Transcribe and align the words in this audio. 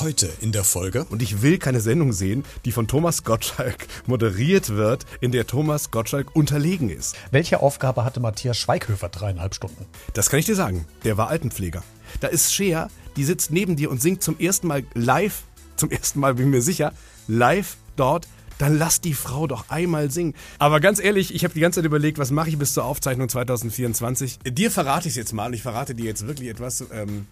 Heute 0.00 0.30
in 0.40 0.50
der 0.50 0.64
Folge. 0.64 1.04
Und 1.10 1.20
ich 1.20 1.42
will 1.42 1.58
keine 1.58 1.80
Sendung 1.80 2.12
sehen, 2.12 2.44
die 2.64 2.72
von 2.72 2.88
Thomas 2.88 3.22
Gottschalk 3.22 3.86
moderiert 4.06 4.70
wird, 4.70 5.04
in 5.20 5.30
der 5.30 5.46
Thomas 5.46 5.90
Gottschalk 5.90 6.34
unterlegen 6.34 6.88
ist. 6.88 7.16
Welche 7.30 7.60
Aufgabe 7.60 8.04
hatte 8.04 8.18
Matthias 8.18 8.56
Schweighöfer 8.56 9.10
dreieinhalb 9.10 9.54
Stunden? 9.54 9.84
Das 10.14 10.30
kann 10.30 10.40
ich 10.40 10.46
dir 10.46 10.54
sagen. 10.54 10.86
Der 11.04 11.18
war 11.18 11.28
Altenpfleger. 11.28 11.82
Da 12.20 12.28
ist 12.28 12.54
Shea, 12.54 12.88
die 13.16 13.24
sitzt 13.24 13.50
neben 13.50 13.76
dir 13.76 13.90
und 13.90 14.00
singt 14.00 14.22
zum 14.22 14.38
ersten 14.38 14.68
Mal 14.68 14.84
live, 14.94 15.42
zum 15.76 15.90
ersten 15.90 16.18
Mal 16.18 16.34
bin 16.34 16.46
ich 16.46 16.50
mir 16.50 16.62
sicher, 16.62 16.92
live 17.28 17.76
dort 17.96 18.26
dann 18.60 18.76
lass 18.78 19.00
die 19.00 19.14
Frau 19.14 19.46
doch 19.46 19.70
einmal 19.70 20.10
singen. 20.10 20.34
Aber 20.58 20.80
ganz 20.80 21.00
ehrlich, 21.00 21.34
ich 21.34 21.44
habe 21.44 21.54
die 21.54 21.60
ganze 21.60 21.80
Zeit 21.80 21.86
überlegt, 21.86 22.18
was 22.18 22.30
mache 22.30 22.50
ich 22.50 22.58
bis 22.58 22.74
zur 22.74 22.84
Aufzeichnung 22.84 23.28
2024. 23.28 24.40
Dir 24.44 24.70
verrate 24.70 25.08
ich 25.08 25.12
es 25.12 25.16
jetzt 25.16 25.32
mal 25.32 25.46
und 25.46 25.54
ich 25.54 25.62
verrate 25.62 25.94
dir 25.94 26.04
jetzt 26.04 26.26
wirklich 26.26 26.50
etwas, 26.50 26.84
ähm, 26.92 27.26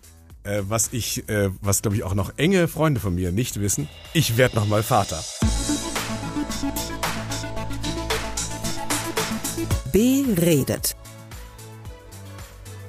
äh, 0.45 0.63
was 0.63 0.89
ich, 0.93 1.29
äh, 1.29 1.51
was 1.61 1.83
glaube 1.83 1.97
ich 1.97 2.05
auch 2.05 2.15
noch 2.15 2.33
enge 2.39 2.67
Freunde 2.67 3.01
von 3.01 3.15
mir 3.15 3.31
nicht 3.31 3.61
wissen. 3.61 3.89
Ich 4.15 4.39
werde 4.39 4.57
nochmal 4.57 4.83
Vater. 4.83 5.23
Beredet. 9.93 10.97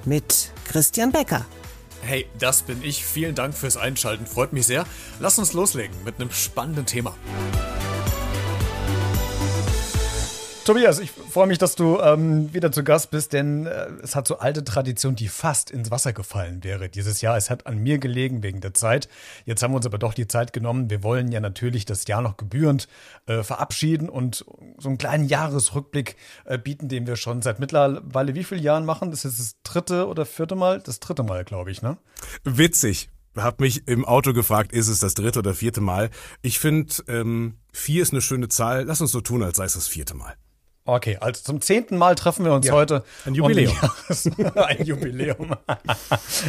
Mit 0.05 0.51
Christian 0.65 1.11
Becker. 1.11 1.45
Hey, 2.01 2.25
das 2.39 2.61
bin 2.61 2.81
ich. 2.83 3.03
Vielen 3.03 3.35
Dank 3.35 3.53
fürs 3.53 3.75
Einschalten. 3.75 4.25
Freut 4.25 4.53
mich 4.53 4.65
sehr. 4.65 4.85
Lass 5.19 5.37
uns 5.37 5.51
loslegen 5.51 5.95
mit 6.05 6.15
einem 6.15 6.31
spannenden 6.31 6.85
Thema. 6.85 7.15
Tobias, 10.69 10.99
ich 10.99 11.09
freue 11.09 11.47
mich, 11.47 11.57
dass 11.57 11.73
du 11.73 11.99
ähm, 11.99 12.53
wieder 12.53 12.71
zu 12.71 12.83
Gast 12.83 13.09
bist, 13.09 13.33
denn 13.33 13.65
äh, 13.65 13.87
es 14.03 14.15
hat 14.15 14.27
so 14.27 14.37
alte 14.37 14.63
Tradition, 14.63 15.15
die 15.15 15.27
fast 15.27 15.71
ins 15.71 15.89
Wasser 15.89 16.13
gefallen 16.13 16.63
wäre 16.63 16.89
dieses 16.89 17.21
Jahr. 17.21 17.37
Es 17.37 17.49
hat 17.49 17.65
an 17.65 17.79
mir 17.79 17.97
gelegen 17.97 18.43
wegen 18.43 18.61
der 18.61 18.75
Zeit. 18.75 19.09
Jetzt 19.45 19.63
haben 19.63 19.71
wir 19.71 19.77
uns 19.77 19.87
aber 19.87 19.97
doch 19.97 20.13
die 20.13 20.27
Zeit 20.27 20.53
genommen. 20.53 20.91
Wir 20.91 21.01
wollen 21.01 21.31
ja 21.31 21.39
natürlich 21.39 21.85
das 21.85 22.05
Jahr 22.05 22.21
noch 22.21 22.37
gebührend 22.37 22.87
äh, 23.25 23.41
verabschieden 23.41 24.09
und 24.09 24.45
so 24.77 24.89
einen 24.89 24.99
kleinen 24.99 25.25
Jahresrückblick 25.27 26.17
äh, 26.45 26.59
bieten, 26.59 26.87
den 26.87 27.07
wir 27.07 27.15
schon 27.15 27.41
seit 27.41 27.59
mittlerweile 27.59 28.35
wie 28.35 28.43
vielen 28.43 28.61
Jahren 28.61 28.85
machen? 28.85 29.09
Das 29.09 29.25
ist 29.25 29.39
das 29.39 29.55
dritte 29.63 30.05
oder 30.05 30.27
vierte 30.27 30.55
Mal? 30.55 30.81
Das 30.81 30.99
dritte 30.99 31.23
Mal, 31.23 31.45
glaube 31.45 31.71
ich, 31.71 31.81
ne? 31.81 31.97
Witzig 32.43 33.09
habe 33.35 33.63
mich 33.63 33.87
im 33.87 34.05
Auto 34.05 34.33
gefragt, 34.33 34.71
ist 34.71 34.87
es 34.87 34.99
das 34.99 35.15
dritte 35.15 35.39
oder 35.39 35.55
vierte 35.55 35.81
Mal? 35.81 36.11
Ich 36.43 36.59
finde, 36.59 36.93
ähm, 37.07 37.55
vier 37.73 38.03
ist 38.03 38.11
eine 38.11 38.21
schöne 38.21 38.49
Zahl. 38.49 38.83
Lass 38.83 39.01
uns 39.01 39.11
so 39.11 39.21
tun, 39.21 39.41
als 39.41 39.57
sei 39.57 39.65
es 39.65 39.73
das 39.73 39.87
vierte 39.87 40.13
Mal. 40.13 40.35
Okay, 40.95 41.17
also 41.19 41.41
zum 41.43 41.61
zehnten 41.61 41.97
Mal 41.97 42.15
treffen 42.15 42.45
wir 42.45 42.53
uns 42.53 42.65
ja, 42.65 42.73
heute. 42.73 43.03
Ein 43.25 43.35
Jubiläum. 43.35 43.75
Und, 44.07 44.57
ein 44.57 44.85
Jubiläum. 44.85 45.55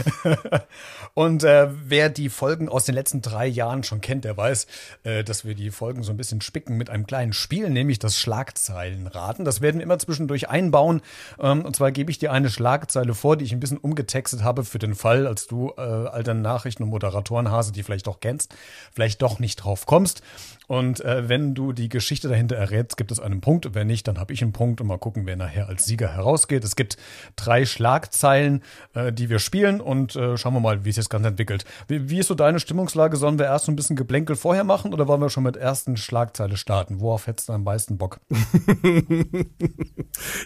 und 1.15 1.45
äh, 1.45 1.69
wer 1.85 2.09
die 2.09 2.31
Folgen 2.31 2.69
aus 2.69 2.85
den 2.85 2.95
letzten 2.95 3.21
drei 3.21 3.47
Jahren 3.47 3.83
schon 3.83 4.01
kennt, 4.01 4.25
der 4.25 4.37
weiß, 4.37 4.67
äh, 5.05 5.25
dass 5.25 5.45
wir 5.45 5.55
die 5.55 5.71
Folgen 5.71 6.03
so 6.03 6.13
ein 6.13 6.17
bisschen 6.17 6.41
spicken 6.41 6.79
mit 6.79 6.89
einem 6.89 7.07
kleinen 7.07 7.35
Spiel, 7.35 7.69
nämlich 7.69 7.99
das 7.99 8.17
Schlagzeilenraten. 8.17 9.45
Das 9.45 9.61
werden 9.61 9.77
wir 9.79 9.85
immer 9.85 9.99
zwischendurch 9.99 10.49
einbauen. 10.49 11.03
Ähm, 11.39 11.65
und 11.65 11.77
zwar 11.77 11.93
gebe 11.93 12.11
ich 12.11 12.19
dir 12.19 12.33
eine 12.33 12.49
Schlagzeile 12.49 13.15
vor, 13.15 13.37
die 13.37 13.45
ich 13.45 13.53
ein 13.53 13.61
bisschen 13.61 13.79
umgetextet 13.79 14.43
habe 14.43 14.65
für 14.65 14.79
den 14.79 14.95
Fall, 14.95 15.27
als 15.27 15.49
du 15.49 15.75
äh, 15.77 15.81
alter 15.81 16.35
Nachrichten- 16.35 16.85
und 16.85 16.89
Moderatorenhase, 16.89 17.73
die 17.73 17.83
vielleicht 17.83 18.07
doch 18.07 18.21
kennst, 18.21 18.55
vielleicht 18.93 19.21
doch 19.21 19.39
nicht 19.39 19.57
drauf 19.57 19.85
kommst. 19.85 20.23
Und 20.71 21.05
äh, 21.05 21.29
wenn 21.29 21.57
du 21.57 21.73
die 21.73 21.89
Geschichte 21.89 22.29
dahinter 22.29 22.55
errätst, 22.55 22.97
gibt 22.97 23.11
es 23.11 23.19
einen 23.19 23.41
Punkt. 23.41 23.75
Wenn 23.75 23.89
nicht, 23.89 24.07
dann 24.07 24.21
habe 24.21 24.33
ich 24.33 24.41
einen 24.41 24.53
Punkt 24.53 24.81
und 24.81 24.87
mal 24.87 24.99
gucken, 24.99 25.27
wer 25.27 25.35
nachher 25.35 25.69
als 25.69 25.85
Sieger 25.85 26.15
herausgeht. 26.15 26.63
Es 26.63 26.77
gibt 26.77 26.97
drei 27.35 27.67
Schlagzeilen, 27.67 28.63
äh, 28.95 29.13
die 29.13 29.29
wir 29.31 29.41
spielen 29.41 29.81
und 29.81 30.15
äh, 30.15 30.37
schauen 30.37 30.55
wir 30.55 30.61
mal, 30.61 30.85
wie 30.85 30.91
sich 30.93 31.03
das 31.03 31.09
Ganze 31.09 31.31
entwickelt. 31.31 31.65
Wie, 31.89 32.09
wie 32.09 32.21
ist 32.21 32.29
so 32.29 32.37
deine 32.37 32.61
Stimmungslage? 32.61 33.17
Sollen 33.17 33.37
wir 33.37 33.47
erst 33.47 33.65
so 33.65 33.73
ein 33.73 33.75
bisschen 33.75 33.97
Geplänkel 33.97 34.37
vorher 34.37 34.63
machen 34.63 34.95
oder 34.95 35.09
wollen 35.09 35.21
wir 35.21 35.29
schon 35.29 35.43
mit 35.43 35.57
ersten 35.57 35.97
Schlagzeile 35.97 36.57
starten? 36.57 37.01
Worauf 37.01 37.27
hättest 37.27 37.49
du 37.49 37.55
am 37.55 37.65
meisten 37.65 37.99
Bock? 37.99 38.21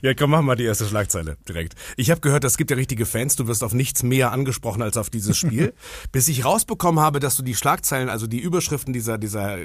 ja, 0.01 0.15
komm, 0.15 0.31
machen 0.31 0.47
wir 0.47 0.57
die 0.57 0.65
erste 0.65 0.87
Schlagzeile 0.87 1.37
direkt. 1.47 1.75
Ich 1.99 2.11
habe 2.11 2.23
gehört, 2.23 2.45
es 2.45 2.57
gibt 2.57 2.71
ja 2.71 2.79
richtige 2.79 3.05
Fans. 3.05 3.37
Du 3.37 3.47
wirst 3.47 3.63
auf 3.63 3.75
nichts 3.75 4.03
mehr 4.03 4.33
angesprochen 4.33 4.81
als 4.81 4.97
auf 4.97 5.11
dieses 5.11 5.37
Spiel. 5.37 5.75
Bis 6.13 6.29
ich 6.29 6.47
rausbekommen 6.47 7.05
habe, 7.05 7.21
dass 7.21 7.37
du 7.37 7.43
die 7.43 7.55
Schlagzeilen, 7.55 8.09
also 8.09 8.27
die 8.27 8.41
Überschriften 8.41 8.95
dieser, 8.95 9.19
dieser 9.19 9.59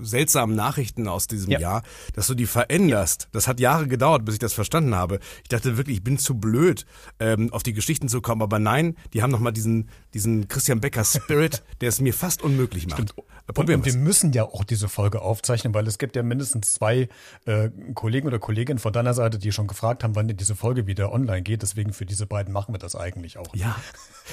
seltsamen 0.00 0.56
Nachrichten 0.56 1.08
aus 1.08 1.26
diesem 1.26 1.52
ja. 1.52 1.60
Jahr, 1.60 1.82
dass 2.14 2.26
du 2.26 2.34
die 2.34 2.46
veränderst. 2.46 3.28
Das 3.32 3.48
hat 3.48 3.60
Jahre 3.60 3.88
gedauert, 3.88 4.24
bis 4.24 4.34
ich 4.34 4.40
das 4.40 4.52
verstanden 4.52 4.94
habe. 4.94 5.20
Ich 5.42 5.48
dachte 5.48 5.76
wirklich, 5.76 5.98
ich 5.98 6.04
bin 6.04 6.18
zu 6.18 6.34
blöd, 6.34 6.86
ähm, 7.20 7.52
auf 7.52 7.62
die 7.62 7.72
Geschichten 7.72 8.08
zu 8.08 8.20
kommen. 8.20 8.42
Aber 8.42 8.58
nein, 8.58 8.96
die 9.12 9.22
haben 9.22 9.30
nochmal 9.30 9.52
diesen, 9.52 9.88
diesen 10.14 10.48
Christian 10.48 10.80
Becker 10.80 11.04
Spirit, 11.04 11.62
der 11.80 11.88
es 11.88 12.00
mir 12.00 12.14
fast 12.14 12.42
unmöglich 12.42 12.86
macht. 12.88 13.14
Und, 13.56 13.70
und 13.70 13.84
wir 13.84 13.94
müssen 13.94 14.32
ja 14.32 14.44
auch 14.44 14.64
diese 14.64 14.88
Folge 14.88 15.22
aufzeichnen, 15.22 15.72
weil 15.74 15.86
es 15.86 15.98
gibt 15.98 16.16
ja 16.16 16.22
mindestens 16.22 16.72
zwei 16.72 17.08
äh, 17.46 17.70
Kollegen 17.94 18.26
oder 18.26 18.38
Kolleginnen 18.38 18.78
von 18.78 18.92
deiner 18.92 19.14
Seite, 19.14 19.38
die 19.38 19.52
schon 19.52 19.66
gefragt 19.66 20.04
haben, 20.04 20.14
wann 20.14 20.28
diese 20.28 20.54
Folge 20.54 20.86
wieder 20.86 21.12
online 21.12 21.42
geht. 21.42 21.62
Deswegen 21.62 21.92
für 21.92 22.04
diese 22.04 22.26
beiden 22.26 22.52
machen 22.52 22.74
wir 22.74 22.78
das 22.78 22.94
eigentlich 22.94 23.38
auch. 23.38 23.54
Ja, 23.54 23.76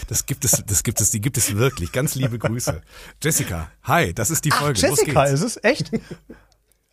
das 0.08 0.26
gibt 0.26 0.46
es, 0.46 0.64
das 0.66 0.84
gibt 0.84 1.00
es, 1.02 1.12
die 1.12 1.22
gibt 1.22 1.38
es 1.38 1.56
wirklich. 1.56 1.92
Ganz 1.92 2.16
liebe 2.16 2.38
Grüße. 2.38 2.82
Jessica, 3.24 3.72
hi, 3.84 4.14
das 4.14 4.32
ist 4.32 4.46
die 4.46 4.52
Folge. 4.52 4.80
Ach, 4.84 4.90
Jessica, 4.90 5.24
ist 5.26 5.42
es 5.42 5.55
echt? 5.64 5.92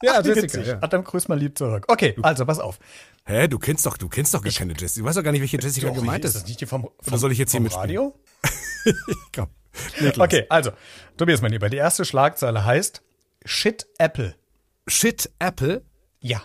ja, 0.02 0.14
Ach, 0.18 0.24
Jessica. 0.24 0.60
Ja. 0.60 0.78
Adam, 0.80 1.04
grüß 1.04 1.28
mal 1.28 1.38
lieb 1.38 1.58
zurück. 1.58 1.84
Okay, 1.88 2.16
also 2.22 2.44
pass 2.46 2.58
auf. 2.58 2.78
Hä, 3.24 3.48
du 3.48 3.58
kennst 3.58 3.86
doch, 3.86 3.96
du 3.96 4.08
kennst 4.08 4.34
doch 4.34 4.42
gar 4.42 4.52
keine 4.52 4.74
Jessica. 4.76 5.02
Du 5.02 5.08
weißt 5.08 5.18
doch 5.18 5.22
gar 5.22 5.32
nicht, 5.32 5.40
welche 5.40 5.60
Jessica 5.60 5.88
doch, 5.88 5.94
gemeint 5.94 6.24
ist. 6.24 6.34
Ist 6.34 6.42
das 6.42 6.48
nicht 6.48 6.60
die 6.60 6.66
vom, 6.66 6.82
vom 6.82 6.92
Oder 7.06 7.18
soll 7.18 7.32
ich 7.32 7.38
jetzt 7.38 7.52
hier 7.52 7.60
mit 7.60 7.74
Radio? 7.74 8.14
Komm. 9.34 9.48
Niklas. 10.00 10.26
Okay, 10.26 10.46
also, 10.48 10.72
Tobias, 11.16 11.40
mein 11.40 11.52
Lieber, 11.52 11.70
die 11.70 11.76
erste 11.76 12.04
Schlagzeile 12.04 12.64
heißt 12.64 13.02
Shit 13.44 13.86
Apple. 13.98 14.34
Shit 14.86 15.30
Apple? 15.38 15.84
Ja. 16.20 16.42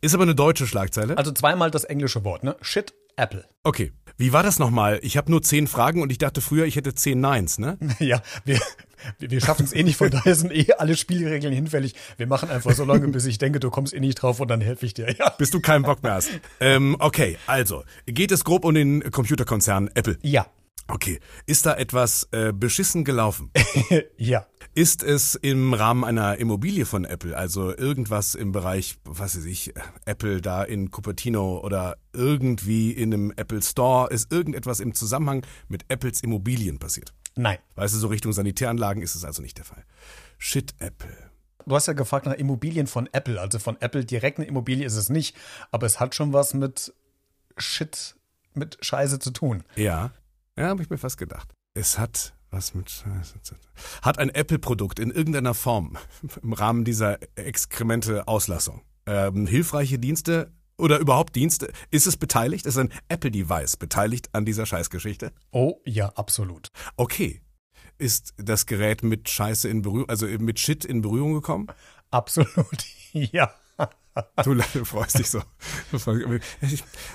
Ist 0.00 0.14
aber 0.14 0.24
eine 0.24 0.34
deutsche 0.34 0.66
Schlagzeile. 0.66 1.16
Also 1.16 1.32
zweimal 1.32 1.70
das 1.70 1.84
englische 1.84 2.24
Wort, 2.24 2.44
ne? 2.44 2.56
Shit 2.60 2.94
Apple. 3.16 3.48
Okay. 3.62 3.92
Wie 4.18 4.32
war 4.32 4.42
das 4.42 4.58
nochmal? 4.58 4.98
Ich 5.02 5.16
habe 5.16 5.30
nur 5.30 5.42
zehn 5.42 5.68
Fragen 5.68 6.02
und 6.02 6.10
ich 6.10 6.18
dachte 6.18 6.40
früher, 6.40 6.66
ich 6.66 6.74
hätte 6.74 6.92
zehn 6.92 7.20
Nines, 7.20 7.58
ne? 7.58 7.78
Ja, 8.00 8.20
wir, 8.44 8.60
wir 9.20 9.40
schaffen 9.40 9.64
es 9.64 9.72
eh 9.72 9.84
nicht, 9.84 9.96
von 9.96 10.10
daher 10.10 10.34
sind 10.34 10.52
eh 10.52 10.72
alle 10.76 10.96
Spielregeln 10.96 11.54
hinfällig. 11.54 11.94
Wir 12.16 12.26
machen 12.26 12.50
einfach 12.50 12.72
so 12.72 12.84
lange, 12.84 13.06
bis 13.08 13.26
ich 13.26 13.38
denke, 13.38 13.60
du 13.60 13.70
kommst 13.70 13.94
eh 13.94 14.00
nicht 14.00 14.16
drauf 14.16 14.40
und 14.40 14.48
dann 14.48 14.60
helfe 14.60 14.86
ich 14.86 14.94
dir. 14.94 15.14
Ja. 15.16 15.30
Bis 15.30 15.50
du 15.50 15.60
keinen 15.60 15.84
Bock 15.84 16.02
mehr 16.02 16.14
hast. 16.14 16.30
ähm, 16.58 16.96
okay, 16.98 17.38
also, 17.46 17.84
geht 18.06 18.32
es 18.32 18.42
grob 18.42 18.64
um 18.64 18.74
den 18.74 19.08
Computerkonzern 19.10 19.88
Apple? 19.94 20.18
Ja. 20.22 20.46
Okay. 20.88 21.20
Ist 21.46 21.66
da 21.66 21.76
etwas 21.76 22.28
äh, 22.32 22.52
beschissen 22.52 23.04
gelaufen? 23.04 23.52
ja. 24.16 24.46
Ist 24.74 25.02
es 25.02 25.34
im 25.34 25.74
Rahmen 25.74 26.04
einer 26.04 26.38
Immobilie 26.38 26.86
von 26.86 27.04
Apple, 27.04 27.36
also 27.36 27.76
irgendwas 27.76 28.34
im 28.34 28.52
Bereich, 28.52 28.96
was 29.04 29.36
weiß 29.36 29.44
ich, 29.44 29.74
Apple 30.04 30.40
da 30.40 30.62
in 30.62 30.90
Cupertino 30.90 31.58
oder 31.58 31.96
irgendwie 32.12 32.92
in 32.92 33.12
einem 33.12 33.32
Apple 33.36 33.62
Store, 33.62 34.08
ist 34.10 34.32
irgendetwas 34.32 34.80
im 34.80 34.94
Zusammenhang 34.94 35.44
mit 35.68 35.84
Apples 35.88 36.22
Immobilien 36.22 36.78
passiert? 36.78 37.12
Nein. 37.36 37.58
Weißt 37.74 37.94
du, 37.94 37.98
so 37.98 38.08
Richtung 38.08 38.32
Sanitäranlagen 38.32 39.02
ist 39.02 39.14
es 39.14 39.24
also 39.24 39.42
nicht 39.42 39.58
der 39.58 39.64
Fall. 39.64 39.84
Shit, 40.38 40.74
Apple. 40.78 41.16
Du 41.66 41.74
hast 41.74 41.86
ja 41.86 41.92
gefragt 41.92 42.26
nach 42.26 42.34
Immobilien 42.34 42.86
von 42.86 43.08
Apple. 43.12 43.40
Also 43.40 43.58
von 43.58 43.80
Apple 43.80 44.04
direkt 44.04 44.38
eine 44.38 44.46
Immobilie 44.46 44.86
ist 44.86 44.96
es 44.96 45.08
nicht, 45.08 45.36
aber 45.70 45.86
es 45.86 46.00
hat 46.00 46.14
schon 46.14 46.32
was 46.32 46.54
mit 46.54 46.94
Shit, 47.56 48.16
mit 48.54 48.78
Scheiße 48.80 49.18
zu 49.18 49.30
tun. 49.32 49.64
Ja, 49.76 50.12
ja, 50.56 50.68
habe 50.68 50.82
ich 50.82 50.90
mir 50.90 50.98
fast 50.98 51.18
gedacht. 51.18 51.52
Es 51.74 51.98
hat 51.98 52.34
was 52.50 52.74
mit 52.74 52.90
Scheiße. 52.90 53.38
Hat 54.02 54.18
ein 54.18 54.30
Apple-Produkt 54.30 54.98
in 54.98 55.10
irgendeiner 55.10 55.54
Form 55.54 55.96
im 56.42 56.52
Rahmen 56.52 56.84
dieser 56.84 57.18
Exkremente-Auslassung 57.36 58.82
ähm, 59.06 59.46
hilfreiche 59.46 59.98
Dienste 59.98 60.52
oder 60.76 60.98
überhaupt 60.98 61.34
Dienste? 61.34 61.72
Ist 61.90 62.06
es 62.06 62.16
beteiligt? 62.16 62.66
Ist 62.66 62.78
ein 62.78 62.92
Apple-Device 63.08 63.76
beteiligt 63.76 64.28
an 64.32 64.44
dieser 64.44 64.66
Scheißgeschichte? 64.66 65.32
Oh 65.50 65.80
ja, 65.84 66.10
absolut. 66.10 66.68
Okay. 66.96 67.40
Ist 67.98 68.34
das 68.36 68.66
Gerät 68.66 69.02
mit 69.02 69.28
Scheiße 69.28 69.68
in 69.68 69.82
Berührung, 69.82 70.08
also 70.08 70.26
mit 70.26 70.60
Shit 70.60 70.84
in 70.84 71.02
Berührung 71.02 71.34
gekommen? 71.34 71.66
Absolut, 72.10 72.84
ja. 73.12 73.52
Du, 74.44 74.84
freust 74.84 75.18
dich 75.18 75.30
so. 75.30 75.42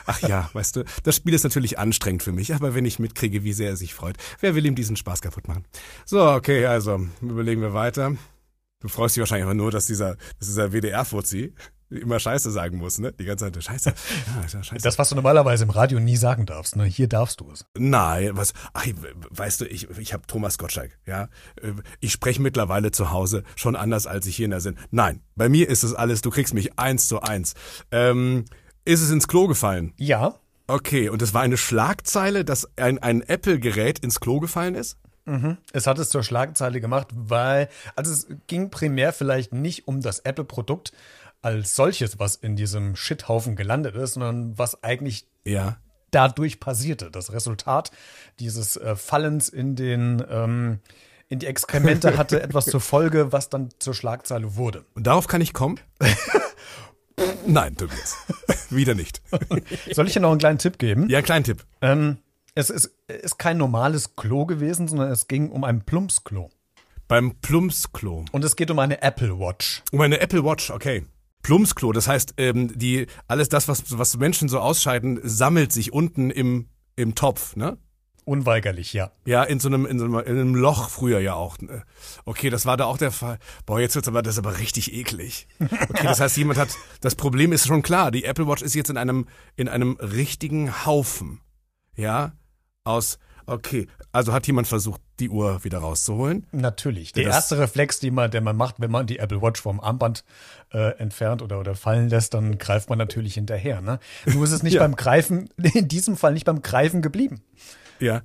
Ach 0.06 0.22
ja, 0.22 0.50
weißt 0.54 0.76
du, 0.76 0.84
das 1.04 1.16
Spiel 1.16 1.34
ist 1.34 1.44
natürlich 1.44 1.80
anstrengend 1.80 2.24
für 2.24 2.32
mich, 2.32 2.54
aber 2.54 2.76
wenn 2.76 2.86
ich 2.86 3.00
mitkriege, 3.00 3.44
wie 3.44 3.54
sehr 3.54 3.70
er 3.70 3.76
sich 3.76 3.94
freut, 3.94 4.18
wer 4.40 4.56
will 4.56 4.66
ihm 4.66 4.76
diesen 4.76 4.96
Spaß 4.96 5.22
kaputt 5.22 5.48
machen? 5.48 5.66
So, 6.06 6.26
okay, 6.30 6.66
also 6.66 7.06
überlegen 7.22 7.62
wir 7.62 7.74
weiter. 7.74 8.16
Du 8.82 8.90
freust 8.90 9.16
dich 9.16 9.22
wahrscheinlich 9.22 9.46
einfach 9.46 9.56
nur, 9.56 9.72
dass 9.72 9.86
dieser, 9.86 10.18
dass 10.40 10.50
dieser 10.50 10.74
WDR-Fuzzi 10.74 11.54
immer 12.00 12.20
Scheiße 12.20 12.52
sagen 12.52 12.78
muss, 12.78 13.00
ne? 13.00 13.12
Die 13.12 13.26
ganze 13.26 13.52
Zeit 13.52 13.64
Scheiße. 13.64 13.94
Ja, 14.42 14.48
Scheiße. 14.48 14.84
Das, 14.84 14.98
was 14.98 15.10
du 15.10 15.16
normalerweise 15.16 15.64
im 15.64 15.70
Radio 15.70 16.00
nie 16.00 16.18
sagen 16.18 16.46
darfst, 16.46 16.76
ne? 16.76 16.86
Hier 16.86 17.08
darfst 17.08 17.40
du 17.40 17.52
es. 17.52 17.66
Nein, 17.78 18.32
was? 18.34 18.54
Ach, 18.74 18.86
weißt 19.30 19.62
du, 19.62 19.66
ich, 19.66 19.90
ich 19.98 20.14
habe 20.14 20.26
Thomas 20.28 20.58
Gottschalk, 20.58 20.98
ja. 21.06 21.30
Ich 22.00 22.12
spreche 22.12 22.42
mittlerweile 22.42 22.92
zu 22.92 23.12
Hause 23.12 23.44
schon 23.56 23.76
anders, 23.76 24.08
als 24.08 24.26
ich 24.26 24.36
hier 24.36 24.46
in 24.46 24.52
der 24.52 24.62
Sinn. 24.62 24.78
Nein, 24.92 25.22
bei 25.36 25.50
mir 25.50 25.70
ist 25.70 25.84
es 25.84 25.94
alles. 25.94 26.22
Du 26.22 26.30
kriegst 26.30 26.54
mich 26.54 26.78
eins 26.80 27.08
zu 27.08 27.22
eins. 27.22 27.54
Ähm, 27.92 28.46
ist 28.86 29.02
es 29.02 29.12
ins 29.12 29.28
Klo 29.28 29.48
gefallen? 29.48 29.94
Ja. 29.98 30.36
Okay, 30.68 31.10
und 31.10 31.22
es 31.22 31.34
war 31.34 31.42
eine 31.42 31.58
Schlagzeile, 31.58 32.46
dass 32.46 32.70
ein, 32.78 32.98
ein 33.00 33.22
Apple-Gerät 33.22 34.00
ins 34.00 34.20
Klo 34.20 34.40
gefallen 34.40 34.76
ist? 34.76 34.98
Es 35.72 35.88
hat 35.88 36.00
es 36.00 36.10
zur 36.10 36.22
Schlagzeile 36.22 36.82
gemacht, 36.82 37.08
weil, 37.14 37.70
also 37.96 38.12
es 38.12 38.28
ging 38.48 38.70
primär 38.70 39.14
vielleicht 39.14 39.54
nicht 39.54 39.88
um 39.88 40.02
das 40.02 40.20
Apple-Produkt 40.20 40.92
als 41.44 41.76
solches, 41.76 42.18
was 42.20 42.36
in 42.36 42.56
diesem 42.56 42.96
Shithaufen 42.96 43.56
gelandet 43.56 43.96
ist, 43.96 44.14
sondern 44.14 44.58
was 44.58 44.84
eigentlich 44.84 45.28
Ja. 45.46 45.78
dadurch 46.12 46.60
passierte. 46.60 47.12
Das 47.12 47.32
Resultat 47.32 47.92
dieses 48.40 48.78
äh, 48.78 48.96
Fallens 48.96 49.50
in 49.50 49.76
den 49.76 50.24
ähm, 50.30 50.80
in 51.30 51.40
die 51.40 51.48
Exkremente 51.48 52.18
hatte 52.18 52.42
etwas 52.42 52.66
zur 52.66 52.82
Folge, 52.82 53.32
was 53.32 53.50
dann 53.50 53.70
zur 53.80 53.94
Schlagzeile 53.94 54.56
wurde. 54.56 54.86
Und 54.96 55.06
darauf 55.08 55.28
kann 55.28 55.42
ich 55.42 55.54
kommen? 55.54 55.80
Nein, 57.46 57.76
Tobias. 57.78 58.18
Wieder 58.70 58.96
nicht. 58.96 59.22
Soll 59.92 60.08
ich 60.08 60.14
dir 60.14 60.20
noch 60.20 60.32
einen 60.32 60.40
kleinen 60.40 60.58
Tipp 60.60 60.78
geben? 60.80 61.10
Ja, 61.10 61.22
kleinen 61.22 61.44
Tipp. 61.44 61.66
Ähm, 61.82 62.18
es 62.56 62.70
ist, 62.70 62.92
ist 63.08 63.38
kein 63.38 63.58
normales 63.58 64.16
Klo 64.16 64.46
gewesen, 64.46 64.88
sondern 64.88 65.12
es 65.12 65.28
ging 65.28 65.50
um 65.50 65.64
ein 65.64 65.82
Plumpsklo. 65.86 66.50
Beim 67.08 67.36
Plumpsklo. 67.42 68.26
Und 68.32 68.44
es 68.46 68.56
geht 68.56 68.72
um 68.72 68.80
eine 68.80 69.02
Apple 69.02 69.38
Watch. 69.40 69.84
Um 69.92 70.02
eine 70.02 70.20
Apple 70.22 70.44
Watch, 70.44 70.70
okay. 70.72 71.06
Plumpsklo, 71.44 71.92
das 71.92 72.08
heißt, 72.08 72.36
ähm, 72.38 72.72
die, 72.78 73.08
alles 73.28 73.50
das, 73.50 73.68
was, 73.68 73.98
was 73.98 74.18
Menschen 74.18 74.50
so 74.50 74.60
ausscheiden, 74.60 75.20
sammelt 75.24 75.72
sich 75.72 75.94
unten 75.94 76.32
im, 76.32 76.70
im 76.96 77.14
Topf, 77.16 77.56
ne? 77.56 77.78
Unweigerlich, 78.26 78.94
ja. 78.94 79.12
Ja, 79.26 79.44
in 79.44 79.60
so 79.60 79.68
einem, 79.68 79.86
in 79.86 80.00
so 80.00 80.06
einem, 80.06 80.16
in 80.20 80.40
einem 80.40 80.56
Loch 80.56 80.90
früher 80.90 81.20
ja 81.20 81.34
auch. 81.34 81.60
ne? 81.60 81.84
Okay, 82.24 82.50
das 82.50 82.66
war 82.66 82.78
da 82.78 82.86
auch 82.86 82.98
der 82.98 83.12
Fall. 83.12 83.38
Boah, 83.66 83.82
jetzt 83.82 83.96
wird's 83.96 84.08
aber, 84.08 84.22
das 84.22 84.36
ist 84.36 84.40
aber 84.40 84.60
richtig 84.60 84.94
eklig. 84.94 85.48
Okay, 85.60 86.04
das 86.04 86.22
heißt, 86.22 86.38
jemand 86.38 86.58
hat, 86.58 86.70
das 87.02 87.16
Problem 87.16 87.52
ist 87.52 87.68
schon 87.68 87.82
klar. 87.82 88.12
Die 88.12 88.24
Apple 88.24 88.48
Watch 88.48 88.62
ist 88.62 88.76
jetzt 88.76 88.90
in 88.90 88.98
einem, 88.98 89.28
in 89.58 89.68
einem 89.68 89.98
richtigen 90.00 90.86
Haufen. 90.86 91.42
Ja, 91.98 92.32
aus, 92.86 93.20
okay, 93.48 93.88
also 94.12 94.34
hat 94.34 94.48
jemand 94.48 94.68
versucht, 94.68 95.02
die 95.20 95.30
Uhr 95.30 95.64
wieder 95.64 95.80
rauszuholen. 95.80 96.46
Natürlich. 96.52 97.12
Der 97.14 97.26
Das- 97.26 97.36
erste 97.36 97.60
Reflex, 97.60 98.00
den 98.00 98.14
man, 98.14 98.32
den 98.32 98.44
man 98.44 98.56
macht, 98.56 98.76
wenn 98.80 98.92
man 98.92 99.08
die 99.08 99.20
Apple 99.20 99.42
Watch 99.42 99.62
vom 99.62 99.80
Armband 99.80 100.24
äh, 100.72 100.98
entfernt 100.98 101.42
oder, 101.42 101.60
oder 101.60 101.76
fallen 101.76 102.10
lässt, 102.10 102.34
dann 102.34 102.58
greift 102.58 102.90
man 102.90 102.98
natürlich 102.98 103.36
hinterher. 103.36 103.82
Ne? 103.82 104.00
Nur 104.26 104.44
ist 104.44 104.52
es 104.52 104.64
nicht 104.64 104.74
Ja. 104.76 104.82
beim 104.82 104.96
Greifen, 104.96 105.50
in 105.74 105.88
diesem 105.88 106.18
Fall 106.18 106.34
nicht 106.34 106.46
beim 106.46 106.62
Greifen 106.62 107.02
geblieben. 107.02 107.42
Ja, 108.00 108.22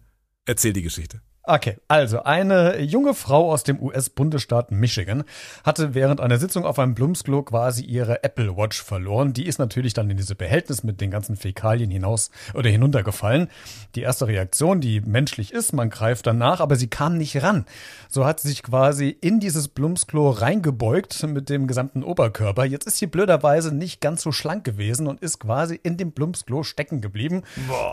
erzähl 0.47 0.73
die 0.73 0.83
Geschichte. 0.83 1.21
Okay, 1.51 1.79
also 1.89 2.25
eine 2.25 2.79
junge 2.79 3.15
Frau 3.15 3.51
aus 3.51 3.63
dem 3.63 3.81
US-Bundesstaat 3.83 4.71
Michigan 4.71 5.25
hatte 5.65 5.95
während 5.95 6.21
einer 6.21 6.37
Sitzung 6.37 6.67
auf 6.67 6.79
einem 6.79 6.95
Blumsklo 6.95 7.43
quasi 7.43 7.83
ihre 7.85 8.23
Apple 8.23 8.55
Watch 8.59 8.83
verloren. 8.83 9.33
Die 9.33 9.47
ist 9.47 9.59
natürlich 9.59 9.95
dann 9.95 10.11
in 10.11 10.19
diese 10.19 10.35
Behältnis 10.35 10.83
mit 10.83 11.01
den 11.01 11.11
ganzen 11.11 11.37
Fäkalien 11.37 11.91
hinaus 11.91 12.31
oder 12.53 12.69
hinuntergefallen. 12.69 13.49
Die 13.95 14.03
erste 14.03 14.27
Reaktion, 14.27 14.83
die 14.83 15.01
menschlich 15.01 15.51
ist, 15.51 15.73
man 15.73 15.89
greift 15.89 16.27
danach, 16.27 16.61
aber 16.61 16.77
sie 16.77 16.89
kam 16.89 17.17
nicht 17.17 17.43
ran. 17.43 17.65
So 18.11 18.27
hat 18.27 18.41
sie 18.41 18.49
sich 18.49 18.63
quasi 18.63 19.09
in 19.09 19.41
dieses 19.41 19.69
Blumsklo 19.69 20.29
reingebeugt 20.29 21.23
mit 21.23 21.49
dem 21.49 21.67
gesamten 21.67 22.03
Oberkörper. 22.03 22.67
Jetzt 22.67 22.87
ist 22.87 22.99
sie 22.99 23.07
blöderweise 23.07 23.75
nicht 23.75 24.03
ganz 24.03 24.21
so 24.21 24.33
schlank 24.33 24.65
gewesen 24.65 25.07
und 25.07 25.23
ist 25.23 25.39
quasi 25.39 25.81
in 25.83 25.97
dem 25.97 26.13
Blumsklo 26.13 26.63
stecken 26.63 27.01
geblieben. 27.01 27.45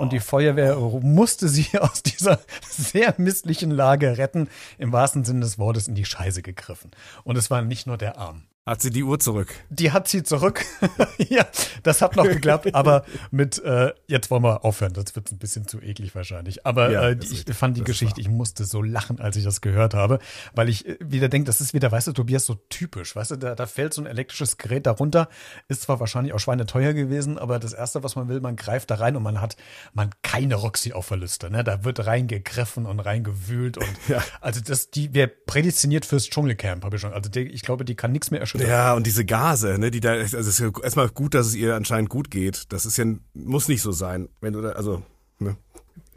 Und 0.01 0.11
die 0.11 0.19
Feuerwehr 0.19 0.75
musste 0.75 1.47
sie 1.47 1.67
aus 1.79 2.03
dieser 2.03 2.41
sehr 2.69 3.13
misslichen 3.45 3.71
Lage 3.71 4.17
retten, 4.17 4.49
im 4.77 4.91
wahrsten 4.91 5.23
Sinne 5.23 5.41
des 5.41 5.57
Wortes 5.57 5.87
in 5.87 5.95
die 5.95 6.05
Scheiße 6.05 6.41
gegriffen. 6.41 6.91
Und 7.23 7.37
es 7.37 7.49
war 7.49 7.61
nicht 7.61 7.87
nur 7.87 7.97
der 7.97 8.17
Arm. 8.17 8.43
Hat 8.67 8.81
sie 8.81 8.89
die 8.89 9.03
Uhr 9.03 9.19
zurück? 9.19 9.53
Die 9.69 9.91
hat 9.91 10.07
sie 10.07 10.23
zurück. 10.23 10.65
ja, 11.19 11.45
das 11.83 12.01
hat 12.01 12.15
noch 12.15 12.23
geklappt, 12.23 12.73
aber 12.73 13.05
mit, 13.29 13.59
äh, 13.63 13.93
jetzt 14.07 14.31
wollen 14.31 14.41
wir 14.41 14.65
aufhören, 14.65 14.91
das 14.93 15.15
wird 15.15 15.31
ein 15.31 15.37
bisschen 15.37 15.67
zu 15.67 15.79
eklig 15.79 16.15
wahrscheinlich. 16.15 16.65
Aber 16.65 16.89
Ja, 16.89 17.09
äh, 17.09 17.17
ich 17.21 17.29
richtig. 17.29 17.55
fand 17.55 17.77
die 17.77 17.83
Geschichte, 17.83 18.19
ich 18.19 18.27
musste 18.27 18.65
so 18.65 18.81
lachen, 18.81 19.19
als 19.19 19.35
ich 19.35 19.43
das 19.43 19.61
gehört 19.61 19.93
habe, 19.93 20.17
weil 20.55 20.67
ich 20.67 20.87
äh, 20.87 20.97
wieder 20.99 21.29
denke, 21.29 21.45
das 21.45 21.61
ist 21.61 21.75
wieder, 21.75 21.91
weißt 21.91 22.07
du, 22.07 22.13
Tobias, 22.13 22.47
so 22.47 22.55
typisch. 22.55 23.15
Weißt 23.15 23.29
du, 23.29 23.35
da, 23.35 23.53
da 23.53 23.67
fällt 23.67 23.93
so 23.93 24.01
ein 24.01 24.07
elektrisches 24.07 24.57
Gerät 24.57 24.87
darunter, 24.87 25.29
ist 25.67 25.83
zwar 25.83 25.99
wahrscheinlich 25.99 26.33
auch 26.33 26.39
schweineteuer 26.39 26.93
gewesen, 26.93 27.37
aber 27.37 27.59
das 27.59 27.73
Erste, 27.73 28.01
was 28.01 28.15
man 28.15 28.29
will, 28.29 28.41
man 28.41 28.55
greift 28.55 28.89
da 28.89 28.95
rein 28.95 29.15
und 29.15 29.21
man 29.21 29.41
hat 29.41 29.57
man 29.93 30.09
keine 30.23 30.55
Roxy 30.55 30.91
auf 30.91 31.05
Verluste. 31.05 31.51
Ne? 31.51 31.63
Da 31.63 31.83
wird 31.83 32.03
reingegriffen 32.03 32.87
und 32.87 32.99
reingewühlt 32.99 33.77
und 33.77 33.87
also 34.41 34.59
das, 34.59 34.89
die 34.89 35.13
wäre 35.13 35.27
prädestiniert 35.27 36.03
fürs 36.03 36.27
Dschungelcamp, 36.31 36.83
habe 36.83 36.95
ich 36.95 37.01
schon. 37.03 37.13
Also 37.13 37.29
die, 37.29 37.41
ich 37.41 37.61
glaube, 37.61 37.85
die 37.85 37.93
kann 37.93 38.11
nichts 38.11 38.31
mehr 38.31 38.41
erschüttern. 38.55 38.77
Ja, 38.77 38.93
und 38.93 39.05
diese 39.05 39.25
Gase, 39.25 39.77
ne, 39.77 39.91
die 39.91 39.99
da, 39.99 40.11
also 40.11 40.37
es 40.37 40.47
ist 40.47 40.59
ja 40.59 40.69
erstmal 40.83 41.09
gut, 41.09 41.33
dass 41.33 41.47
es 41.47 41.55
ihr 41.55 41.75
anscheinend 41.75 42.09
gut 42.09 42.31
geht. 42.31 42.71
Das 42.71 42.85
ist 42.85 42.97
ja, 42.97 43.05
muss 43.33 43.67
nicht 43.67 43.81
so 43.81 43.91
sein. 43.91 44.29
Wenn 44.41 44.53
du 44.53 44.61
da, 44.61 44.69
also, 44.71 45.03
ne. 45.39 45.55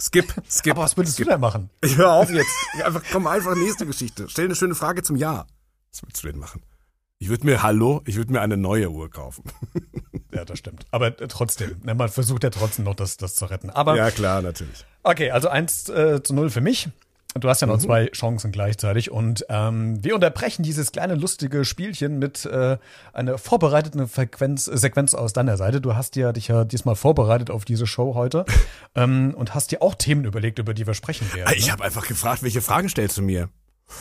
Skip, 0.00 0.32
skip. 0.50 0.72
Aber 0.72 0.82
was 0.82 0.96
würdest 0.96 1.18
du 1.18 1.24
denn 1.24 1.40
machen? 1.40 1.70
Hör 1.84 2.12
auf 2.12 2.30
jetzt. 2.30 2.50
Einfach, 2.84 3.02
komm, 3.12 3.26
einfach 3.26 3.54
nächste 3.56 3.86
Geschichte. 3.86 4.26
Stell 4.28 4.46
eine 4.46 4.54
schöne 4.54 4.74
Frage 4.74 5.02
zum 5.02 5.16
Ja. 5.16 5.46
Was 5.92 6.02
würdest 6.02 6.22
du 6.24 6.28
denn 6.30 6.38
machen? 6.38 6.62
Ich 7.20 7.28
würde 7.28 7.44
mir, 7.46 7.62
hallo, 7.64 8.02
ich 8.06 8.16
würde 8.16 8.32
mir 8.32 8.40
eine 8.40 8.56
neue 8.56 8.90
Uhr 8.90 9.10
kaufen. 9.10 9.44
Ja, 10.30 10.44
das 10.44 10.58
stimmt. 10.58 10.84
Aber 10.90 11.06
äh, 11.20 11.26
trotzdem, 11.26 11.80
ne, 11.82 11.94
man 11.94 12.10
versucht 12.10 12.44
ja 12.44 12.50
trotzdem 12.50 12.84
noch, 12.84 12.94
das, 12.94 13.16
das 13.16 13.34
zu 13.34 13.46
retten. 13.46 13.70
Aber 13.70 13.96
Ja, 13.96 14.10
klar, 14.10 14.42
natürlich. 14.42 14.84
okay, 15.02 15.30
also 15.30 15.48
1 15.48 15.88
äh, 15.88 16.22
zu 16.22 16.34
0 16.34 16.50
für 16.50 16.60
mich. 16.60 16.90
Du 17.34 17.48
hast 17.48 17.60
ja 17.60 17.66
noch 17.66 17.76
Mhm. 17.76 17.80
zwei 17.82 18.06
Chancen 18.08 18.52
gleichzeitig 18.52 19.10
und 19.10 19.44
ähm, 19.50 20.02
wir 20.02 20.14
unterbrechen 20.14 20.62
dieses 20.62 20.92
kleine 20.92 21.14
lustige 21.14 21.64
Spielchen 21.64 22.18
mit 22.18 22.46
äh, 22.46 22.78
einer 23.12 23.36
vorbereiteten 23.38 24.08
Frequenz, 24.08 24.64
Sequenz 24.64 25.14
aus 25.14 25.34
deiner 25.34 25.56
Seite. 25.58 25.80
Du 25.80 25.94
hast 25.94 26.16
ja 26.16 26.32
dich 26.32 26.48
ja 26.48 26.64
diesmal 26.64 26.96
vorbereitet 26.96 27.50
auf 27.50 27.64
diese 27.66 27.86
Show 27.86 28.14
heute 28.14 28.46
ähm, 28.94 29.34
und 29.36 29.54
hast 29.54 29.70
dir 29.72 29.82
auch 29.82 29.94
Themen 29.94 30.24
überlegt, 30.24 30.58
über 30.58 30.72
die 30.72 30.86
wir 30.86 30.94
sprechen 30.94 31.32
werden. 31.34 31.52
Ich 31.56 31.66
ne? 31.66 31.72
habe 31.72 31.84
einfach 31.84 32.06
gefragt, 32.08 32.42
welche 32.42 32.62
Fragen 32.62 32.88
stellst 32.88 33.18
du 33.18 33.22
mir? 33.22 33.50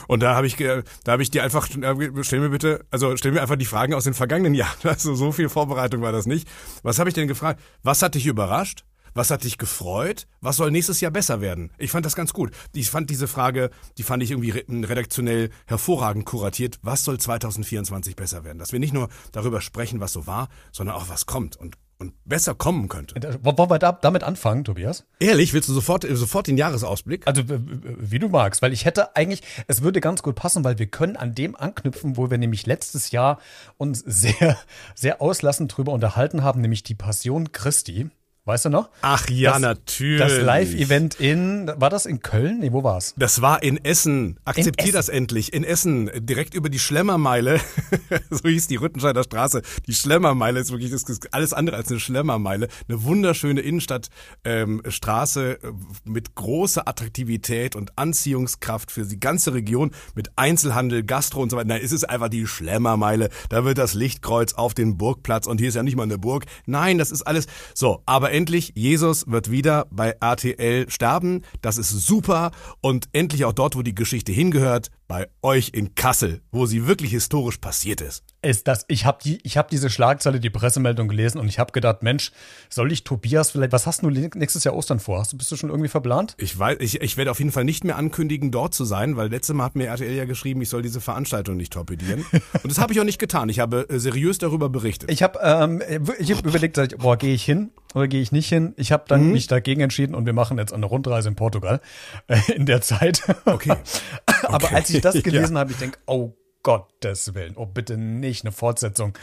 Und 0.07 0.21
da 0.21 0.35
habe 0.35 0.47
ich, 0.47 0.57
da 0.57 1.11
habe 1.11 1.21
ich 1.21 1.29
dir 1.31 1.43
einfach, 1.43 1.69
äh, 1.69 2.11
stell 2.21 2.39
mir 2.39 2.49
bitte, 2.49 2.85
also 2.91 3.15
stell 3.17 3.31
mir 3.33 3.41
einfach 3.41 3.55
die 3.57 3.65
Fragen 3.65 3.93
aus 3.93 4.05
den 4.05 4.13
vergangenen 4.13 4.53
Jahren. 4.53 4.77
Also 4.83 5.15
so 5.15 5.31
viel 5.31 5.49
Vorbereitung 5.49 6.01
war 6.01 6.11
das 6.11 6.25
nicht. 6.25 6.47
Was 6.81 6.97
habe 6.97 7.09
ich 7.09 7.13
denn 7.13 7.27
gefragt? 7.27 7.61
Was 7.83 8.01
hat 8.01 8.15
dich 8.15 8.25
überrascht? 8.25 8.83
Was 9.17 9.31
hat 9.31 9.43
dich 9.43 9.57
gefreut? 9.57 10.27
Was 10.41 10.57
soll 10.57 10.71
nächstes 10.71 11.01
Jahr 11.01 11.11
besser 11.11 11.41
werden? 11.41 11.71
Ich 11.77 11.91
fand 11.91 12.05
das 12.05 12.15
ganz 12.15 12.33
gut. 12.33 12.51
Ich 12.73 12.89
fand 12.89 13.09
diese 13.09 13.27
Frage, 13.27 13.71
die 13.97 14.03
fand 14.03 14.21
ich 14.23 14.31
irgendwie 14.31 14.51
re- 14.51 14.63
redaktionell 14.69 15.49
hervorragend 15.65 16.25
kuratiert. 16.25 16.79
Was 16.83 17.03
soll 17.03 17.19
2024 17.19 18.15
besser 18.15 18.43
werden? 18.43 18.59
Dass 18.59 18.71
wir 18.71 18.79
nicht 18.79 18.93
nur 18.93 19.09
darüber 19.31 19.59
sprechen, 19.61 19.99
was 19.99 20.13
so 20.13 20.27
war, 20.27 20.49
sondern 20.71 20.95
auch 20.95 21.09
was 21.09 21.25
kommt 21.25 21.55
und, 21.55 21.75
und 21.97 22.13
besser 22.25 22.53
kommen 22.53 22.89
könnte. 22.89 23.39
Wollen 23.41 23.69
wir 23.71 23.79
da, 23.79 23.91
damit 23.91 24.21
anfangen, 24.23 24.63
Tobias? 24.63 25.03
Ehrlich, 25.19 25.53
willst 25.53 25.67
du 25.67 25.73
sofort, 25.73 26.05
sofort 26.09 26.45
den 26.45 26.57
Jahresausblick? 26.57 27.25
Also 27.25 27.41
wie 27.47 28.19
du 28.19 28.29
magst, 28.29 28.61
weil 28.61 28.71
ich 28.71 28.85
hätte 28.85 29.15
eigentlich, 29.15 29.41
es 29.67 29.81
würde 29.81 29.99
ganz 29.99 30.21
gut 30.21 30.35
passen, 30.35 30.63
weil 30.63 30.77
wir 30.77 30.85
können 30.87 31.15
an 31.17 31.33
dem 31.33 31.55
anknüpfen, 31.55 32.17
wo 32.17 32.29
wir 32.29 32.37
nämlich 32.37 32.67
letztes 32.67 33.09
Jahr 33.11 33.39
uns 33.77 33.99
sehr, 34.05 34.57
sehr 34.93 35.21
auslassend 35.23 35.75
drüber 35.75 35.91
unterhalten 35.91 36.43
haben, 36.43 36.61
nämlich 36.61 36.83
die 36.83 36.95
Passion 36.95 37.51
Christi. 37.51 38.09
Weißt 38.47 38.63
du 38.63 38.69
noch? 38.69 38.89
Ach 39.01 39.29
ja, 39.29 39.51
das, 39.51 39.61
natürlich. 39.61 40.21
Das 40.21 40.41
Live-Event 40.41 41.19
in, 41.19 41.69
war 41.75 41.89
das 41.89 42.05
in 42.05 42.21
Köln? 42.21 42.59
Nee, 42.61 42.71
wo 42.71 42.81
war's? 42.81 43.13
Das 43.17 43.41
war 43.41 43.61
in 43.61 43.83
Essen. 43.83 44.39
Akzeptier 44.45 44.85
Essen. 44.85 44.93
das 44.93 45.09
endlich. 45.09 45.51
In 45.51 45.65
Essen, 45.65 46.09
direkt 46.15 46.53
über 46.53 46.69
die 46.69 46.79
Schlemmermeile. 46.79 47.59
so 48.29 48.47
hieß 48.47 48.67
die 48.67 48.77
Rüttenscheider 48.77 49.23
Straße. 49.23 49.63
Die 49.85 49.93
Schlemmermeile 49.93 50.61
ist 50.61 50.71
wirklich 50.71 50.93
ist 50.93 51.33
alles 51.33 51.51
andere 51.51 51.75
als 51.75 51.89
eine 51.89 51.99
Schlemmermeile. 51.99 52.69
Eine 52.87 53.03
wunderschöne 53.03 53.59
Innenstadtstraße 53.59 55.59
ähm, 55.61 55.85
äh, 56.05 56.09
mit 56.09 56.35
großer 56.35 56.87
Attraktivität 56.87 57.75
und 57.75 57.97
Anziehungskraft 57.97 58.91
für 58.91 59.05
die 59.05 59.19
ganze 59.19 59.53
Region 59.53 59.91
mit 60.15 60.31
Einzelhandel, 60.37 61.03
Gastro 61.03 61.41
und 61.41 61.49
so 61.49 61.57
weiter. 61.57 61.67
Nein, 61.67 61.81
es 61.83 61.91
ist 61.91 62.09
einfach 62.09 62.29
die 62.29 62.47
Schlemmermeile. 62.47 63.27
Da 63.49 63.65
wird 63.65 63.77
das 63.77 63.93
Lichtkreuz 63.93 64.53
auf 64.53 64.73
den 64.73 64.97
Burgplatz 64.97 65.47
und 65.47 65.57
hier 65.57 65.67
ist 65.67 65.75
ja 65.75 65.83
nicht 65.83 65.97
mal 65.97 66.03
eine 66.03 66.17
Burg. 66.17 66.45
Nein, 66.65 66.97
das 66.97 67.11
ist 67.11 67.23
alles 67.23 67.47
so. 67.73 68.03
Aber 68.05 68.36
endlich, 68.37 68.73
Jesus 68.75 69.25
wird 69.27 69.49
wieder 69.49 69.87
bei 69.89 70.15
RTL 70.19 70.87
sterben. 70.91 71.41
Das 71.63 71.79
ist 71.79 71.89
super. 71.89 72.51
Und 72.81 73.09
endlich 73.11 73.45
auch 73.45 73.53
dort, 73.53 73.75
wo 73.75 73.81
die 73.81 73.95
Geschichte 73.95 74.31
hingehört, 74.31 74.91
bei 75.07 75.29
euch 75.41 75.69
in 75.73 75.95
Kassel, 75.95 76.41
wo 76.51 76.65
sie 76.65 76.85
wirklich 76.87 77.11
historisch 77.11 77.57
passiert 77.57 78.01
ist. 78.01 78.23
Ist 78.41 78.67
das, 78.67 78.85
ich 78.87 79.05
habe 79.05 79.19
die, 79.23 79.39
ich 79.43 79.57
habe 79.57 79.67
diese 79.71 79.89
Schlagzeile, 79.89 80.39
die 80.39 80.49
Pressemeldung 80.49 81.07
gelesen 81.07 81.39
und 81.39 81.47
ich 81.47 81.59
habe 81.59 81.71
gedacht, 81.71 82.03
Mensch, 82.03 82.31
soll 82.69 82.91
ich 82.91 83.03
Tobias 83.03 83.51
vielleicht, 83.51 83.71
was 83.71 83.87
hast 83.87 84.03
du 84.03 84.09
nächstes 84.09 84.63
Jahr 84.63 84.75
Ostern 84.75 84.99
vor? 84.99 85.19
Hast 85.19 85.33
du, 85.33 85.37
bist 85.37 85.51
du 85.51 85.55
schon 85.55 85.69
irgendwie 85.69 85.89
verplant? 85.89 86.35
Ich 86.37 86.57
weiß, 86.57 86.77
ich, 86.79 87.01
ich 87.01 87.17
werde 87.17 87.31
auf 87.31 87.39
jeden 87.39 87.51
Fall 87.51 87.63
nicht 87.63 87.83
mehr 87.83 87.97
ankündigen, 87.97 88.51
dort 88.51 88.73
zu 88.73 88.85
sein, 88.85 89.17
weil 89.17 89.29
letztes 89.29 89.55
Mal 89.55 89.65
hat 89.65 89.75
mir 89.75 89.87
RTL 89.87 90.13
ja 90.13 90.25
geschrieben, 90.25 90.61
ich 90.61 90.69
soll 90.69 90.81
diese 90.81 91.01
Veranstaltung 91.01 91.57
nicht 91.57 91.73
torpedieren. 91.73 92.25
Und 92.31 92.69
das 92.69 92.77
habe 92.77 92.93
ich 92.93 92.99
auch 92.99 93.05
nicht 93.05 93.19
getan. 93.19 93.49
Ich 93.49 93.59
habe 93.59 93.89
äh, 93.89 93.99
seriös 93.99 94.37
darüber 94.37 94.69
berichtet. 94.69 95.11
Ich 95.11 95.23
habe 95.23 95.39
ähm, 95.41 95.81
ich 96.19 96.31
hab 96.31 96.45
überlegt, 96.45 96.97
boah, 96.97 97.17
gehe 97.17 97.33
ich 97.33 97.43
hin 97.43 97.71
oder 97.93 98.07
gehe 98.07 98.21
ich 98.21 98.31
nicht 98.31 98.49
hin? 98.49 98.73
Ich 98.77 98.91
habe 98.91 99.05
dann 99.07 99.31
mich 99.31 99.47
dagegen 99.47 99.81
entschieden 99.81 100.15
und 100.15 100.25
wir 100.25 100.33
machen 100.33 100.57
jetzt 100.57 100.73
eine 100.73 100.85
Rundreise 100.85 101.29
in 101.29 101.35
Portugal 101.35 101.81
äh, 102.27 102.39
in 102.53 102.65
der 102.65 102.81
Zeit. 102.81 103.23
Okay. 103.45 103.75
Aber 104.43 104.71
als 104.71 104.89
ich 104.89 105.01
das 105.01 105.15
Ja. 105.17 105.21
gelesen 105.21 105.57
habe, 105.57 105.71
ich 105.71 105.77
denk, 105.77 105.97
oh 106.05 106.33
Gottes 106.63 107.33
Willen. 107.33 107.53
Oh, 107.55 107.65
bitte 107.65 107.97
nicht 107.97 108.43
eine 108.43 108.51
Fortsetzung. 108.51 109.17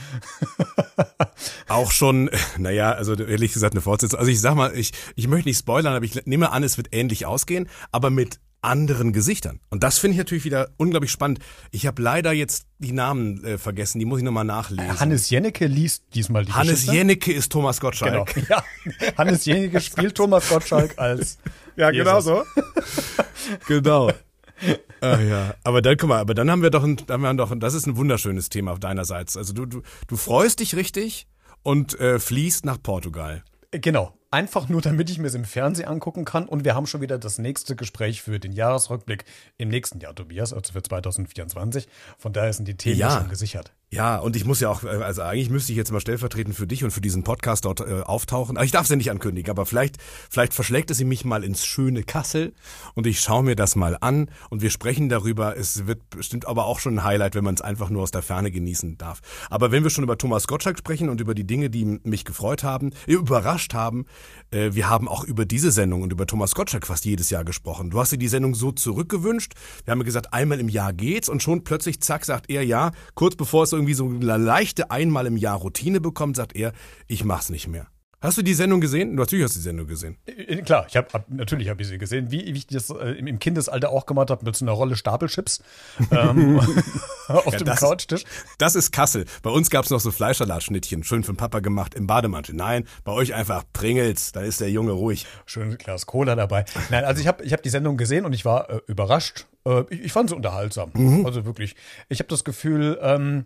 Auch 1.68 1.90
schon, 1.90 2.30
naja, 2.56 2.92
also 2.92 3.14
ehrlich 3.14 3.52
gesagt 3.52 3.75
eine 3.75 3.83
Fortsetzung. 3.83 4.18
Also 4.18 4.30
ich 4.30 4.40
sag 4.40 4.54
mal, 4.54 4.75
ich, 4.75 4.92
ich 5.14 5.28
möchte 5.28 5.49
nicht 5.49 5.59
spoilern, 5.59 5.94
aber 5.94 6.04
ich 6.04 6.25
nehme 6.26 6.52
an, 6.52 6.62
es 6.62 6.76
wird 6.78 6.88
ähnlich 6.92 7.26
ausgehen, 7.26 7.68
aber 7.92 8.09
mit 8.11 8.38
anderen 8.62 9.12
Gesichtern. 9.12 9.61
Und 9.68 9.83
das 9.83 9.99
finde 9.99 10.12
ich 10.12 10.18
natürlich 10.18 10.47
wieder 10.47 10.71
unglaublich 10.78 11.11
spannend. 11.11 11.38
Ich 11.71 11.87
habe 11.87 12.00
leider 12.00 12.33
jetzt 12.33 12.66
die 12.78 12.92
Namen 12.92 13.44
äh, 13.44 13.59
vergessen, 13.59 13.99
die 13.99 14.06
muss 14.06 14.21
ich 14.21 14.25
nochmal 14.25 14.47
nachlesen. 14.47 14.99
Hannes 14.99 15.28
Jennecke 15.28 15.66
liest 15.66 16.04
diesmal 16.14 16.47
die 16.47 16.52
Hannes 16.52 16.71
Geschichte. 16.73 16.94
Jennecke 16.94 17.33
ist 17.35 17.52
Thomas 17.52 17.78
Gottschalk. 17.78 18.33
Genau. 18.33 18.47
Ja. 18.49 18.64
Hannes 19.18 19.44
Jennecke 19.44 19.83
spielt 19.83 20.14
Thomas 20.14 20.49
Gottschalk 20.49 20.94
als 20.99 21.37
Ja, 21.76 21.90
genau 21.90 22.16
Jesus. 22.16 22.25
so. 22.25 22.44
genau. 23.68 24.11
Ach 25.00 25.20
ja, 25.20 25.54
aber 25.64 25.82
dann 25.82 25.96
guck 25.96 26.08
mal, 26.08 26.18
aber 26.20 26.34
dann 26.34 26.50
haben 26.50 26.62
wir 26.62 26.70
doch 26.70 26.84
ein, 26.84 26.96
dann 26.96 27.23
haben 27.25 27.37
wir 27.37 27.44
doch, 27.46 27.52
das 27.58 27.75
ist 27.75 27.87
ein 27.87 27.96
wunderschönes 27.96 28.49
Thema 28.49 28.73
auf 28.73 28.80
deinerseits. 28.80 29.37
Also 29.37 29.52
du, 29.52 29.66
du, 29.66 29.82
du 30.06 30.16
freust 30.16 30.61
dich 30.61 30.76
richtig 30.76 31.26
und 31.62 31.99
äh, 32.00 32.18
fließt 32.18 32.64
nach 32.64 32.82
Portugal. 32.82 33.42
Genau. 33.70 34.16
Einfach 34.30 34.68
nur, 34.68 34.80
damit 34.80 35.11
ich 35.11 35.18
mir 35.18 35.28
es 35.28 35.34
im 35.34 35.44
Fernsehen 35.44 35.87
angucken 35.87 36.25
kann. 36.25 36.46
Und 36.46 36.64
wir 36.64 36.75
haben 36.75 36.87
schon 36.88 37.00
wieder 37.00 37.18
das 37.18 37.38
nächste 37.38 37.76
Gespräch 37.76 38.20
für 38.20 38.40
den 38.40 38.50
Jahresrückblick 38.50 39.25
im 39.58 39.68
nächsten 39.68 40.00
Jahr, 40.00 40.12
Tobias, 40.12 40.52
also 40.52 40.73
für 40.73 40.82
2024. 40.82 41.87
Von 42.18 42.32
daher 42.32 42.52
sind 42.52 42.66
die 42.66 42.76
Themen 42.76 42.99
Ja. 42.99 43.18
schon 43.20 43.28
gesichert. 43.28 43.73
Ja, 43.95 44.17
und 44.17 44.35
ich 44.35 44.45
muss 44.45 44.59
ja 44.59 44.71
auch, 44.71 44.83
äh, 44.83 44.89
also 44.89 45.23
eigentlich 45.23 45.51
müsste 45.51 45.71
ich 45.71 45.79
jetzt 45.79 45.93
mal 45.93 46.01
stellvertretend 46.01 46.57
für 46.57 46.67
dich 46.67 46.83
und 46.83 46.91
für 46.91 47.01
diesen 47.01 47.23
Podcast 47.23 47.65
dort 47.65 47.79
äh, 47.79 48.01
auftauchen. 48.01 48.57
Aber 48.57 48.65
ich 48.65 48.73
darf 48.73 48.83
es 48.83 48.89
ja 48.89 48.97
nicht 48.97 49.13
ankündigen, 49.13 49.49
aber 49.49 49.67
vielleicht, 49.67 49.99
vielleicht 50.29 50.53
verschlägt 50.53 50.91
es 50.91 51.01
mich 51.05 51.25
mal 51.25 51.45
ins 51.45 51.65
schöne 51.65 52.03
Kassel 52.03 52.55
und 52.95 53.07
ich 53.07 53.21
schaue 53.21 53.45
mir 53.45 53.55
das 53.55 53.77
mal 53.77 53.97
an 54.01 54.31
und 54.51 54.63
wir 54.63 54.71
sprechen 54.71 55.09
darüber. 55.09 55.57
Es 55.57 55.87
wird 55.87 56.11
bestimmt 56.11 56.49
aber 56.49 56.65
auch 56.65 56.81
schon 56.81 56.95
ein 56.99 57.05
Highlight, 57.05 57.37
wenn 57.37 57.45
man 57.45 57.55
es 57.55 57.61
einfach 57.61 57.89
nur 57.89 58.03
aus 58.03 58.11
der 58.11 58.23
Ferne 58.23 58.51
genießen 58.51 58.99
darf. 58.99 59.21
Aber 59.49 59.71
wenn 59.71 59.85
wir 59.85 59.91
schon 59.91 60.03
über 60.03 60.19
Thomas 60.19 60.49
Gottschalk 60.49 60.77
sprechen 60.77 61.09
und 61.09 61.21
über 61.21 61.37
die 61.37 61.47
Dinge, 61.47 61.71
die 61.71 61.85
mich 62.03 62.25
gefreut 62.25 62.65
haben, 62.65 62.91
äh, 63.07 63.13
überrascht 63.13 63.75
haben, 63.75 64.07
äh, 64.51 64.71
wir 64.73 64.89
haben 64.89 65.07
auch 65.07 65.23
über 65.23 65.45
diese 65.45 65.71
Sendung 65.71 66.03
und 66.03 66.11
über 66.11 66.27
Thomas 66.27 66.57
Gottschalk 66.57 66.89
fast 66.89 67.05
jedes 67.05 67.31
Jahr 67.31 67.45
gesprochen. 67.45 67.91
Du 67.91 68.01
hast 68.01 68.11
dir 68.11 68.19
die 68.19 68.27
Sendung 68.27 68.57
so 68.57 68.73
zurückgewünscht. 68.73 69.53
Wir 69.85 69.93
haben 69.93 70.03
gesagt, 70.03 70.33
einmal 70.33 70.59
im 70.59 70.69
Jahr 70.69 70.93
geht's 70.93 71.29
und 71.29 71.45
schon 71.45 71.63
plötzlich, 71.63 72.01
zack, 72.01 72.25
sagt 72.25 72.51
er 72.51 72.65
ja, 72.65 72.91
kurz 73.15 73.37
bevor 73.37 73.63
es 73.63 73.73
irgendwie 73.73 73.84
so 73.93 74.07
eine 74.09 74.38
leichte 74.38 74.91
einmal 74.91 75.26
im 75.26 75.37
Jahr 75.37 75.59
Routine 75.59 76.00
bekommt, 76.00 76.37
sagt 76.37 76.57
er, 76.57 76.73
ich 77.09 77.25
mach's 77.25 77.50
nicht 77.50 77.69
mehr. 77.69 77.88
Hast 78.23 78.38
du 78.38 78.43
die 78.43 78.55
Sendung 78.55 78.81
gesehen? 78.81 79.17
Natürlich 79.17 79.45
hast 79.45 79.55
du 79.55 79.59
die 79.59 79.64
Sendung 79.64 79.87
gesehen. 79.87 80.17
Äh, 80.25 80.62
Klar, 80.62 80.87
ich 80.88 80.97
hab, 80.97 81.29
natürlich 81.31 81.69
habe 81.69 81.83
ich 81.83 81.88
sie 81.88 81.99
gesehen, 81.99 82.31
wie, 82.31 82.41
ich 82.41 82.67
das 82.67 82.88
äh, 82.88 83.11
im, 83.19 83.38
Kindesalter 83.38 83.91
auch 83.91 84.07
gemacht 84.07 84.31
habe 84.31 84.47
mit 84.47 84.57
so 84.57 84.64
einer 84.64 84.73
Rolle 84.73 84.97
Stapelchips 84.97 85.62
ähm, 86.11 86.59
auf 87.29 87.55
dem 87.55 87.67
das- 87.67 87.81
Couchtisch. 87.81 88.25
Das 88.57 88.76
ist 88.76 88.93
Kassel. 88.93 89.26
Bei 89.43 89.50
uns 89.50 89.69
gab's 89.69 89.91
noch 89.91 90.00
so 90.00 90.11
Fleischsalatschnittchen, 90.11 91.05
schön 91.05 91.23
von 91.23 91.37
Papa 91.37 91.61
gemacht 91.61 91.93
im 91.95 92.07
Bademantel. 92.07 92.55
Nein, 92.55 92.87
bei 93.05 93.12
euch 93.12 93.35
einfach 93.35 93.62
Pringels, 93.75 94.33
dann 94.33 94.45
ist 94.47 94.59
der 94.62 94.71
Junge 94.71 94.93
ruhig. 94.93 95.26
Schön 95.45 95.76
Glas 95.76 96.07
Cola 96.07 96.35
dabei. 96.35 96.64
Nein, 96.91 97.05
also 97.05 97.21
ich 97.21 97.26
habe 97.26 97.45
ich 97.45 97.53
hab 97.53 97.62
die 97.62 97.69
Sendung 97.69 97.99
gesehen 97.99 98.25
und 98.25 98.33
ich 98.33 98.47
war 98.47 98.71
äh, 98.71 98.81
überrascht. 98.87 99.45
Äh, 99.67 99.83
ich, 99.91 100.00
ich 100.00 100.12
fand 100.12 100.31
sie 100.31 100.35
unterhaltsam. 100.35 100.93
Also 101.26 101.45
wirklich. 101.45 101.76
Ich 102.09 102.21
habe 102.21 102.29
das 102.31 102.43
Gefühl, 102.43 102.99
ähm, 103.03 103.45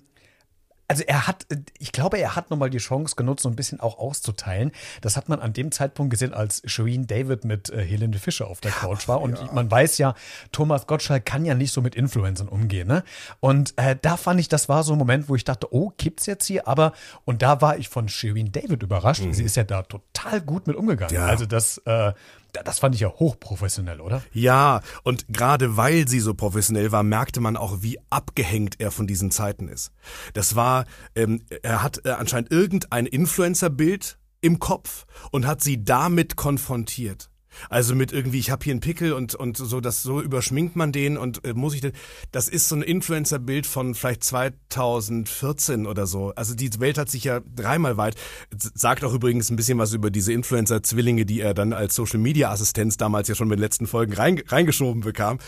also 0.88 1.04
er 1.06 1.26
hat, 1.26 1.46
ich 1.78 1.92
glaube, 1.92 2.18
er 2.18 2.34
hat 2.34 2.50
nochmal 2.50 2.70
die 2.70 2.78
Chance 2.78 3.14
genutzt, 3.14 3.42
so 3.42 3.48
ein 3.50 3.56
bisschen 3.56 3.78
auch 3.78 3.98
auszuteilen. 3.98 4.72
Das 5.02 5.18
hat 5.18 5.28
man 5.28 5.38
an 5.38 5.52
dem 5.52 5.70
Zeitpunkt 5.70 6.10
gesehen, 6.10 6.32
als 6.32 6.62
Shireen 6.64 7.06
David 7.06 7.44
mit 7.44 7.68
äh, 7.68 7.84
Helene 7.84 8.18
Fischer 8.18 8.48
auf 8.48 8.60
der 8.60 8.72
Couch 8.72 9.06
war. 9.06 9.20
Und 9.20 9.52
man 9.52 9.70
weiß 9.70 9.98
ja, 9.98 10.14
Thomas 10.50 10.86
Gottschalk 10.86 11.26
kann 11.26 11.44
ja 11.44 11.54
nicht 11.54 11.72
so 11.72 11.82
mit 11.82 11.94
Influencern 11.94 12.48
umgehen. 12.48 12.88
Ne? 12.88 13.04
Und 13.40 13.74
äh, 13.76 13.96
da 14.00 14.16
fand 14.16 14.40
ich, 14.40 14.48
das 14.48 14.70
war 14.70 14.82
so 14.82 14.94
ein 14.94 14.98
Moment, 14.98 15.28
wo 15.28 15.34
ich 15.34 15.44
dachte, 15.44 15.72
oh, 15.74 15.92
kippt's 15.98 16.24
jetzt 16.24 16.46
hier? 16.46 16.66
Aber, 16.66 16.92
und 17.26 17.42
da 17.42 17.60
war 17.60 17.76
ich 17.76 17.90
von 17.90 18.08
Shireen 18.08 18.50
David 18.50 18.82
überrascht. 18.82 19.22
Sie 19.30 19.44
ist 19.44 19.56
ja 19.56 19.64
da 19.64 19.82
total 19.82 20.40
gut 20.40 20.66
mit 20.66 20.76
umgegangen. 20.76 21.14
Ja. 21.14 21.26
Also 21.26 21.44
das, 21.44 21.78
äh, 21.84 22.14
das 22.52 22.78
fand 22.78 22.94
ich 22.94 23.00
ja 23.00 23.08
hochprofessionell, 23.08 24.00
oder? 24.00 24.22
Ja, 24.32 24.80
und 25.02 25.26
gerade 25.28 25.76
weil 25.76 26.08
sie 26.08 26.20
so 26.20 26.34
professionell 26.34 26.92
war, 26.92 27.02
merkte 27.02 27.40
man 27.40 27.56
auch, 27.56 27.82
wie 27.82 27.98
abgehängt 28.10 28.80
er 28.80 28.90
von 28.90 29.06
diesen 29.06 29.30
Zeiten 29.30 29.68
ist. 29.68 29.92
Das 30.32 30.56
war, 30.56 30.84
ähm, 31.14 31.42
er 31.62 31.82
hat 31.82 32.04
äh, 32.04 32.10
anscheinend 32.10 32.50
irgendein 32.50 33.06
Influencer-Bild 33.06 34.18
im 34.40 34.58
Kopf 34.58 35.06
und 35.30 35.46
hat 35.46 35.62
sie 35.62 35.84
damit 35.84 36.36
konfrontiert. 36.36 37.30
Also 37.70 37.94
mit 37.94 38.12
irgendwie, 38.12 38.38
ich 38.38 38.50
habe 38.50 38.64
hier 38.64 38.72
einen 38.72 38.80
Pickel 38.80 39.12
und 39.12 39.34
und 39.34 39.56
so, 39.56 39.80
das 39.80 40.02
so 40.02 40.20
überschminkt 40.20 40.76
man 40.76 40.92
den 40.92 41.16
und 41.16 41.44
äh, 41.44 41.54
muss 41.54 41.74
ich 41.74 41.80
denn? 41.80 41.92
Das 42.32 42.48
ist 42.48 42.68
so 42.68 42.76
ein 42.76 42.82
Influencer-Bild 42.82 43.66
von 43.66 43.94
vielleicht 43.94 44.24
2014 44.24 45.86
oder 45.86 46.06
so. 46.06 46.32
Also 46.34 46.54
die 46.54 46.70
Welt 46.80 46.98
hat 46.98 47.10
sich 47.10 47.24
ja 47.24 47.40
dreimal 47.54 47.96
weit. 47.96 48.16
Sagt 48.56 49.04
auch 49.04 49.14
übrigens 49.14 49.50
ein 49.50 49.56
bisschen 49.56 49.78
was 49.78 49.92
über 49.92 50.10
diese 50.10 50.32
Influencer-Zwillinge, 50.32 51.24
die 51.24 51.40
er 51.40 51.54
dann 51.54 51.72
als 51.72 51.94
Social-Media-Assistenz 51.94 52.96
damals 52.96 53.28
ja 53.28 53.34
schon 53.34 53.48
mit 53.48 53.58
den 53.58 53.62
letzten 53.62 53.86
Folgen 53.86 54.12
rein, 54.14 54.42
reingeschoben 54.46 55.02
bekam. 55.02 55.38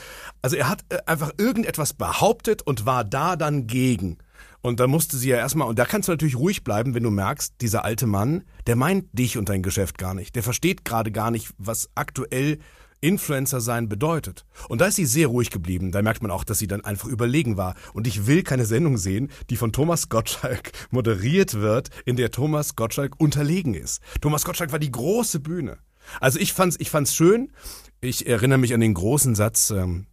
Also 0.42 0.56
er 0.56 0.68
hat 0.68 0.84
äh, 0.88 0.98
einfach 1.06 1.32
irgendetwas 1.38 1.92
behauptet 1.92 2.62
und 2.62 2.86
war 2.86 3.04
da 3.04 3.36
dann 3.36 3.66
gegen. 3.66 4.18
Und 4.62 4.80
da 4.80 4.86
musste 4.86 5.16
sie 5.16 5.30
ja 5.30 5.36
erstmal, 5.36 5.68
und 5.68 5.78
da 5.78 5.84
kannst 5.84 6.08
du 6.08 6.12
natürlich 6.12 6.36
ruhig 6.36 6.64
bleiben, 6.64 6.94
wenn 6.94 7.02
du 7.02 7.10
merkst, 7.10 7.54
dieser 7.60 7.84
alte 7.84 8.06
Mann, 8.06 8.44
der 8.66 8.76
meint 8.76 9.06
dich 9.12 9.38
und 9.38 9.48
dein 9.48 9.62
Geschäft 9.62 9.98
gar 9.98 10.14
nicht. 10.14 10.36
Der 10.36 10.42
versteht 10.42 10.84
gerade 10.84 11.10
gar 11.10 11.30
nicht, 11.30 11.52
was 11.58 11.88
aktuell 11.94 12.58
Influencer 13.00 13.60
sein 13.60 13.88
bedeutet. 13.88 14.44
Und 14.68 14.80
da 14.80 14.86
ist 14.86 14.96
sie 14.96 15.06
sehr 15.06 15.28
ruhig 15.28 15.50
geblieben. 15.50 15.90
Da 15.90 16.02
merkt 16.02 16.22
man 16.22 16.30
auch, 16.30 16.44
dass 16.44 16.58
sie 16.58 16.66
dann 16.66 16.84
einfach 16.84 17.08
überlegen 17.08 17.56
war. 17.56 17.74
Und 17.94 18.06
ich 18.06 18.26
will 18.26 18.42
keine 18.42 18.66
Sendung 18.66 18.98
sehen, 18.98 19.30
die 19.48 19.56
von 19.56 19.72
Thomas 19.72 20.08
Gottschalk 20.08 20.72
moderiert 20.90 21.54
wird, 21.54 21.88
in 22.04 22.16
der 22.16 22.30
Thomas 22.30 22.76
Gottschalk 22.76 23.18
unterlegen 23.18 23.74
ist. 23.74 24.02
Thomas 24.20 24.44
Gottschalk 24.44 24.72
war 24.72 24.78
die 24.78 24.92
große 24.92 25.40
Bühne. 25.40 25.78
Also 26.20 26.38
ich 26.38 26.52
fand's, 26.52 26.76
ich 26.78 26.90
fand's 26.90 27.14
schön. 27.14 27.52
Ich 28.00 28.26
erinnere 28.26 28.58
mich 28.58 28.74
an 28.74 28.80
den 28.80 28.94
großen 28.94 29.34
Satz, 29.34 29.70
ähm, 29.70 30.06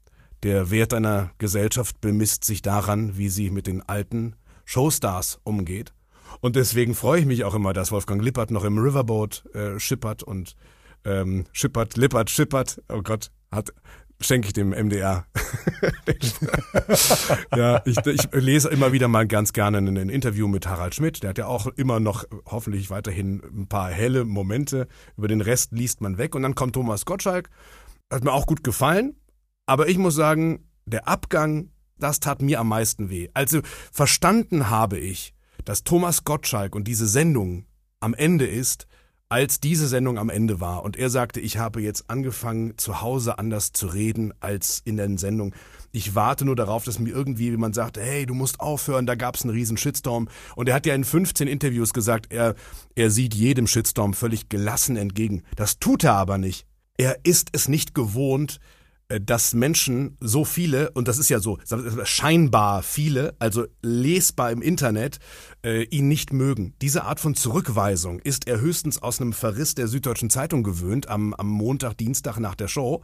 der 0.44 0.70
Wert 0.72 0.94
einer 0.94 1.32
Gesellschaft 1.38 2.00
bemisst 2.01 2.44
sich 2.44 2.62
daran, 2.62 3.17
wie 3.17 3.29
sie 3.29 3.50
mit 3.50 3.67
den 3.67 3.82
alten 3.82 4.36
Showstars 4.65 5.39
umgeht. 5.44 5.94
Und 6.41 6.56
deswegen 6.56 6.94
freue 6.94 7.22
ich 7.22 7.25
mich 7.25 7.44
auch 7.44 7.56
immer, 7.56 7.74
dass 7.74 7.91
Wolfgang 7.91 8.22
Lippert 8.22 8.51
noch 8.51 8.63
im 8.63 8.77
Riverboat 8.77 9.46
äh, 9.53 9.79
schippert 9.79 10.24
und 10.24 10.56
ähm, 11.06 11.46
schippert, 11.51 11.98
lippert, 11.98 12.29
schippert. 12.29 12.82
Oh 12.89 13.01
Gott, 13.01 13.32
hat 13.51 13.74
schenke 14.22 14.48
ich 14.48 14.53
dem 14.53 14.70
MDR. 14.70 15.25
ja, 17.56 17.82
ich, 17.86 17.98
ich 18.06 18.27
lese 18.34 18.70
immer 18.70 18.91
wieder 18.91 19.08
mal 19.08 19.27
ganz 19.27 19.53
gerne 19.53 19.77
ein, 19.77 19.98
ein 19.98 20.10
Interview 20.10 20.48
mit 20.48 20.67
Harald 20.67 20.96
Schmidt. 20.96 21.24
Der 21.24 21.29
hat 21.29 21.38
ja 21.38 21.48
auch 21.48 21.67
immer 21.67 22.00
noch 22.00 22.25
hoffentlich 22.46 22.89
weiterhin 22.89 23.41
ein 23.44 23.67
paar 23.67 23.89
helle 23.89 24.25
Momente. 24.25 24.88
Über 25.17 25.27
den 25.27 25.41
Rest 25.41 25.72
liest 25.72 26.01
man 26.01 26.17
weg. 26.17 26.36
Und 26.36 26.44
dann 26.44 26.56
kommt 26.56 26.74
Thomas 26.74 27.06
Gottschalk. 27.06 27.50
Hat 28.12 28.24
mir 28.24 28.32
auch 28.32 28.48
gut 28.48 28.63
gefallen. 28.63 29.15
Aber 29.67 29.88
ich 29.88 29.97
muss 30.00 30.15
sagen, 30.15 30.65
der 30.86 31.07
Abgang, 31.07 31.69
das 32.00 32.19
tat 32.19 32.41
mir 32.41 32.59
am 32.59 32.69
meisten 32.69 33.09
weh. 33.09 33.29
Also 33.33 33.62
verstanden 33.91 34.69
habe 34.69 34.97
ich, 34.97 35.33
dass 35.65 35.83
Thomas 35.83 36.24
Gottschalk 36.24 36.74
und 36.74 36.88
diese 36.88 37.07
Sendung 37.07 37.65
am 38.00 38.13
Ende 38.13 38.47
ist, 38.47 38.88
als 39.29 39.59
diese 39.59 39.88
Sendung 39.88 40.17
am 40.17 40.29
Ende 40.29 40.62
war. 40.62 40.83
Und 40.83 40.95
er 40.95 41.09
sagte, 41.09 41.41
ich 41.41 41.57
habe 41.57 41.81
jetzt 41.81 42.09
angefangen, 42.09 42.77
zu 42.77 43.01
Hause 43.01 43.39
anders 43.39 43.74
zu 43.74 43.88
reden 43.88 44.33
als 44.39 44.81
in 44.86 44.95
der 44.95 45.17
Sendung. 45.17 45.53
Ich 45.91 46.15
warte 46.15 46.45
nur 46.45 46.55
darauf, 46.55 46.86
dass 46.86 47.00
mir 47.00 47.13
irgendwie 47.13 47.50
jemand 47.50 47.75
sagt, 47.75 47.97
hey, 47.97 48.25
du 48.25 48.33
musst 48.33 48.62
aufhören, 48.62 49.05
da 49.05 49.15
gab 49.15 49.36
es 49.36 49.43
einen 49.43 49.51
riesen 49.51 49.75
Shitstorm. 49.75 50.29
Und 50.55 50.69
er 50.69 50.75
hat 50.75 50.86
ja 50.86 50.95
in 50.95 51.03
15 51.03 51.47
Interviews 51.47 51.91
gesagt, 51.91 52.31
er, 52.31 52.55
er 52.95 53.12
sieht 53.12 53.33
jedem 53.33 53.67
Shitstorm 53.67 54.13
völlig 54.13 54.47
gelassen 54.47 54.95
entgegen. 54.95 55.43
Das 55.57 55.79
tut 55.79 56.05
er 56.05 56.13
aber 56.13 56.38
nicht. 56.38 56.65
Er 56.97 57.25
ist 57.25 57.50
es 57.51 57.67
nicht 57.67 57.93
gewohnt, 57.93 58.59
dass 59.09 59.53
Menschen 59.53 60.17
so 60.19 60.43
viele, 60.43 60.91
und 60.91 61.07
das 61.07 61.17
ist 61.17 61.29
ja 61.29 61.39
so 61.39 61.57
scheinbar 62.03 62.83
viele, 62.83 63.35
also 63.39 63.65
lesbar 63.81 64.51
im 64.51 64.61
Internet, 64.61 65.19
äh, 65.63 65.83
ihn 65.83 66.07
nicht 66.07 66.33
mögen. 66.33 66.73
Diese 66.81 67.05
Art 67.05 67.19
von 67.19 67.33
Zurückweisung 67.33 68.19
ist 68.19 68.47
er 68.47 68.59
höchstens 68.59 69.01
aus 69.01 69.21
einem 69.21 69.33
Verriss 69.33 69.75
der 69.75 69.87
Süddeutschen 69.87 70.29
Zeitung 70.29 70.63
gewöhnt, 70.63 71.07
am, 71.07 71.33
am 71.33 71.47
Montag, 71.47 71.97
Dienstag 71.97 72.37
nach 72.39 72.55
der 72.55 72.67
Show, 72.67 73.03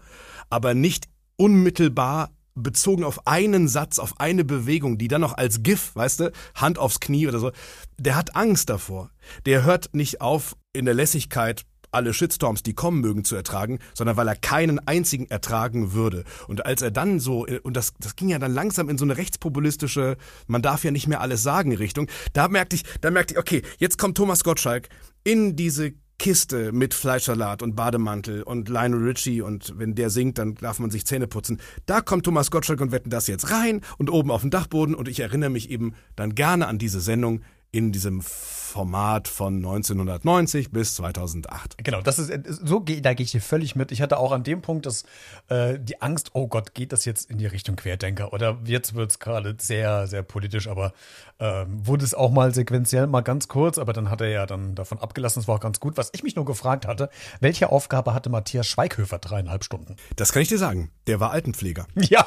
aber 0.50 0.74
nicht 0.74 1.08
unmittelbar 1.38 2.32
bezogen 2.56 3.04
auf 3.04 3.26
einen 3.26 3.68
Satz, 3.68 3.98
auf 3.98 4.20
eine 4.20 4.44
Bewegung, 4.44 4.98
die 4.98 5.08
dann 5.08 5.22
noch 5.22 5.38
als 5.38 5.64
GIF, 5.64 5.96
weißt 5.96 6.20
du, 6.20 6.32
Hand 6.56 6.78
aufs 6.78 7.00
Knie 7.00 7.28
oder 7.28 7.40
so, 7.40 7.52
der 7.98 8.16
hat 8.16 8.36
Angst 8.36 8.70
davor. 8.70 9.10
Der 9.46 9.64
hört 9.64 9.94
nicht 9.94 10.22
auf, 10.22 10.56
in 10.74 10.86
der 10.86 10.94
Lässigkeit 10.94 11.66
alle 11.94 12.14
Shitstorms, 12.14 12.64
die 12.64 12.74
kommen 12.74 13.02
mögen, 13.02 13.24
zu 13.24 13.36
ertragen, 13.36 13.80
sondern 13.94 14.18
weil 14.18 14.28
er 14.28 14.36
keinen 14.36 14.80
einzigen 14.88 15.30
ertragen 15.30 15.94
würde. 15.94 16.24
Und 16.48 16.66
als 16.66 16.82
er 16.82 16.92
dann 16.92 17.20
so, 17.20 17.46
und 17.64 17.78
das, 17.78 17.94
das 18.00 18.16
ging 18.16 18.30
ja 18.30 18.40
dann 18.40 18.54
langsam 18.54 18.90
in 18.90 18.98
so 18.98 19.06
eine 19.06 19.18
rechtspopulistische, 19.18 20.18
man 20.48 20.62
darf 20.62 20.84
ja 20.84 20.92
nicht 20.92 21.08
mehr 21.08 21.22
alles 21.22 21.44
sagen 21.44 21.76
Richtung, 21.76 22.08
da 22.34 22.48
merkte 22.48 22.76
ich, 22.76 22.84
da 23.02 23.12
merkte 23.12 23.34
ich, 23.36 23.40
okay, 23.40 23.62
jetzt 23.78 23.98
kommt 23.98 24.18
Thomas 24.18 24.44
Gottschalk 24.44 24.90
in 25.24 25.56
diese 25.56 25.94
Kiste 26.20 26.72
mit 26.72 26.94
Fleischsalat 26.94 27.62
und 27.62 27.76
Bademantel 27.76 28.44
und 28.44 28.70
Lionel 28.70 29.04
Richie 29.04 29.42
und 29.42 29.74
wenn 29.78 29.94
der 29.96 30.10
singt, 30.10 30.38
dann 30.38 30.56
darf 30.56 30.80
man 30.80 30.90
sich 30.90 31.06
Zähne 31.06 31.28
putzen. 31.28 31.60
Da 31.86 32.02
kommt 32.02 32.24
Thomas 32.24 32.50
Gottschalk 32.50 32.80
und 32.80 32.92
wetten 32.92 33.10
das 33.10 33.28
jetzt 33.28 33.52
rein 33.52 33.82
und 33.98 34.10
oben 34.10 34.32
auf 34.32 34.42
dem 34.42 34.50
Dachboden 34.50 34.96
und 34.96 35.08
ich 35.08 35.20
erinnere 35.20 35.50
mich 35.50 35.70
eben 35.70 35.96
dann 36.16 36.34
gerne 36.34 36.68
an 36.68 36.78
diese 36.78 37.02
Sendung 37.02 37.42
in 37.74 37.92
diesem 37.92 38.22
Format 38.22 39.28
von 39.28 39.58
1990 39.58 40.72
bis 40.72 40.96
2008. 40.96 41.84
Genau, 41.84 42.02
das 42.02 42.18
ist 42.18 42.32
so 42.48 42.80
da 42.80 43.14
gehe 43.14 43.24
ich 43.24 43.32
hier 43.32 43.42
völlig 43.42 43.76
mit. 43.76 43.92
Ich 43.92 44.02
hatte 44.02 44.18
auch 44.18 44.32
an 44.32 44.44
dem 44.44 44.62
Punkt 44.62 44.86
das 44.86 45.04
äh, 45.50 45.78
die 45.80 46.02
Angst, 46.02 46.32
oh 46.34 46.48
Gott, 46.48 46.74
geht 46.74 46.92
das 46.92 47.04
jetzt 47.06 47.30
in 47.30 47.40
die 47.40 47.46
Richtung 47.48 47.76
Querdenker 47.76 48.32
oder 48.32 48.60
jetzt 48.66 48.94
wird 48.96 49.12
es 49.12 49.20
gerade 49.20 49.56
sehr 49.60 50.08
sehr 50.08 50.24
politisch, 50.24 50.68
aber 50.68 50.94
äh, 51.40 51.66
wurde 51.68 52.06
es 52.06 52.14
auch 52.14 52.32
mal 52.32 52.54
sequenziell 52.54 53.08
mal 53.08 53.22
ganz 53.22 53.48
kurz, 53.48 53.78
aber 53.78 53.92
dann 53.92 54.10
hat 54.10 54.22
er 54.22 54.30
ja 54.30 54.46
dann 54.46 54.76
davon 54.76 55.00
abgelassen, 55.00 55.40
es 55.40 55.48
war 55.48 55.56
auch 55.56 55.60
ganz 55.60 55.80
gut. 55.80 55.98
Was 55.98 56.12
ich 56.14 56.24
mich 56.24 56.36
nur 56.36 56.46
gefragt 56.46 56.88
hatte, 56.88 57.10
welche 57.40 57.72
Aufgabe 57.72 58.14
hatte 58.14 58.30
Matthias 58.30 58.68
Schweighöfer 58.68 59.18
dreieinhalb 59.18 59.64
Stunden? 59.64 59.96
Das 60.16 60.32
kann 60.32 60.42
ich 60.42 60.48
dir 60.48 60.60
sagen. 60.60 60.92
Der 61.08 61.20
war 61.20 61.32
Altenpfleger. 61.32 61.88
Ja. 61.96 62.26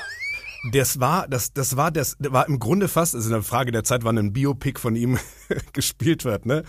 Das 0.73 1.01
war, 1.01 1.29
das, 1.29 1.53
das 1.53 1.77
war, 1.77 1.91
das 1.91 2.17
war 2.19 2.49
im 2.49 2.59
Grunde 2.59 2.89
fast, 2.89 3.15
also 3.15 3.33
eine 3.33 3.43
Frage 3.43 3.73
der 3.73 3.85
Zeit, 3.85 4.05
wann 4.05 4.19
ein 4.19 4.33
Biopic 4.33 4.81
von 4.81 4.97
ihm 4.97 5.19
gespielt 5.73 6.25
wird, 6.25 6.47
ne? 6.47 6.65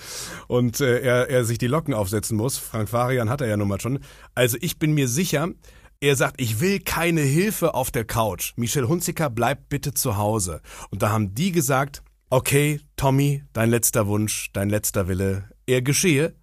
Und 0.47 0.81
äh, 0.81 0.99
er, 0.99 1.29
er 1.29 1.45
sich 1.45 1.57
die 1.57 1.67
Locken 1.67 1.93
aufsetzen 1.93 2.37
muss. 2.37 2.57
Frank 2.57 2.89
Farian 2.89 3.29
hat 3.29 3.41
er 3.41 3.47
ja 3.47 3.57
nun 3.57 3.67
mal 3.67 3.81
schon. 3.81 3.99
Also 4.35 4.57
ich 4.61 4.77
bin 4.77 4.93
mir 4.93 5.07
sicher, 5.07 5.49
er 5.99 6.15
sagt, 6.15 6.39
ich 6.39 6.59
will 6.59 6.79
keine 6.79 7.21
Hilfe 7.21 7.73
auf 7.73 7.89
der 7.89 8.05
Couch. 8.05 8.53
Michel 8.55 8.87
Hunziker 8.87 9.29
bleibt 9.29 9.69
bitte 9.69 9.93
zu 9.93 10.17
Hause. 10.17 10.61
Und 10.91 11.01
da 11.01 11.09
haben 11.09 11.33
die 11.33 11.51
gesagt, 11.51 12.03
okay, 12.29 12.79
Tommy, 12.97 13.43
dein 13.53 13.69
letzter 13.69 14.07
Wunsch, 14.07 14.49
dein 14.53 14.69
letzter 14.69 15.07
Wille, 15.07 15.49
er 15.65 15.81
geschehe. 15.81 16.35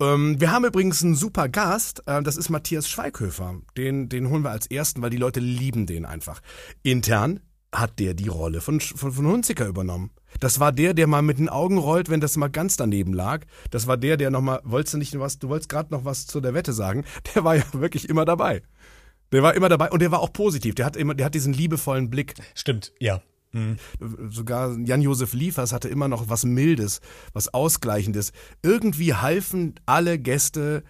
Ähm, 0.00 0.40
wir 0.40 0.52
haben 0.52 0.64
übrigens 0.64 1.02
einen 1.02 1.14
super 1.14 1.48
Gast, 1.48 2.02
äh, 2.06 2.22
das 2.22 2.36
ist 2.36 2.50
Matthias 2.50 2.88
Schweighöfer. 2.88 3.60
Den, 3.76 4.08
den 4.08 4.28
holen 4.28 4.42
wir 4.42 4.50
als 4.50 4.66
ersten, 4.66 5.02
weil 5.02 5.10
die 5.10 5.16
Leute 5.16 5.40
lieben 5.40 5.86
den 5.86 6.04
einfach. 6.04 6.40
Intern 6.82 7.40
hat 7.72 7.98
der 7.98 8.14
die 8.14 8.28
Rolle 8.28 8.60
von, 8.60 8.80
von, 8.80 9.12
von 9.12 9.26
Hunziker 9.26 9.66
übernommen. 9.66 10.10
Das 10.40 10.60
war 10.60 10.72
der, 10.72 10.94
der 10.94 11.06
mal 11.06 11.22
mit 11.22 11.38
den 11.38 11.48
Augen 11.48 11.78
rollt, 11.78 12.08
wenn 12.10 12.20
das 12.20 12.36
mal 12.36 12.48
ganz 12.48 12.76
daneben 12.76 13.12
lag. 13.12 13.44
Das 13.70 13.86
war 13.86 13.96
der, 13.96 14.16
der 14.16 14.30
nochmal, 14.30 14.60
wolltest 14.64 14.94
du 14.94 14.98
nicht 14.98 15.18
was, 15.18 15.38
du 15.38 15.48
wolltest 15.48 15.68
gerade 15.68 15.92
noch 15.92 16.04
was 16.04 16.26
zu 16.26 16.40
der 16.40 16.54
Wette 16.54 16.72
sagen. 16.72 17.04
Der 17.34 17.44
war 17.44 17.56
ja 17.56 17.64
wirklich 17.72 18.08
immer 18.08 18.24
dabei. 18.24 18.62
Der 19.32 19.42
war 19.42 19.54
immer 19.54 19.68
dabei 19.68 19.90
und 19.90 20.00
der 20.00 20.12
war 20.12 20.20
auch 20.20 20.32
positiv. 20.32 20.76
Der 20.76 20.86
hat 20.86 20.96
immer, 20.96 21.14
der 21.14 21.26
hat 21.26 21.34
diesen 21.34 21.52
liebevollen 21.52 22.10
Blick. 22.10 22.34
Stimmt, 22.54 22.92
ja. 23.00 23.20
Mhm. 23.52 23.76
Sogar 24.30 24.76
Jan-Josef 24.78 25.32
Liefers 25.32 25.72
hatte 25.72 25.88
immer 25.88 26.08
noch 26.08 26.28
was 26.28 26.44
Mildes, 26.44 27.00
was 27.32 27.52
Ausgleichendes. 27.52 28.32
Irgendwie 28.62 29.14
halfen 29.14 29.74
alle 29.86 30.18
Gäste 30.18 30.82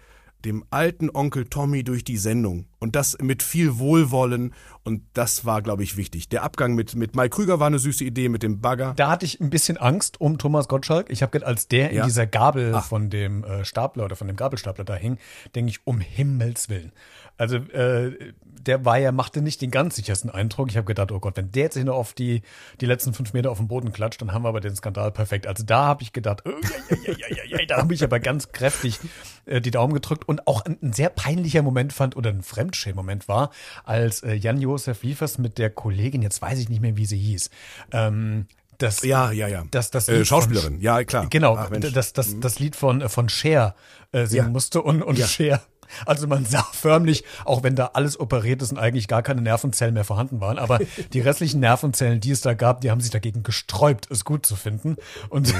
dem 0.45 0.63
alten 0.69 1.09
Onkel 1.09 1.45
Tommy 1.45 1.83
durch 1.83 2.03
die 2.03 2.17
Sendung. 2.17 2.67
Und 2.79 2.95
das 2.95 3.17
mit 3.19 3.41
viel 3.41 3.79
Wohlwollen. 3.79 4.53
Und 4.83 5.03
das 5.13 5.45
war, 5.45 5.61
glaube 5.61 5.83
ich, 5.83 5.97
wichtig. 5.97 6.29
Der 6.29 6.43
Abgang 6.43 6.75
mit, 6.75 6.95
mit 6.95 7.15
Mike 7.15 7.29
Krüger 7.29 7.59
war 7.59 7.67
eine 7.67 7.79
süße 7.79 8.03
Idee 8.03 8.29
mit 8.29 8.43
dem 8.43 8.61
Bagger. 8.61 8.93
Da 8.95 9.09
hatte 9.09 9.25
ich 9.25 9.41
ein 9.41 9.49
bisschen 9.49 9.77
Angst 9.77 10.21
um 10.21 10.37
Thomas 10.37 10.67
Gottschalk. 10.67 11.09
Ich 11.09 11.21
habe 11.21 11.31
gedacht, 11.31 11.49
als 11.49 11.67
der 11.67 11.89
in 11.89 12.03
dieser 12.03 12.27
Gabel 12.27 12.73
Ach. 12.75 12.85
von 12.85 13.09
dem 13.09 13.43
äh, 13.43 13.65
Stapler 13.65 14.05
oder 14.05 14.15
von 14.15 14.27
dem 14.27 14.37
Gabelstapler 14.37 14.85
da 14.85 14.95
hing, 14.95 15.17
denke 15.55 15.71
ich, 15.71 15.79
um 15.85 15.99
Himmels 15.99 16.69
Willen. 16.69 16.91
Also 17.37 17.57
äh, 17.57 18.33
der 18.67 18.85
war 18.85 18.97
ja, 18.97 19.11
machte 19.11 19.41
nicht 19.41 19.61
den 19.61 19.71
ganz 19.71 19.95
sichersten 19.95 20.29
Eindruck. 20.29 20.69
Ich 20.69 20.77
habe 20.77 20.85
gedacht, 20.85 21.11
oh 21.11 21.19
Gott, 21.19 21.37
wenn 21.37 21.51
der 21.51 21.63
jetzt 21.63 21.75
hier 21.75 21.85
noch 21.85 21.95
auf 21.95 22.13
die, 22.13 22.41
die 22.81 22.85
letzten 22.85 23.13
fünf 23.13 23.33
Meter 23.33 23.49
auf 23.49 23.57
den 23.57 23.67
Boden 23.67 23.91
klatscht, 23.91 24.21
dann 24.21 24.33
haben 24.33 24.43
wir 24.43 24.49
aber 24.49 24.59
den 24.59 24.75
Skandal 24.75 25.11
perfekt. 25.11 25.47
Also 25.47 25.63
da 25.63 25.85
habe 25.85 26.03
ich 26.03 26.13
gedacht, 26.13 26.43
oh, 26.45 26.51
ja, 26.89 27.13
ja, 27.13 27.27
ja, 27.29 27.43
ja, 27.45 27.59
ja, 27.59 27.65
da 27.65 27.77
habe 27.77 27.93
ich 27.93 28.03
aber 28.03 28.19
ganz 28.19 28.51
kräftig 28.51 28.99
äh, 29.45 29.61
die 29.61 29.71
Daumen 29.71 29.93
gedrückt 29.93 30.27
und 30.27 30.47
auch 30.47 30.65
ein, 30.65 30.77
ein 30.81 30.93
sehr 30.93 31.09
peinlicher 31.09 31.61
Moment 31.61 31.93
fand 31.93 32.17
oder 32.17 32.29
ein 32.29 32.43
Fremdschämen-Moment 32.43 33.27
war, 33.27 33.51
als 33.85 34.23
äh, 34.23 34.33
Jan-Josef 34.33 35.03
Liefers 35.03 35.37
mit 35.37 35.57
der 35.57 35.69
Kollegin, 35.69 36.21
jetzt 36.21 36.41
weiß 36.41 36.59
ich 36.59 36.69
nicht 36.69 36.81
mehr, 36.81 36.97
wie 36.97 37.05
sie 37.05 37.17
hieß, 37.17 37.49
ähm, 37.91 38.47
das, 38.77 39.01
ja, 39.01 39.31
ja, 39.31 39.47
ja. 39.47 39.63
Das, 39.71 39.89
das 39.89 40.07
äh, 40.07 40.23
Schauspielerin, 40.23 40.73
von, 40.73 40.81
ja, 40.81 41.03
klar. 41.03 41.25
Genau, 41.31 41.55
Ach, 41.57 41.71
das, 41.71 42.13
das, 42.13 42.27
mhm. 42.29 42.41
das 42.41 42.59
Lied 42.59 42.75
von, 42.75 43.01
äh, 43.01 43.09
von 43.09 43.27
Cher 43.27 43.75
äh, 44.11 44.27
singen 44.27 44.45
ja. 44.45 44.51
musste 44.51 44.83
und, 44.83 45.01
und 45.01 45.17
ja. 45.17 45.25
Cher 45.25 45.61
also 46.05 46.27
man 46.27 46.45
sah 46.45 46.67
förmlich, 46.73 47.23
auch 47.45 47.63
wenn 47.63 47.75
da 47.75 47.91
alles 47.93 48.19
operiert 48.19 48.61
ist 48.61 48.71
und 48.71 48.77
eigentlich 48.77 49.07
gar 49.07 49.23
keine 49.23 49.41
Nervenzellen 49.41 49.93
mehr 49.93 50.03
vorhanden 50.03 50.41
waren, 50.41 50.57
aber 50.57 50.79
die 51.13 51.19
restlichen 51.19 51.59
Nervenzellen, 51.59 52.19
die 52.19 52.31
es 52.31 52.41
da 52.41 52.53
gab, 52.53 52.81
die 52.81 52.91
haben 52.91 53.01
sich 53.01 53.11
dagegen 53.11 53.43
gesträubt, 53.43 54.09
es 54.11 54.25
gut 54.25 54.45
zu 54.45 54.55
finden. 54.55 54.95
Und 55.29 55.53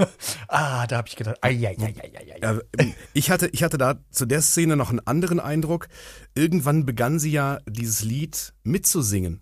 ah, 0.48 0.86
da 0.86 0.96
habe 0.96 1.08
ich 1.08 1.16
gedacht, 1.16 1.38
ai, 1.42 1.50
ai, 1.50 1.76
ai, 1.80 1.94
ai, 2.02 2.12
ai. 2.18 2.38
Ja, 2.40 2.58
ich 3.12 3.30
hatte, 3.30 3.48
ich 3.48 3.62
hatte 3.62 3.78
da 3.78 3.96
zu 4.10 4.26
der 4.26 4.42
Szene 4.42 4.76
noch 4.76 4.90
einen 4.90 5.00
anderen 5.06 5.40
Eindruck. 5.40 5.88
Irgendwann 6.34 6.84
begann 6.86 7.18
sie 7.18 7.30
ja 7.30 7.58
dieses 7.68 8.02
Lied 8.02 8.54
mitzusingen. 8.62 9.40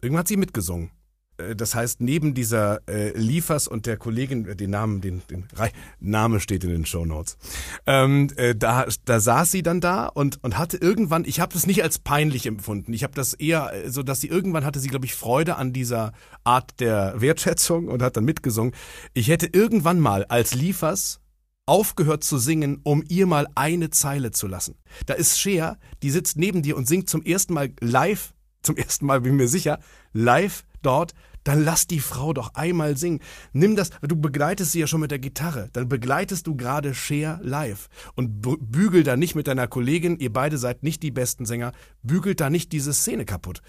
Irgendwann 0.00 0.20
hat 0.20 0.28
sie 0.28 0.36
mitgesungen. 0.36 0.90
Äh, 1.38 1.56
das 1.56 1.74
heißt, 1.74 2.00
neben 2.00 2.34
dieser 2.34 2.80
äh, 2.88 3.16
Liefers 3.16 3.68
und 3.68 3.86
der 3.86 3.96
Kollegin, 3.96 4.46
äh, 4.46 4.56
den 4.56 4.70
Namen, 4.70 5.00
den, 5.00 5.22
den 5.30 5.44
Re 5.56 5.70
Name 6.00 6.40
steht 6.40 6.64
in 6.64 6.70
den 6.70 6.86
Show 6.86 7.04
Notes. 7.04 7.38
Ähm, 7.86 8.28
äh, 8.36 8.54
da, 8.54 8.86
da 9.04 9.20
saß 9.20 9.50
sie 9.50 9.62
dann 9.62 9.80
da 9.80 10.06
und 10.06 10.42
und 10.42 10.58
hatte 10.58 10.76
irgendwann, 10.76 11.24
ich 11.24 11.40
habe 11.40 11.52
das 11.52 11.66
nicht 11.66 11.82
als 11.82 11.98
peinlich 11.98 12.46
empfunden. 12.46 12.92
Ich 12.92 13.02
habe 13.02 13.14
das 13.14 13.34
eher 13.34 13.72
äh, 13.72 13.90
so, 13.90 14.02
dass 14.02 14.20
sie 14.20 14.28
irgendwann 14.28 14.64
hatte 14.64 14.80
sie, 14.80 14.88
glaube 14.88 15.06
ich, 15.06 15.14
Freude 15.14 15.56
an 15.56 15.72
dieser 15.72 16.12
Art 16.44 16.80
der 16.80 17.20
Wertschätzung 17.20 17.88
und 17.88 18.02
hat 18.02 18.16
dann 18.16 18.24
mitgesungen. 18.24 18.74
Ich 19.14 19.28
hätte 19.28 19.46
irgendwann 19.46 20.00
mal 20.00 20.24
als 20.24 20.54
Liefers 20.54 21.20
aufgehört 21.66 22.24
zu 22.24 22.38
singen, 22.38 22.80
um 22.82 23.04
ihr 23.08 23.26
mal 23.26 23.46
eine 23.54 23.90
Zeile 23.90 24.30
zu 24.30 24.46
lassen. 24.46 24.76
Da 25.04 25.14
ist 25.14 25.38
Shea, 25.38 25.76
die 26.02 26.10
sitzt 26.10 26.38
neben 26.38 26.62
dir 26.62 26.76
und 26.76 26.88
singt 26.88 27.10
zum 27.10 27.22
ersten 27.22 27.52
Mal 27.52 27.74
live, 27.80 28.32
zum 28.62 28.76
ersten 28.76 29.04
Mal 29.04 29.20
bin 29.20 29.36
mir 29.36 29.48
sicher, 29.48 29.78
live 30.14 30.64
dort 30.80 31.12
dann 31.48 31.64
lass 31.64 31.86
die 31.86 32.00
Frau 32.00 32.34
doch 32.34 32.52
einmal 32.52 32.98
singen. 32.98 33.20
Nimm 33.54 33.74
das, 33.74 33.88
du 34.02 34.20
begleitest 34.20 34.72
sie 34.72 34.80
ja 34.80 34.86
schon 34.86 35.00
mit 35.00 35.10
der 35.10 35.18
Gitarre, 35.18 35.70
dann 35.72 35.88
begleitest 35.88 36.46
du 36.46 36.54
gerade 36.54 36.92
Cher 36.94 37.40
live 37.42 37.88
und 38.16 38.42
bügel 38.42 39.02
da 39.02 39.16
nicht 39.16 39.34
mit 39.34 39.46
deiner 39.46 39.66
Kollegin, 39.66 40.18
ihr 40.18 40.30
beide 40.30 40.58
seid 40.58 40.82
nicht 40.82 41.02
die 41.02 41.10
besten 41.10 41.46
Sänger, 41.46 41.72
bügelt 42.02 42.40
da 42.40 42.50
nicht 42.50 42.72
diese 42.72 42.92
Szene 42.92 43.24
kaputt. 43.24 43.62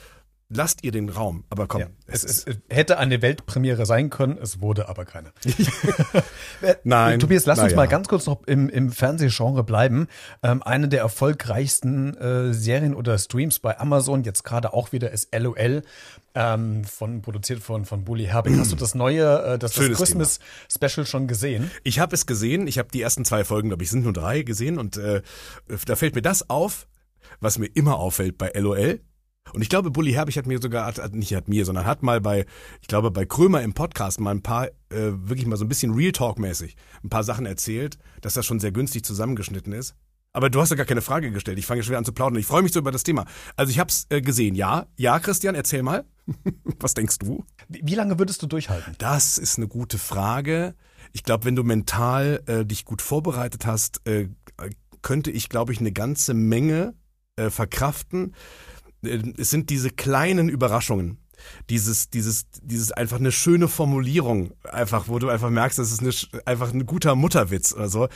Lasst 0.52 0.84
ihr 0.84 0.92
den 0.92 1.10
Raum, 1.10 1.44
aber 1.52 1.68
komm. 1.68 1.82
Ja, 1.82 1.88
es, 2.08 2.24
es, 2.24 2.44
es, 2.44 2.58
hätte 2.70 2.98
eine 2.98 3.22
Weltpremiere 3.22 3.86
sein 3.86 4.10
können, 4.10 4.36
es 4.42 4.62
wurde 4.62 4.90
aber 4.90 5.06
keine. 5.06 5.32
Nein. 6.84 7.20
Tobias, 7.20 7.46
lass 7.46 7.60
uns 7.60 7.74
ja. 7.74 7.78
mal 7.78 7.88
ganz 7.88 8.08
kurz 8.08 8.26
noch 8.26 8.42
im, 8.48 8.68
im 8.68 8.92
Fernsehgenre 8.92 9.64
bleiben. 9.64 10.08
Ähm, 10.42 10.64
eine 10.64 10.88
der 10.88 11.02
erfolgreichsten 11.02 12.18
äh, 12.18 12.52
Serien 12.52 12.96
oder 12.96 13.16
Streams 13.20 13.60
bei 13.60 13.80
Amazon, 13.80 14.24
jetzt 14.24 14.44
gerade 14.44 14.74
auch 14.74 14.92
wieder, 14.92 15.12
ist 15.12 15.30
LOL, 15.38 15.84
ähm, 16.34 16.84
von, 16.84 17.22
produziert 17.22 17.60
von, 17.60 17.86
von 17.86 18.04
Bully 18.04 18.26
Herbig. 18.26 18.58
Hast 18.58 18.72
du 18.72 18.76
das 18.76 18.96
neue, 18.96 19.44
äh, 19.44 19.60
das, 19.60 19.74
das 19.74 19.92
Christmas 19.92 20.40
Thema. 20.40 20.90
Special 20.90 21.06
schon 21.06 21.28
gesehen? 21.28 21.70
Ich 21.84 22.00
habe 22.00 22.16
es 22.16 22.26
gesehen. 22.26 22.66
Ich 22.66 22.80
habe 22.80 22.90
die 22.92 23.04
ersten 23.04 23.24
zwei 23.24 23.44
Folgen, 23.44 23.70
glaube 23.70 23.84
ich, 23.84 23.92
sind 23.92 24.04
nur 24.04 24.14
drei 24.14 24.42
gesehen 24.42 24.80
und 24.80 24.98
äh, 24.98 25.22
da 25.86 25.96
fällt 25.96 26.16
mir 26.16 26.24
das 26.24 26.50
auf, 26.50 26.88
was 27.40 27.60
mir 27.60 27.68
immer 27.68 27.98
auffällt 27.98 28.40
bei 28.40 28.52
LOL 28.56 29.00
und 29.54 29.62
ich 29.62 29.70
glaube, 29.70 29.92
Bully 29.92 30.12
Herbig 30.12 30.38
hat 30.38 30.46
mir 30.46 30.60
sogar, 30.62 30.86
hat, 30.86 31.14
nicht 31.14 31.34
hat 31.34 31.48
mir, 31.48 31.66
sondern 31.66 31.86
hat 31.86 32.04
mal 32.04 32.22
bei, 32.22 32.46
ich 32.82 32.88
glaube, 32.88 33.12
bei 33.12 33.26
Krömer 33.26 33.62
im 33.62 33.74
Podcast 33.74 34.20
mal 34.20 34.32
ein 34.32 34.42
paar, 34.42 34.68
äh, 34.68 34.72
wirklich 34.90 35.46
mal 35.46 35.58
so 35.58 35.66
ein 35.66 35.70
bisschen 35.70 35.94
Real 35.94 36.12
Talk-mäßig, 36.12 36.76
ein 37.04 37.10
paar 37.10 37.24
Sachen 37.24 37.46
erzählt, 37.46 37.98
dass 38.22 38.34
das 38.34 38.46
schon 38.46 38.60
sehr 38.60 38.72
günstig 38.72 39.04
zusammengeschnitten 39.04 39.74
ist. 39.74 39.96
Aber 40.32 40.50
du 40.50 40.62
hast 40.62 40.70
ja 40.70 40.76
gar 40.76 40.86
keine 40.86 41.02
Frage 41.02 41.32
gestellt. 41.32 41.58
Ich 41.58 41.66
fange 41.66 41.82
schwer 41.82 41.98
an 41.98 42.06
zu 42.06 42.14
plaudern. 42.14 42.40
Ich 42.40 42.46
freue 42.46 42.62
mich 42.62 42.72
so 42.72 42.80
über 42.80 42.92
das 42.92 43.04
Thema. 43.04 43.26
Also 43.56 43.72
ich 43.72 43.80
habe 43.80 43.90
es 43.90 44.06
äh, 44.10 44.22
gesehen. 44.22 44.54
Ja, 44.54 44.86
ja, 44.96 45.20
Christian, 45.20 45.56
erzähl 45.56 45.82
mal. 45.82 46.06
Was 46.80 46.94
denkst 46.94 47.18
du? 47.18 47.44
Wie 47.68 47.96
lange 47.96 48.20
würdest 48.20 48.44
du 48.44 48.48
durchhalten? 48.48 48.94
Das 49.00 49.40
ist 49.40 49.58
eine 49.58 49.68
gute 49.68 49.98
Frage. 49.98 50.76
Ich 51.14 51.24
glaube, 51.24 51.46
wenn 51.46 51.56
du 51.56 51.64
mental 51.64 52.44
äh, 52.46 52.64
dich 52.64 52.86
gut 52.86 53.02
vorbereitet 53.02 53.66
hast, 53.66 54.06
äh, 54.08 54.30
könnte 55.02 55.32
ich, 55.32 55.50
glaube 55.50 55.74
ich, 55.74 55.80
eine 55.80 55.92
ganze 55.92 56.36
Menge 56.36 56.94
äh, 57.36 57.50
verkraften. 57.50 58.36
Äh, 59.04 59.34
es 59.38 59.50
sind 59.50 59.70
diese 59.70 59.90
kleinen 59.90 60.50
Überraschungen. 60.50 61.18
Dieses, 61.70 62.10
dieses, 62.10 62.48
dieses 62.62 62.92
einfach 62.92 63.18
eine 63.18 63.32
schöne 63.32 63.68
Formulierung, 63.68 64.52
einfach, 64.64 65.08
wo 65.08 65.20
du 65.20 65.30
einfach 65.30 65.50
merkst, 65.50 65.80
das 65.80 65.92
ist 65.92 66.02
eine, 66.02 66.42
einfach 66.46 66.74
ein 66.74 66.86
guter 66.86 67.16
Mutterwitz 67.16 67.74
oder 67.74 67.90
so. 67.90 68.08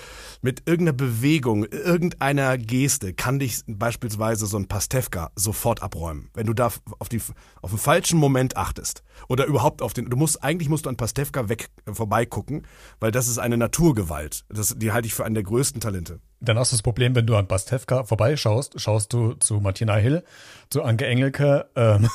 Mit 0.42 0.64
irgendeiner 0.66 0.98
Bewegung, 0.98 1.66
irgendeiner 1.66 2.58
Geste 2.58 3.14
kann 3.14 3.40
dich 3.40 3.62
beispielsweise 3.68 4.46
so 4.46 4.58
ein 4.58 4.68
Pastewka 4.68 5.32
sofort 5.36 5.82
abräumen. 5.82 6.30
Wenn 6.34 6.48
du 6.48 6.54
da 6.54 6.72
auf 7.00 7.10
die, 7.10 7.22
auf 7.62 7.72
den 7.72 7.80
falschen 7.80 8.20
Moment 8.20 8.58
achtest. 8.58 9.04
Oder 9.30 9.46
überhaupt 9.46 9.82
auf 9.82 9.94
den, 9.94 10.10
du 10.10 10.18
musst, 10.18 10.44
eigentlich 10.44 10.70
musst 10.70 10.86
du 10.86 10.90
an 10.90 10.98
Pastewka 10.98 11.50
weg, 11.50 11.70
äh, 11.86 11.94
vorbeigucken, 11.94 12.68
weil 13.00 13.12
das 13.12 13.28
ist 13.28 13.38
eine 13.38 13.58
Naturgewalt. 13.58 14.44
Das, 14.50 14.76
die 14.78 14.92
halte 14.92 15.08
ich 15.08 15.14
für 15.14 15.26
einen 15.26 15.36
der 15.36 15.44
größten 15.44 15.80
Talente. 15.80 16.20
Dann 16.44 16.60
hast 16.60 16.72
du 16.72 16.76
das 16.76 16.82
Problem, 16.82 17.16
wenn 17.16 17.26
du 17.26 17.38
an 17.38 17.48
Bastevka 17.48 18.04
vorbeischaust, 18.04 18.80
schaust 18.80 19.14
du 19.14 19.34
zu 19.36 19.62
Martina 19.62 19.96
Hill, 19.96 20.24
zu 20.70 20.84
Anke 20.84 21.06
Engelke. 21.06 21.70
Ähm. 21.76 22.10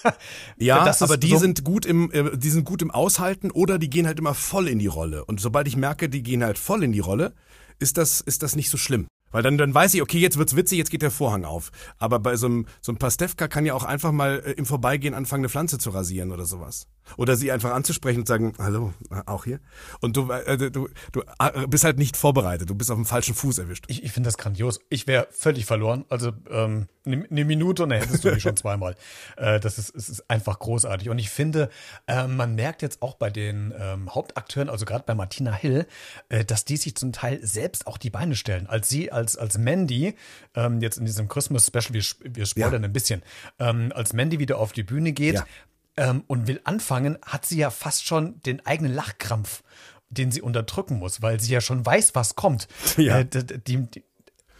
ja, 0.56 0.94
aber 1.00 1.16
die 1.18 1.30
so 1.30 1.36
sind 1.36 1.62
gut 1.62 1.84
im, 1.84 2.10
äh, 2.10 2.36
die 2.36 2.48
sind 2.48 2.64
gut 2.64 2.80
im 2.80 2.90
Aushalten 2.90 3.50
oder 3.50 3.78
die 3.78 3.90
gehen 3.90 4.06
halt 4.06 4.18
immer 4.18 4.32
voll 4.32 4.68
in 4.68 4.78
die 4.78 4.86
Rolle. 4.86 5.26
Und 5.26 5.40
sobald 5.40 5.68
ich 5.68 5.76
merke, 5.76 6.08
die 6.08 6.22
gehen 6.22 6.42
halt 6.42 6.58
voll 6.58 6.82
in 6.84 6.92
die 6.92 7.00
Rolle, 7.00 7.34
ist 7.78 7.98
das, 7.98 8.22
ist 8.22 8.42
das 8.42 8.56
nicht 8.56 8.70
so 8.70 8.78
schlimm. 8.78 9.08
Weil 9.30 9.42
dann, 9.42 9.58
dann 9.58 9.74
weiß 9.74 9.92
ich, 9.92 10.00
okay, 10.00 10.18
jetzt 10.18 10.38
wird's 10.38 10.56
witzig, 10.56 10.78
jetzt 10.78 10.90
geht 10.90 11.02
der 11.02 11.10
Vorhang 11.10 11.44
auf. 11.44 11.70
Aber 11.98 12.18
bei 12.18 12.36
so 12.36 12.46
einem, 12.46 12.66
so 12.80 12.92
einem 12.92 12.98
Pastewka 12.98 13.48
kann 13.48 13.66
ja 13.66 13.74
auch 13.74 13.84
einfach 13.84 14.12
mal 14.12 14.42
äh, 14.44 14.52
im 14.52 14.64
Vorbeigehen 14.64 15.12
anfangen, 15.12 15.42
eine 15.42 15.50
Pflanze 15.50 15.76
zu 15.76 15.90
rasieren 15.90 16.32
oder 16.32 16.46
sowas. 16.46 16.86
Oder 17.16 17.36
sie 17.36 17.52
einfach 17.52 17.72
anzusprechen 17.72 18.20
und 18.20 18.28
sagen, 18.28 18.54
hallo, 18.58 18.92
äh, 19.10 19.22
auch 19.26 19.44
hier? 19.44 19.60
Und 20.00 20.16
du, 20.16 20.30
äh, 20.30 20.70
du, 20.70 20.88
du 21.12 21.22
äh, 21.38 21.66
bist 21.68 21.84
halt 21.84 21.98
nicht 21.98 22.16
vorbereitet, 22.16 22.68
du 22.68 22.74
bist 22.74 22.90
auf 22.90 22.96
dem 22.96 23.06
falschen 23.06 23.34
Fuß 23.34 23.58
erwischt. 23.58 23.84
Ich, 23.88 24.02
ich 24.02 24.12
finde 24.12 24.28
das 24.28 24.38
grandios. 24.38 24.80
Ich 24.88 25.06
wäre 25.06 25.28
völlig 25.30 25.66
verloren. 25.66 26.04
Also 26.08 26.32
ähm, 26.50 26.86
eine 27.04 27.26
ne 27.30 27.44
Minute 27.44 27.84
und 27.84 27.90
dann 27.90 28.00
hättest 28.00 28.24
du 28.24 28.30
mich 28.32 28.42
schon 28.42 28.56
zweimal. 28.56 28.96
Äh, 29.36 29.60
das 29.60 29.78
ist, 29.78 29.94
es 29.94 30.08
ist 30.08 30.28
einfach 30.30 30.58
großartig. 30.58 31.08
Und 31.08 31.18
ich 31.18 31.30
finde, 31.30 31.70
äh, 32.06 32.26
man 32.26 32.54
merkt 32.54 32.82
jetzt 32.82 33.02
auch 33.02 33.14
bei 33.14 33.30
den 33.30 33.72
ähm, 33.78 34.14
Hauptakteuren, 34.14 34.68
also 34.68 34.84
gerade 34.84 35.04
bei 35.06 35.14
Martina 35.14 35.52
Hill, 35.52 35.86
äh, 36.28 36.44
dass 36.44 36.64
die 36.64 36.76
sich 36.76 36.96
zum 36.96 37.12
Teil 37.12 37.38
selbst 37.46 37.86
auch 37.86 37.98
die 37.98 38.10
Beine 38.10 38.34
stellen. 38.34 38.66
Als 38.66 38.88
sie 38.88 39.12
als, 39.12 39.36
als 39.36 39.58
Mandy, 39.58 40.16
ähm, 40.54 40.80
jetzt 40.80 40.98
in 40.98 41.04
diesem 41.04 41.28
Christmas 41.28 41.66
Special, 41.66 41.94
wir, 41.94 42.02
wir 42.34 42.46
spoilern 42.46 42.82
Ja. 42.82 42.88
ein 42.88 42.92
bisschen, 42.92 43.22
ähm, 43.58 43.92
als 43.94 44.12
Mandy 44.12 44.38
wieder 44.38 44.58
auf 44.58 44.72
die 44.72 44.82
Bühne 44.82 45.12
geht 45.12 45.34
Ja. 45.36 45.46
Ähm, 45.96 46.24
und 46.26 46.46
will 46.46 46.60
anfangen, 46.64 47.18
hat 47.24 47.46
sie 47.46 47.58
ja 47.58 47.70
fast 47.70 48.04
schon 48.06 48.40
den 48.42 48.64
eigenen 48.66 48.92
Lachkrampf, 48.94 49.62
den 50.10 50.30
sie 50.30 50.42
unterdrücken 50.42 50.98
muss, 50.98 51.22
weil 51.22 51.40
sie 51.40 51.52
ja 51.52 51.60
schon 51.60 51.84
weiß, 51.84 52.14
was 52.14 52.36
kommt. 52.36 52.68
Ja. 52.96 53.20
Äh, 53.20 53.24
die, 53.26 53.86
die, 53.86 54.04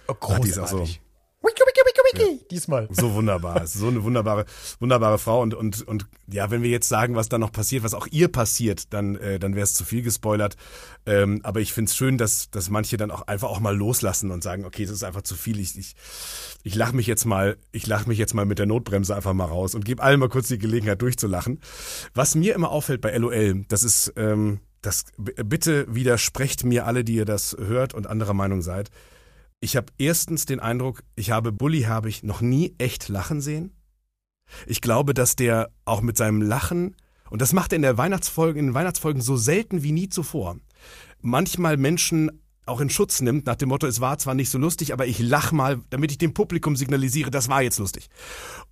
oh, 0.09 0.15
Ach, 0.21 0.39
die 0.41 0.49
ist 0.49 0.59
auch 0.59 0.69
so- 0.69 0.89
wiki, 2.13 2.23
wiki. 2.23 2.47
Diesmal. 2.51 2.89
So 2.91 3.15
wunderbar. 3.15 3.63
Es 3.63 3.75
ist 3.75 3.81
so 3.81 3.89
eine 3.89 4.03
wunderbare, 4.03 4.45
wunderbare 4.81 5.19
Frau. 5.19 5.41
Und, 5.43 5.55
und, 5.55 5.87
und 5.87 6.07
ja, 6.27 6.51
wenn 6.51 6.63
wir 6.63 6.71
jetzt 6.71 6.89
sagen, 6.89 7.15
was 7.15 7.29
da 7.29 7.39
noch 7.39 7.53
passiert, 7.53 7.83
was 7.83 7.95
auch 7.95 8.07
ihr 8.11 8.29
passiert, 8.29 8.93
dann, 8.93 9.17
äh, 9.17 9.39
dann 9.39 9.55
wäre 9.55 9.65
es 9.65 9.75
zu 9.75 9.85
viel 9.85 10.03
gespoilert. 10.03 10.57
Ähm, 11.07 11.41
aber 11.43 11.61
ich 11.61 11.73
finde 11.73 11.89
es 11.89 11.97
schön, 11.97 12.19
dass, 12.19 12.51
dass 12.51 12.71
manche 12.71 12.97
dann 12.97 13.11
auch 13.11 13.23
einfach 13.23 13.49
auch 13.49 13.61
mal 13.61 13.77
loslassen 13.77 14.31
und 14.31 14.43
sagen, 14.43 14.65
okay, 14.65 14.85
das 14.85 14.93
ist 14.93 15.05
einfach 15.05 15.23
zu 15.23 15.35
viel. 15.35 15.61
Ich, 15.61 15.79
ich, 15.79 15.95
ich 16.63 16.75
lache 16.75 16.95
mich 16.95 17.07
jetzt 17.07 17.25
mal, 17.25 17.57
ich 17.73 17.87
lache 17.87 18.09
mich 18.09 18.19
jetzt 18.19 18.35
mal 18.35 18.47
mit 18.47 18.59
der 18.59 18.67
Notbremse 18.67 19.15
einfach 19.15 19.33
mal 19.33 19.45
raus 19.45 19.75
und 19.75 19.85
gebe 19.85 20.03
allen 20.03 20.21
mal 20.21 20.29
kurz 20.29 20.49
die 20.49 20.59
Gelegenheit 20.59 21.03
durchzulachen. 21.03 21.61
Was 22.15 22.35
mir 22.35 22.55
immer 22.55 22.71
auffällt 22.71 23.01
bei 23.01 23.17
LOL, 23.17 23.65
das 23.69 23.83
ist, 23.83 24.13
ähm, 24.17 24.61
das 24.83 25.05
bitte 25.17 25.87
widersprecht 25.93 26.65
mir 26.65 26.87
alle, 26.87 27.05
die 27.05 27.15
ihr 27.15 27.25
das 27.25 27.57
hört 27.59 27.95
und 27.95 28.07
anderer 28.07 28.35
Meinung 28.35 28.63
seid. 28.63 28.91
Ich 29.61 29.77
habe 29.77 29.93
erstens 29.99 30.45
den 30.45 30.61
Eindruck, 30.61 31.03
ich 31.15 31.31
habe 31.31 31.53
Bully 31.53 31.83
habe 31.83 32.09
ich 32.09 32.23
noch 32.23 32.41
nie 32.41 32.75
echt 32.79 33.09
lachen 33.09 33.41
sehen. 33.41 33.73
Ich 34.67 34.81
glaube, 34.81 35.15
dass 35.15 35.35
der 35.35 35.71
auch 35.85 36.03
mit 36.03 36.17
seinem 36.17 36.43
Lachen 36.43 36.95
und 37.31 37.43
das 37.43 37.53
macht 37.53 37.73
er 37.73 37.77
in 37.77 37.83
der 37.83 37.99
Weihnachtsfolge 37.99 38.59
in 38.59 38.67
den 38.67 38.75
Weihnachtsfolgen 38.75 39.21
so 39.21 39.37
selten 39.37 39.83
wie 39.83 39.93
nie 39.93 40.09
zuvor. 40.09 40.57
Manchmal 41.21 41.77
Menschen 41.77 42.31
auch 42.67 42.81
in 42.81 42.91
Schutz 42.91 43.21
nimmt 43.21 43.47
nach 43.47 43.57
dem 43.57 43.69
Motto, 43.69 43.87
es 43.87 44.01
war 44.01 44.19
zwar 44.19 44.35
nicht 44.35 44.51
so 44.51 44.59
lustig, 44.59 44.93
aber 44.93 45.07
ich 45.07 45.21
lach 45.21 45.53
mal, 45.53 45.81
damit 45.91 46.11
ich 46.11 46.19
dem 46.19 46.35
Publikum 46.35 46.75
signalisiere, 46.77 47.31
das 47.31 47.49
war 47.49 47.63
jetzt 47.63 47.79
lustig. 47.79 48.09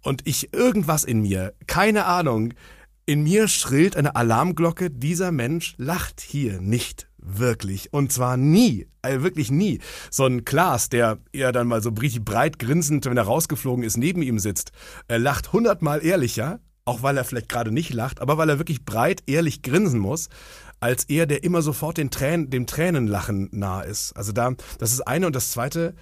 Und 0.03 0.27
ich 0.27 0.53
irgendwas 0.53 1.05
in 1.05 1.23
mir, 1.23 1.55
keine 1.67 2.05
Ahnung, 2.05 2.55
in 3.07 3.23
mir 3.23 3.47
schrillt 3.49 3.97
eine 3.97 4.17
Alarmglocke, 4.17 4.91
dieser 4.91 5.31
Mensch 5.31 5.75
lacht 5.77 6.21
hier 6.21 6.61
nicht 6.61 7.09
wirklich. 7.25 7.93
Und 7.93 8.13
zwar 8.13 8.37
nie, 8.37 8.87
also 9.03 9.23
wirklich 9.23 9.51
nie. 9.51 9.81
So 10.11 10.27
ein 10.27 10.45
Klaas, 10.45 10.89
der 10.89 11.19
eher 11.33 11.53
dann 11.53 11.67
mal 11.67 11.83
so 11.83 11.91
breit 11.93 12.59
grinsend, 12.59 13.07
wenn 13.07 13.17
er 13.17 13.25
rausgeflogen 13.25 13.85
ist, 13.85 13.97
neben 13.97 14.23
ihm 14.23 14.39
sitzt, 14.39 14.73
er 15.09 15.19
lacht 15.19 15.53
hundertmal 15.53 16.05
ehrlicher, 16.05 16.61
auch 16.85 17.03
weil 17.03 17.17
er 17.17 17.25
vielleicht 17.25 17.49
gerade 17.49 17.73
nicht 17.73 17.93
lacht, 17.93 18.21
aber 18.21 18.37
weil 18.37 18.51
er 18.51 18.59
wirklich 18.59 18.85
breit 18.85 19.23
ehrlich 19.27 19.63
grinsen 19.63 19.99
muss, 19.99 20.29
als 20.81 21.05
er, 21.05 21.27
der 21.27 21.43
immer 21.45 21.63
sofort 21.63 21.97
den 21.97 22.11
Tränen, 22.11 22.51
dem 22.51 22.67
Tränenlachen 22.67 23.49
nah 23.53 23.81
ist. 23.81 24.13
Also 24.13 24.33
da, 24.33 24.53
das 24.79 24.93
ist 24.93 25.01
eine 25.01 25.27
und 25.27 25.35
das 25.35 25.51
zweite, 25.51 25.95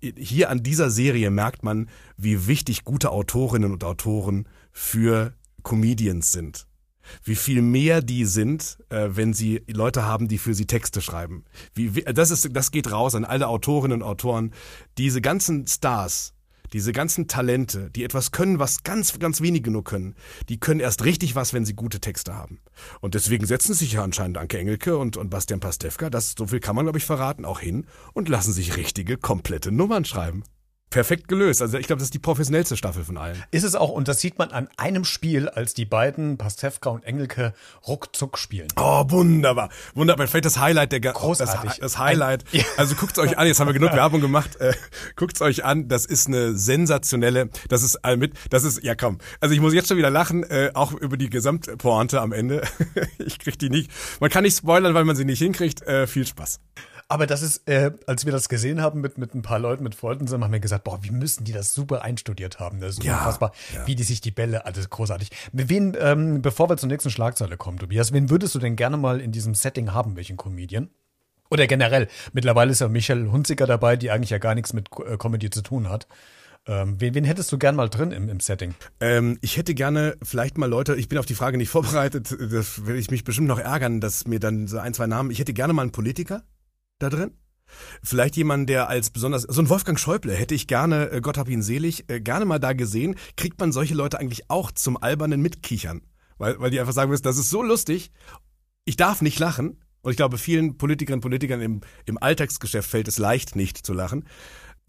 hier 0.00 0.48
an 0.48 0.62
dieser 0.62 0.90
Serie 0.90 1.30
merkt 1.30 1.64
man, 1.64 1.88
wie 2.16 2.46
wichtig 2.46 2.84
gute 2.84 3.10
Autorinnen 3.10 3.72
und 3.72 3.82
Autoren 3.82 4.48
für 4.70 5.34
Comedians 5.64 6.30
sind. 6.30 6.67
Wie 7.24 7.36
viel 7.36 7.62
mehr 7.62 8.02
die 8.02 8.24
sind, 8.24 8.78
äh, 8.90 9.08
wenn 9.10 9.32
sie 9.32 9.62
Leute 9.68 10.04
haben, 10.04 10.28
die 10.28 10.38
für 10.38 10.54
sie 10.54 10.66
Texte 10.66 11.00
schreiben. 11.00 11.44
Wie, 11.74 11.94
wie, 11.94 12.02
das, 12.02 12.30
ist, 12.30 12.48
das 12.52 12.70
geht 12.70 12.90
raus 12.90 13.14
an 13.14 13.24
alle 13.24 13.48
Autorinnen 13.48 14.02
und 14.02 14.08
Autoren. 14.08 14.52
Diese 14.96 15.20
ganzen 15.20 15.66
Stars, 15.66 16.34
diese 16.72 16.92
ganzen 16.92 17.28
Talente, 17.28 17.90
die 17.90 18.04
etwas 18.04 18.30
können, 18.30 18.58
was 18.58 18.82
ganz, 18.82 19.18
ganz 19.18 19.40
wenige 19.40 19.70
nur 19.70 19.84
können, 19.84 20.14
die 20.48 20.58
können 20.58 20.80
erst 20.80 21.04
richtig 21.04 21.34
was, 21.34 21.52
wenn 21.52 21.64
sie 21.64 21.74
gute 21.74 22.00
Texte 22.00 22.34
haben. 22.34 22.60
Und 23.00 23.14
deswegen 23.14 23.46
setzen 23.46 23.74
sich 23.74 23.92
ja 23.92 24.04
anscheinend 24.04 24.38
Anke 24.38 24.58
Engelke 24.58 24.98
und, 24.98 25.16
und 25.16 25.30
Bastian 25.30 25.60
Pastewka, 25.60 26.10
das, 26.10 26.34
so 26.36 26.46
viel 26.46 26.60
kann 26.60 26.76
man, 26.76 26.84
glaube 26.84 26.98
ich, 26.98 27.04
verraten, 27.04 27.44
auch 27.44 27.60
hin 27.60 27.86
und 28.12 28.28
lassen 28.28 28.52
sich 28.52 28.76
richtige, 28.76 29.16
komplette 29.16 29.72
Nummern 29.72 30.04
schreiben. 30.04 30.44
Perfekt 30.90 31.28
gelöst. 31.28 31.60
Also 31.60 31.76
ich 31.76 31.86
glaube, 31.86 31.98
das 32.00 32.06
ist 32.06 32.14
die 32.14 32.18
professionellste 32.18 32.76
Staffel 32.76 33.04
von 33.04 33.18
allen. 33.18 33.42
Ist 33.50 33.64
es 33.64 33.74
auch, 33.74 33.90
und 33.90 34.08
das 34.08 34.20
sieht 34.20 34.38
man 34.38 34.50
an 34.50 34.68
einem 34.78 35.04
Spiel, 35.04 35.48
als 35.48 35.74
die 35.74 35.84
beiden, 35.84 36.38
Pastewka 36.38 36.90
und 36.90 37.04
Engelke, 37.04 37.52
ruckzuck 37.86 38.38
spielen. 38.38 38.68
Oh, 38.76 39.04
wunderbar. 39.08 39.68
Wunderbar. 39.94 40.26
Vielleicht 40.28 40.46
das 40.46 40.58
Highlight 40.58 40.92
der 40.92 41.00
Großartig. 41.00 41.70
Das, 41.70 41.78
das 41.78 41.98
Highlight. 41.98 42.44
Ein- 42.54 42.64
Also 42.78 42.94
guckt's 42.94 43.18
euch 43.18 43.36
an. 43.36 43.46
Jetzt 43.46 43.60
haben 43.60 43.66
wir 43.66 43.74
genug 43.74 43.92
Werbung 43.94 44.20
gemacht. 44.20 44.56
Äh, 44.56 44.72
guckt's 45.16 45.42
euch 45.42 45.64
an. 45.64 45.88
Das 45.88 46.06
ist 46.06 46.26
eine 46.26 46.56
sensationelle. 46.56 47.50
Das 47.68 47.82
ist 47.82 47.96
all 48.04 48.16
mit. 48.16 48.34
Das 48.50 48.64
ist 48.64 48.82
ja 48.82 48.94
komm. 48.94 49.18
Also 49.40 49.54
ich 49.54 49.60
muss 49.60 49.74
jetzt 49.74 49.88
schon 49.88 49.98
wieder 49.98 50.10
lachen. 50.10 50.42
Äh, 50.44 50.70
auch 50.74 50.92
über 50.92 51.16
die 51.16 51.28
Gesamtpointe 51.28 52.20
am 52.20 52.32
Ende. 52.32 52.62
ich 53.18 53.38
krieg 53.38 53.58
die 53.58 53.68
nicht. 53.68 53.90
Man 54.20 54.30
kann 54.30 54.42
nicht 54.44 54.56
spoilern, 54.56 54.94
weil 54.94 55.04
man 55.04 55.16
sie 55.16 55.24
nicht 55.26 55.38
hinkriegt. 55.40 55.82
Äh, 55.82 56.06
viel 56.06 56.26
Spaß. 56.26 56.60
Aber 57.10 57.26
das 57.26 57.40
ist, 57.40 57.66
äh, 57.66 57.90
als 58.06 58.26
wir 58.26 58.32
das 58.32 58.50
gesehen 58.50 58.82
haben 58.82 59.00
mit, 59.00 59.16
mit 59.16 59.34
ein 59.34 59.40
paar 59.40 59.58
Leuten, 59.58 59.82
mit 59.82 59.94
Freunden, 59.94 60.28
haben 60.30 60.52
wir 60.52 60.60
gesagt, 60.60 60.84
boah, 60.84 61.02
wie 61.02 61.10
müssen 61.10 61.44
die 61.44 61.52
das 61.52 61.72
super 61.72 62.02
einstudiert 62.02 62.60
haben. 62.60 62.80
Das 62.80 62.98
ist 62.98 63.04
Ja, 63.04 63.16
unfassbar, 63.18 63.52
ja. 63.74 63.86
wie 63.86 63.94
die 63.94 64.02
sich 64.02 64.20
die 64.20 64.30
Bälle, 64.30 64.66
alles 64.66 64.90
großartig. 64.90 65.30
Mit 65.52 65.70
wen, 65.70 65.96
ähm, 65.98 66.42
bevor 66.42 66.68
wir 66.68 66.76
zur 66.76 66.90
nächsten 66.90 67.10
Schlagzeile 67.10 67.56
kommen, 67.56 67.78
Tobias, 67.78 68.12
wen 68.12 68.28
würdest 68.28 68.54
du 68.54 68.58
denn 68.58 68.76
gerne 68.76 68.98
mal 68.98 69.20
in 69.20 69.32
diesem 69.32 69.54
Setting 69.54 69.94
haben, 69.94 70.16
welchen 70.16 70.36
Comedian? 70.36 70.90
Oder 71.50 71.66
generell, 71.66 72.08
mittlerweile 72.34 72.72
ist 72.72 72.82
ja 72.82 72.88
Michael 72.88 73.30
Hunziker 73.30 73.66
dabei, 73.66 73.96
die 73.96 74.10
eigentlich 74.10 74.28
ja 74.30 74.38
gar 74.38 74.54
nichts 74.54 74.74
mit 74.74 74.88
äh, 75.06 75.16
Comedy 75.16 75.48
zu 75.48 75.62
tun 75.62 75.88
hat. 75.88 76.06
Ähm, 76.66 77.00
wen, 77.00 77.14
wen 77.14 77.24
hättest 77.24 77.50
du 77.50 77.56
gern 77.56 77.74
mal 77.74 77.88
drin 77.88 78.12
im, 78.12 78.28
im 78.28 78.40
Setting? 78.40 78.74
Ähm, 79.00 79.38
ich 79.40 79.56
hätte 79.56 79.72
gerne 79.72 80.18
vielleicht 80.22 80.58
mal 80.58 80.68
Leute, 80.68 80.94
ich 80.96 81.08
bin 81.08 81.16
auf 81.16 81.24
die 81.24 81.34
Frage 81.34 81.56
nicht 81.56 81.70
vorbereitet, 81.70 82.36
das 82.52 82.84
will 82.84 82.96
ich 82.96 83.10
mich 83.10 83.24
bestimmt 83.24 83.48
noch 83.48 83.58
ärgern, 83.58 84.02
dass 84.02 84.26
mir 84.26 84.40
dann 84.40 84.66
so 84.66 84.76
ein, 84.76 84.92
zwei 84.92 85.06
Namen, 85.06 85.30
ich 85.30 85.38
hätte 85.38 85.54
gerne 85.54 85.72
mal 85.72 85.80
einen 85.80 85.92
Politiker 85.92 86.42
da 86.98 87.10
drin. 87.10 87.32
Vielleicht 88.02 88.36
jemand, 88.36 88.68
der 88.68 88.88
als 88.88 89.10
besonders, 89.10 89.42
so 89.42 89.60
ein 89.60 89.68
Wolfgang 89.68 89.98
Schäuble 89.98 90.34
hätte 90.34 90.54
ich 90.54 90.66
gerne, 90.66 91.10
äh, 91.10 91.20
Gott 91.20 91.36
hab 91.36 91.48
ihn 91.48 91.62
selig, 91.62 92.08
äh, 92.08 92.20
gerne 92.20 92.44
mal 92.44 92.58
da 92.58 92.72
gesehen. 92.72 93.16
Kriegt 93.36 93.60
man 93.60 93.72
solche 93.72 93.94
Leute 93.94 94.18
eigentlich 94.18 94.50
auch 94.50 94.72
zum 94.72 94.96
albernen 94.96 95.42
Mitkichern? 95.42 96.02
Weil, 96.38 96.58
weil 96.60 96.70
die 96.70 96.80
einfach 96.80 96.92
sagen 96.92 97.10
müssen, 97.10 97.24
das 97.24 97.36
ist 97.36 97.50
so 97.50 97.62
lustig, 97.62 98.10
ich 98.84 98.96
darf 98.96 99.22
nicht 99.22 99.38
lachen. 99.38 99.82
Und 100.00 100.12
ich 100.12 100.16
glaube, 100.16 100.38
vielen 100.38 100.78
Politikerinnen 100.78 101.18
und 101.18 101.22
Politikern 101.22 101.60
im, 101.60 101.80
im 102.06 102.22
Alltagsgeschäft 102.22 102.88
fällt 102.88 103.08
es 103.08 103.18
leicht, 103.18 103.56
nicht 103.56 103.84
zu 103.84 103.92
lachen. 103.92 104.24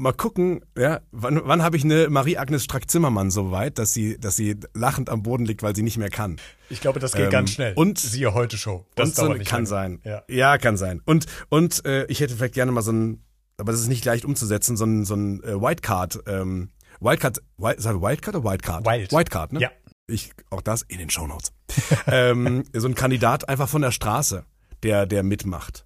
Mal 0.01 0.13
gucken, 0.13 0.61
ja, 0.77 1.01
wann, 1.11 1.41
wann 1.43 1.61
habe 1.61 1.75
ich 1.75 1.83
eine 1.83 2.09
Marie-Agnes 2.09 2.63
Strack-Zimmermann 2.63 3.31
so 3.31 3.51
weit, 3.51 3.77
dass 3.77 3.91
sie, 3.93 4.17
dass 4.17 4.37
sie 4.37 4.55
lachend 4.73 5.09
am 5.09 5.23
Boden 5.23 5.43
liegt, 5.43 5.61
weil 5.61 5.75
sie 5.75 5.83
nicht 5.83 5.97
mehr 5.97 6.09
kann. 6.09 6.37
Ich 6.69 6.79
glaube, 6.79 7.01
das 7.01 7.11
geht 7.11 7.25
Ähm, 7.25 7.31
ganz 7.31 7.51
schnell. 7.51 7.73
und- 7.75 7.99
siehe 7.99 8.33
heute 8.33 8.57
Show. 8.57 8.85
Das 8.95 9.13
so, 9.15 9.33
nicht 9.33 9.45
kann 9.45 9.65
lange. 9.65 9.67
sein. 9.67 10.01
Ja. 10.05 10.23
ja, 10.29 10.57
kann 10.57 10.77
sein. 10.77 11.01
Und, 11.03 11.25
und 11.49 11.83
äh, 11.85 12.05
ich 12.05 12.21
hätte 12.21 12.33
vielleicht 12.37 12.53
gerne 12.53 12.71
mal 12.71 12.81
so 12.81 12.93
ein, 12.93 13.25
aber 13.57 13.73
das 13.73 13.81
ist 13.81 13.89
nicht 13.89 14.05
leicht 14.05 14.23
umzusetzen, 14.23 14.77
so 14.77 14.85
ein, 14.85 15.03
so 15.03 15.15
ein 15.15 15.43
äh, 15.43 15.59
Wildcard, 15.59 16.19
ähm, 16.27 16.69
Wildcard, 17.01 17.41
Wild, 17.57 17.81
sagen 17.81 18.01
Wildcard 18.01 18.37
oder 18.37 18.49
Wildcard? 18.49 18.85
Wild. 18.85 19.11
Wildcard, 19.11 19.51
ne? 19.51 19.59
Ja. 19.59 19.71
Ich, 20.07 20.31
auch 20.49 20.61
das 20.61 20.83
in 20.83 20.99
den 20.99 21.09
Shownotes. 21.09 21.51
ähm, 22.07 22.63
so 22.73 22.87
ein 22.87 22.95
Kandidat 22.95 23.49
einfach 23.49 23.67
von 23.67 23.81
der 23.81 23.91
Straße, 23.91 24.45
der, 24.81 25.05
der 25.05 25.23
mitmacht. 25.23 25.85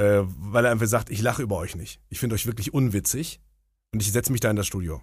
Äh, 0.00 0.24
weil 0.38 0.64
er 0.64 0.70
einfach 0.70 0.86
sagt, 0.86 1.10
ich 1.10 1.20
lache 1.20 1.42
über 1.42 1.58
euch 1.58 1.76
nicht. 1.76 2.00
Ich 2.08 2.18
finde 2.18 2.34
euch 2.34 2.46
wirklich 2.46 2.72
unwitzig 2.72 3.38
und 3.92 4.00
ich 4.00 4.10
setze 4.10 4.32
mich 4.32 4.40
da 4.40 4.48
in 4.48 4.56
das 4.56 4.66
Studio. 4.66 5.02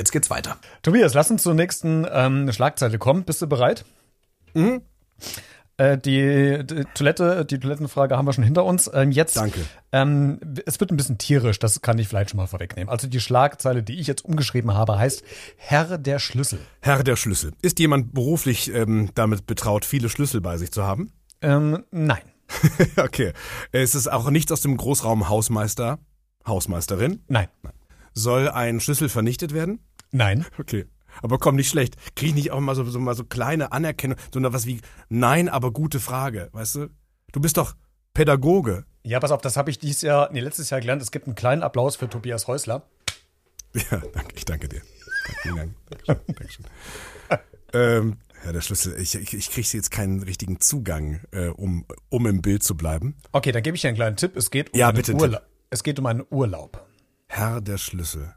geht's 0.09 0.31
weiter. 0.31 0.57
Tobias, 0.81 1.13
lass 1.13 1.29
uns 1.29 1.43
zur 1.43 1.53
nächsten 1.53 2.07
ähm, 2.11 2.51
Schlagzeile 2.51 2.97
kommen. 2.97 3.23
Bist 3.23 3.43
du 3.43 3.47
bereit? 3.47 3.85
Mhm. 4.55 4.81
Äh, 5.81 5.97
die, 5.97 6.63
die 6.63 6.85
Toilette, 6.93 7.45
die 7.45 7.59
Toilettenfrage 7.59 8.15
haben 8.15 8.25
wir 8.25 8.33
schon 8.33 8.43
hinter 8.43 8.65
uns. 8.65 8.89
Ähm, 8.93 9.11
jetzt, 9.11 9.35
Danke. 9.37 9.61
Ähm, 9.91 10.39
es 10.65 10.79
wird 10.79 10.91
ein 10.91 10.97
bisschen 10.97 11.17
tierisch, 11.17 11.57
das 11.57 11.81
kann 11.81 11.97
ich 11.97 12.07
vielleicht 12.07 12.29
schon 12.29 12.37
mal 12.37 12.45
vorwegnehmen. 12.45 12.89
Also 12.89 13.07
die 13.07 13.19
Schlagzeile, 13.19 13.81
die 13.81 13.99
ich 13.99 14.05
jetzt 14.05 14.23
umgeschrieben 14.23 14.73
habe, 14.73 14.99
heißt 14.99 15.23
Herr 15.57 15.97
der 15.97 16.19
Schlüssel. 16.19 16.59
Herr 16.81 17.03
der 17.03 17.15
Schlüssel. 17.15 17.53
Ist 17.61 17.79
jemand 17.79 18.13
beruflich 18.13 18.73
ähm, 18.73 19.09
damit 19.15 19.47
betraut, 19.47 19.83
viele 19.85 20.09
Schlüssel 20.09 20.39
bei 20.39 20.57
sich 20.57 20.71
zu 20.71 20.83
haben? 20.83 21.11
Ähm, 21.41 21.83
nein. 21.91 22.21
okay. 22.97 23.33
Es 23.71 23.95
ist 23.95 24.11
auch 24.11 24.29
nichts 24.29 24.51
aus 24.51 24.61
dem 24.61 24.77
Großraum 24.77 25.29
Hausmeister, 25.29 25.97
Hausmeisterin. 26.45 27.23
Nein. 27.27 27.47
Soll 28.13 28.49
ein 28.49 28.81
Schlüssel 28.81 29.09
vernichtet 29.09 29.53
werden? 29.53 29.79
Nein. 30.11 30.45
Okay. 30.57 30.85
Aber 31.21 31.39
komm, 31.39 31.55
nicht 31.55 31.69
schlecht. 31.69 31.95
Krieg 32.15 32.29
ich 32.29 32.35
nicht 32.35 32.51
auch 32.51 32.59
mal 32.59 32.75
so, 32.75 32.83
so, 32.85 32.99
mal 32.99 33.15
so 33.15 33.23
kleine 33.23 33.71
Anerkennung, 33.71 34.17
sondern 34.33 34.53
was 34.53 34.65
wie, 34.65 34.81
nein, 35.09 35.49
aber 35.49 35.71
gute 35.71 35.99
Frage, 35.99 36.49
weißt 36.53 36.75
du? 36.75 36.89
Du 37.31 37.39
bist 37.41 37.57
doch 37.57 37.75
Pädagoge. 38.13 38.85
Ja, 39.03 39.19
pass 39.19 39.31
auf, 39.31 39.41
das 39.41 39.57
habe 39.57 39.69
ich 39.69 39.79
dieses 39.79 40.01
Jahr, 40.03 40.29
nee, 40.31 40.39
letztes 40.39 40.69
Jahr 40.69 40.79
gelernt. 40.79 41.01
Es 41.01 41.11
gibt 41.11 41.25
einen 41.25 41.35
kleinen 41.35 41.63
Applaus 41.63 41.95
für 41.95 42.09
Tobias 42.09 42.47
Häusler. 42.47 42.83
Ja, 43.73 44.01
danke, 44.13 44.35
ich 44.35 44.45
danke 44.45 44.67
dir. 44.67 44.81
Vielen 45.41 45.55
Dank. 45.55 45.75
Dankeschön. 46.05 46.35
Dankeschön. 46.35 46.65
ähm, 47.73 48.17
ja, 48.43 48.51
der 48.51 48.61
Schlüssel, 48.61 48.99
ich, 48.99 49.15
ich, 49.15 49.33
ich 49.33 49.51
kriege 49.51 49.67
jetzt 49.71 49.91
keinen 49.91 50.23
richtigen 50.23 50.59
Zugang, 50.59 51.21
äh, 51.31 51.47
um, 51.47 51.85
um 52.09 52.25
im 52.25 52.41
Bild 52.41 52.63
zu 52.63 52.75
bleiben. 52.75 53.15
Okay, 53.31 53.51
dann 53.51 53.63
gebe 53.63 53.75
ich 53.75 53.81
dir 53.81 53.89
einen 53.89 53.97
kleinen 53.97 54.17
Tipp. 54.17 54.35
Es 54.35 54.51
geht 54.51 54.73
um 54.73 54.79
Ja, 54.79 54.89
einen 54.89 54.97
bitte, 54.97 55.13
Urlaub. 55.13 55.41
Es 55.69 55.83
geht 55.83 55.99
um 55.99 56.05
einen 56.05 56.25
Urlaub. 56.29 56.85
Herr 57.27 57.61
der 57.61 57.77
Schlüssel. 57.77 58.33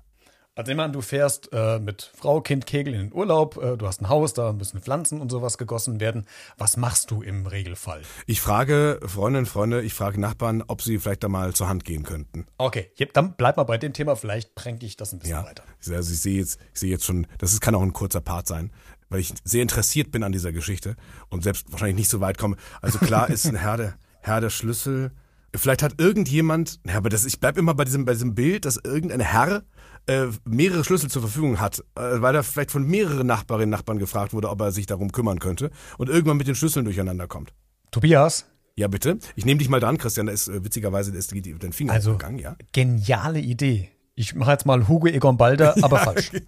Also 0.56 0.72
an, 0.72 0.92
du 0.92 1.00
fährst 1.00 1.48
äh, 1.52 1.80
mit 1.80 2.12
Frau, 2.16 2.40
Kind, 2.40 2.64
Kegel 2.64 2.94
in 2.94 3.00
den 3.00 3.12
Urlaub, 3.12 3.56
äh, 3.60 3.76
du 3.76 3.88
hast 3.88 4.00
ein 4.00 4.08
Haus, 4.08 4.34
da 4.34 4.52
müssen 4.52 4.80
Pflanzen 4.80 5.20
und 5.20 5.28
sowas 5.30 5.58
gegossen 5.58 5.98
werden. 5.98 6.26
Was 6.58 6.76
machst 6.76 7.10
du 7.10 7.22
im 7.22 7.44
Regelfall? 7.46 8.02
Ich 8.26 8.40
frage 8.40 9.00
Freundinnen, 9.04 9.46
Freunde, 9.46 9.82
ich 9.82 9.94
frage 9.94 10.20
Nachbarn, 10.20 10.62
ob 10.68 10.80
sie 10.80 10.98
vielleicht 11.00 11.24
da 11.24 11.28
mal 11.28 11.54
zur 11.54 11.68
Hand 11.68 11.84
gehen 11.84 12.04
könnten. 12.04 12.46
Okay, 12.58 12.88
dann 13.14 13.34
bleib 13.36 13.56
mal 13.56 13.64
bei 13.64 13.78
dem 13.78 13.92
Thema, 13.92 14.14
vielleicht 14.14 14.54
prenke 14.54 14.86
ich 14.86 14.96
das 14.96 15.12
ein 15.12 15.18
bisschen 15.18 15.34
Ja, 15.34 15.44
weiter. 15.44 15.64
also 15.90 16.12
ich 16.12 16.20
sehe 16.20 16.38
jetzt, 16.38 16.60
ich 16.72 16.78
sehe 16.78 16.90
jetzt 16.90 17.04
schon, 17.04 17.26
das 17.38 17.52
ist, 17.52 17.60
kann 17.60 17.74
auch 17.74 17.82
ein 17.82 17.92
kurzer 17.92 18.20
Part 18.20 18.46
sein, 18.46 18.70
weil 19.08 19.18
ich 19.18 19.34
sehr 19.42 19.62
interessiert 19.62 20.12
bin 20.12 20.22
an 20.22 20.30
dieser 20.30 20.52
Geschichte 20.52 20.94
und 21.30 21.42
selbst 21.42 21.72
wahrscheinlich 21.72 21.96
nicht 21.96 22.10
so 22.10 22.20
weit 22.20 22.38
komme. 22.38 22.56
Also 22.80 23.00
klar 23.00 23.28
ist 23.28 23.44
ein 23.46 23.56
Herr 23.60 23.76
der, 23.76 23.94
Herr 24.20 24.40
der 24.40 24.50
Schlüssel. 24.50 25.10
Vielleicht 25.56 25.82
hat 25.82 26.00
irgendjemand, 26.00 26.78
ja, 26.86 26.94
aber 26.96 27.08
das, 27.08 27.24
ich 27.24 27.40
bleib 27.40 27.58
immer 27.58 27.74
bei 27.74 27.84
diesem, 27.84 28.04
bei 28.04 28.12
diesem 28.12 28.36
Bild, 28.36 28.64
dass 28.64 28.76
irgendein 28.76 29.20
Herr 29.20 29.64
äh, 30.06 30.26
mehrere 30.44 30.84
Schlüssel 30.84 31.10
zur 31.10 31.22
Verfügung 31.22 31.60
hat, 31.60 31.80
äh, 31.96 32.20
weil 32.20 32.34
er 32.34 32.42
vielleicht 32.42 32.70
von 32.70 32.86
mehreren 32.86 33.26
Nachbarinnen 33.26 33.70
Nachbarn 33.70 33.98
gefragt 33.98 34.32
wurde, 34.32 34.50
ob 34.50 34.60
er 34.60 34.72
sich 34.72 34.86
darum 34.86 35.12
kümmern 35.12 35.38
könnte 35.38 35.70
und 35.98 36.08
irgendwann 36.08 36.36
mit 36.36 36.46
den 36.46 36.54
Schlüsseln 36.54 36.84
durcheinander 36.84 37.26
kommt. 37.26 37.52
Tobias, 37.90 38.46
Ja, 38.76 38.88
bitte. 38.88 39.18
Ich 39.36 39.44
nehme 39.44 39.58
dich 39.58 39.68
mal 39.68 39.80
dran, 39.80 39.98
Christian. 39.98 40.26
Da 40.26 40.32
ist 40.32 40.48
äh, 40.48 40.64
witzigerweise 40.64 41.12
da 41.12 41.18
ist 41.18 41.30
die, 41.32 41.40
dein 41.58 41.72
Finger 41.72 41.92
Also- 41.92 42.12
gegangen, 42.12 42.38
ja. 42.38 42.56
geniale 42.72 43.38
Idee. 43.40 43.88
Ich 44.16 44.34
mache 44.34 44.52
jetzt 44.52 44.66
mal 44.66 44.86
Hugo 44.88 45.06
Egon 45.08 45.36
Balder, 45.36 45.74
aber 45.82 45.98
falsch. 45.98 46.30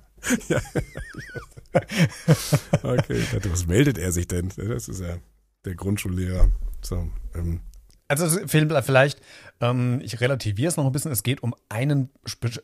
Okay, 2.82 3.12
ich 3.18 3.30
dachte, 3.30 3.52
was 3.52 3.66
meldet 3.66 3.98
er 3.98 4.12
sich 4.12 4.26
denn? 4.28 4.50
Das 4.56 4.88
ist 4.88 5.00
ja 5.00 5.16
der 5.64 5.74
Grundschullehrer. 5.74 6.50
So, 6.82 7.08
ähm, 7.34 7.60
Also 8.08 8.38
vielleicht, 8.46 9.20
ähm, 9.60 10.00
ich 10.02 10.20
relativiere 10.20 10.68
es 10.68 10.76
noch 10.76 10.86
ein 10.86 10.92
bisschen, 10.92 11.10
es 11.10 11.22
geht 11.22 11.42
um 11.42 11.54
einen 11.68 12.10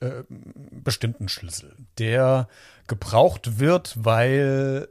äh, 0.01 0.23
bestimmten 0.71 1.29
Schlüssel, 1.29 1.75
der 1.99 2.49
gebraucht 2.87 3.59
wird, 3.59 3.97
weil 3.99 4.89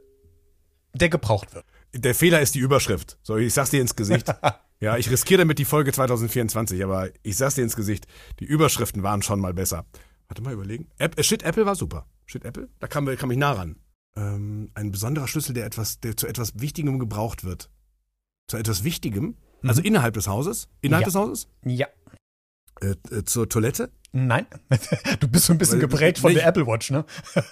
der 0.94 1.10
gebraucht 1.10 1.54
wird. 1.54 1.66
der 1.94 2.16
Fehler 2.16 2.42
ist 2.42 2.56
die 2.56 2.60
Überschrift. 2.60 3.18
So, 3.24 3.38
ich 3.38 3.54
sag's 3.54 3.70
dir 3.70 3.80
ins 3.80 3.96
Gesicht. 3.96 4.28
ja, 4.82 4.98
ich 4.98 5.10
riskiere 5.10 5.40
damit 5.40 5.58
die 5.58 5.66
Folge 5.66 5.94
2024, 5.94 6.84
aber 6.84 7.10
ich 7.24 7.38
sag's 7.38 7.56
dir 7.56 7.64
ins 7.64 7.78
Gesicht. 7.78 8.08
Die 8.40 8.46
Überschriften 8.46 9.04
waren 9.04 9.22
schon 9.22 9.40
mal 9.40 9.54
besser. 9.54 9.86
Warte 10.28 10.42
mal, 10.42 10.54
überlegen. 10.54 10.88
App, 10.98 11.18
äh, 11.18 11.24
Shit 11.24 11.44
Apple 11.44 11.66
war 11.66 11.76
super. 11.76 12.06
Shit 12.26 12.44
Apple? 12.46 12.70
Da 12.80 12.88
kam, 12.88 13.06
kam 13.18 13.32
ich 13.32 13.38
nah 13.38 13.54
ran. 13.54 13.78
Ähm, 14.16 14.72
ein 14.74 14.92
besonderer 14.92 15.28
Schlüssel, 15.28 15.54
der 15.54 15.66
etwas, 15.66 16.00
der 16.02 16.18
zu 16.18 16.28
etwas 16.28 16.60
Wichtigem 16.60 17.00
gebraucht 17.00 17.44
wird. 17.44 17.70
Zu 18.48 18.58
etwas 18.58 18.84
Wichtigem? 18.84 19.38
Also 19.68 19.82
innerhalb 19.82 20.14
des 20.14 20.28
Hauses? 20.28 20.68
Innerhalb 20.82 21.04
Ja. 21.04 21.06
des 21.08 21.16
Hauses? 21.16 21.48
Ja. 21.66 21.88
Äh, 22.82 22.96
äh, 23.16 23.24
zur 23.26 23.48
Toilette? 23.48 23.92
Nein. 24.14 24.46
Du 25.20 25.28
bist 25.28 25.46
so 25.46 25.54
ein 25.54 25.58
bisschen 25.60 25.76
Weil- 25.82 25.88
geprägt 25.88 26.20
von 26.20 26.32
nicht- 26.32 26.42
der 26.42 26.48
Apple 26.48 26.66
Watch, 26.68 26.92
ne? 26.92 27.06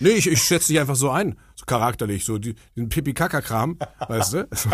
Nee, 0.00 0.10
ich, 0.10 0.26
ich 0.28 0.42
schätze 0.42 0.68
dich 0.72 0.80
einfach 0.80 0.96
so 0.96 1.10
ein. 1.10 1.38
So 1.54 1.64
charakterlich, 1.66 2.24
so 2.24 2.38
die, 2.38 2.54
den 2.76 2.88
Pipi-Kaka-Kram, 2.88 3.78
weißt 4.08 4.32
du? 4.34 4.48
So, 4.52 4.70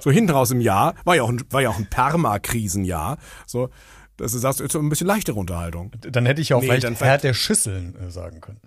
so 0.00 0.10
hinten 0.10 0.30
raus 0.32 0.50
im 0.50 0.60
Jahr. 0.60 0.94
War 1.04 1.16
ja 1.16 1.22
auch 1.22 1.30
ein, 1.30 1.42
war 1.50 1.62
ja 1.62 1.70
auch 1.70 1.78
ein 1.78 1.88
Perma-Krisenjahr. 1.88 3.18
So, 3.46 3.70
dass 4.18 4.32
du 4.32 4.38
sagst, 4.38 4.60
jetzt 4.60 4.72
so 4.72 4.78
ein 4.78 4.88
bisschen 4.90 5.06
leichtere 5.06 5.38
Unterhaltung. 5.38 5.92
Dann 6.00 6.26
hätte 6.26 6.42
ich 6.42 6.52
auch 6.52 6.60
Nee, 6.60 6.66
vielleicht 6.78 7.00
Herr 7.00 7.18
der 7.18 7.34
Schüsseln 7.34 7.96
äh, 7.96 8.10
sagen 8.10 8.40
können. 8.40 8.60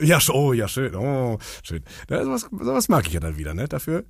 Ja, 0.00 0.18
oh, 0.30 0.52
ja, 0.52 0.68
schön. 0.68 0.94
Oh, 0.94 1.38
schön. 1.62 1.82
Ja, 2.10 2.22
sowas, 2.24 2.42
sowas 2.50 2.88
mag 2.88 3.06
ich 3.06 3.14
ja 3.14 3.20
dann 3.20 3.38
wieder, 3.38 3.54
ne? 3.54 3.66
Dafür 3.68 4.04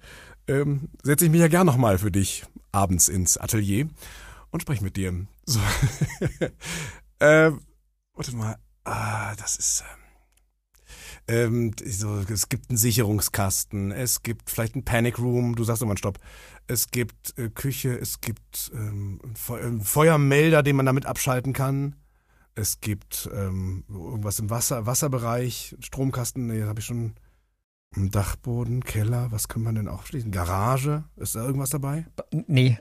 ähm, 0.49 0.88
setze 1.03 1.27
ich 1.27 1.31
mich 1.31 1.40
ja 1.40 1.49
gern 1.49 1.66
nochmal 1.66 1.99
für 1.99 2.11
dich 2.11 2.44
abends 2.72 3.09
ins 3.09 3.37
Atelier 3.38 3.88
und 4.51 4.62
spreche 4.62 4.83
mit 4.83 4.96
dir. 4.96 5.27
So. 5.44 5.61
ähm, 7.20 7.61
warte 8.14 8.35
mal. 8.37 8.57
Ah, 8.85 9.35
das 9.37 9.57
ist. 9.57 9.85
Ähm, 11.29 11.70
ähm, 11.72 11.75
so, 11.85 12.20
es 12.20 12.49
gibt 12.49 12.70
einen 12.70 12.77
Sicherungskasten, 12.77 13.90
es 13.90 14.22
gibt 14.22 14.49
vielleicht 14.51 14.75
einen 14.75 14.85
Panic 14.85 15.18
Room, 15.18 15.57
du 15.57 15.64
sagst 15.64 15.83
immer 15.83 15.96
Stopp. 15.96 16.18
Es 16.68 16.90
gibt 16.90 17.37
äh, 17.38 17.49
Küche, 17.49 17.96
es 17.99 18.20
gibt 18.20 18.70
ähm, 18.75 19.20
einen 19.25 19.37
Fe- 19.37 19.57
einen 19.59 19.81
Feuermelder, 19.83 20.62
den 20.62 20.77
man 20.77 20.87
damit 20.87 21.07
abschalten 21.07 21.53
kann. 21.53 21.96
Es 22.56 22.80
gibt 22.80 23.28
ähm, 23.32 23.84
irgendwas 23.88 24.38
im 24.38 24.50
Wasser, 24.50 24.86
Wasserbereich, 24.86 25.76
Stromkasten, 25.80 26.46
nee, 26.48 26.62
habe 26.62 26.80
ich 26.80 26.86
schon. 26.86 27.14
Im 27.94 28.10
Dachboden, 28.10 28.82
Keller, 28.82 29.30
was 29.30 29.48
kann 29.48 29.62
man 29.62 29.76
denn 29.76 29.88
auch 29.88 30.04
schließen? 30.04 30.30
Garage, 30.30 31.04
ist 31.16 31.36
da 31.36 31.46
irgendwas 31.46 31.70
dabei? 31.70 32.04
Nee. 32.46 32.78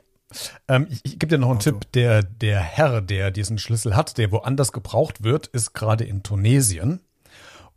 Ähm, 0.68 0.88
ich 0.90 1.00
ich 1.04 1.18
gebe 1.18 1.28
dir 1.28 1.38
noch 1.38 1.50
einen 1.50 1.58
Auto. 1.58 1.70
Tipp. 1.70 1.92
Der, 1.92 2.22
der 2.22 2.60
Herr, 2.60 3.00
der 3.00 3.30
diesen 3.30 3.58
Schlüssel 3.58 3.94
hat, 3.96 4.18
der 4.18 4.32
woanders 4.32 4.72
gebraucht 4.72 5.22
wird, 5.22 5.46
ist 5.46 5.72
gerade 5.72 6.04
in 6.04 6.22
Tunesien. 6.22 7.00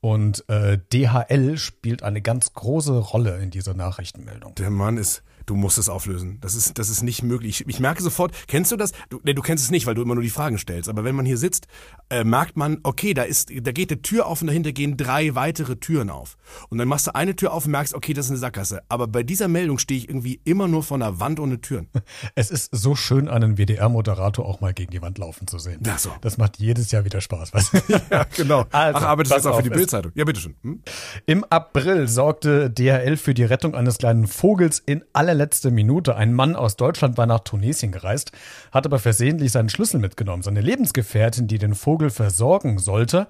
Und 0.01 0.47
äh, 0.49 0.79
DHL 0.91 1.57
spielt 1.57 2.03
eine 2.03 2.21
ganz 2.21 2.53
große 2.53 2.97
Rolle 2.97 3.37
in 3.37 3.51
dieser 3.51 3.73
Nachrichtenmeldung. 3.73 4.55
Der 4.55 4.69
Mann 4.69 4.97
ist, 4.97 5.23
du 5.49 5.55
musst 5.55 5.77
es 5.77 5.89
auflösen. 5.89 6.37
Das 6.41 6.53
ist, 6.53 6.77
das 6.77 6.89
ist 6.89 7.01
nicht 7.01 7.23
möglich. 7.23 7.61
Ich, 7.61 7.67
ich 7.67 7.79
merke 7.79 8.03
sofort, 8.03 8.33
kennst 8.47 8.71
du 8.71 8.75
das? 8.75 8.91
Du, 9.09 9.19
nee, 9.23 9.33
du 9.33 9.41
kennst 9.41 9.63
es 9.63 9.71
nicht, 9.71 9.87
weil 9.87 9.95
du 9.95 10.01
immer 10.01 10.13
nur 10.13 10.23
die 10.23 10.29
Fragen 10.29 10.57
stellst. 10.59 10.89
Aber 10.89 11.03
wenn 11.03 11.15
man 11.15 11.25
hier 11.25 11.37
sitzt, 11.37 11.67
äh, 12.09 12.23
merkt 12.23 12.55
man, 12.55 12.77
okay, 12.83 13.13
da 13.13 13.23
ist, 13.23 13.49
da 13.49 13.71
geht 13.71 13.91
eine 13.91 14.01
Tür 14.01 14.27
auf 14.27 14.41
und 14.41 14.47
dahinter 14.47 14.71
gehen 14.71 14.95
drei 14.95 15.33
weitere 15.33 15.77
Türen 15.77 16.09
auf. 16.09 16.37
Und 16.69 16.77
dann 16.77 16.87
machst 16.87 17.07
du 17.07 17.15
eine 17.15 17.35
Tür 17.35 17.53
auf 17.53 17.65
und 17.65 17.71
merkst, 17.71 17.95
okay, 17.95 18.13
das 18.13 18.25
ist 18.25 18.31
eine 18.31 18.39
Sackgasse. 18.39 18.81
Aber 18.89 19.07
bei 19.07 19.23
dieser 19.23 19.47
Meldung 19.47 19.79
stehe 19.79 19.99
ich 19.99 20.07
irgendwie 20.07 20.39
immer 20.43 20.67
nur 20.67 20.83
vor 20.83 20.95
einer 20.95 21.19
Wand 21.19 21.39
ohne 21.39 21.61
Türen. 21.61 21.87
Es 22.35 22.51
ist 22.51 22.69
so 22.73 22.95
schön, 22.95 23.27
einen 23.27 23.57
WDR-Moderator 23.57 24.45
auch 24.45 24.61
mal 24.61 24.73
gegen 24.73 24.91
die 24.91 25.01
Wand 25.01 25.17
laufen 25.17 25.47
zu 25.47 25.57
sehen. 25.57 25.81
Ach 25.87 25.99
so. 25.99 26.11
Das 26.21 26.37
macht 26.37 26.59
jedes 26.59 26.91
Jahr 26.91 27.05
wieder 27.05 27.21
Spaß. 27.21 27.51
Du? 27.69 27.93
ja, 28.11 28.25
genau. 28.35 28.65
Also, 28.71 28.99
Ach, 28.99 29.03
arbeitest 29.03 29.35
jetzt 29.35 29.47
auch 29.47 29.57
für 29.57 29.63
die 29.63 29.69
Bildzeitung? 29.69 30.11
Ja, 30.15 30.25
bitteschön. 30.25 30.55
Hm? 30.61 30.81
Im 31.25 31.43
April 31.45 32.07
sorgte 32.07 32.69
DHL 32.69 33.17
für 33.17 33.33
die 33.33 33.43
Rettung 33.43 33.75
eines 33.75 33.97
kleinen 33.97 34.27
Vogels 34.27 34.79
in 34.79 35.03
allerletzter 35.39 35.71
Minute. 35.71 36.15
Ein 36.15 36.33
Mann 36.33 36.55
aus 36.55 36.75
Deutschland 36.75 37.17
war 37.17 37.25
nach 37.25 37.39
Tunesien 37.39 37.91
gereist, 37.91 38.31
hat 38.71 38.85
aber 38.85 38.99
versehentlich 38.99 39.51
seinen 39.51 39.69
Schlüssel 39.69 39.99
mitgenommen. 39.99 40.43
Seine 40.43 40.61
Lebensgefährtin, 40.61 41.47
die 41.47 41.57
den 41.57 41.75
Vogel 41.75 42.09
versorgen 42.09 42.77
sollte, 42.77 43.27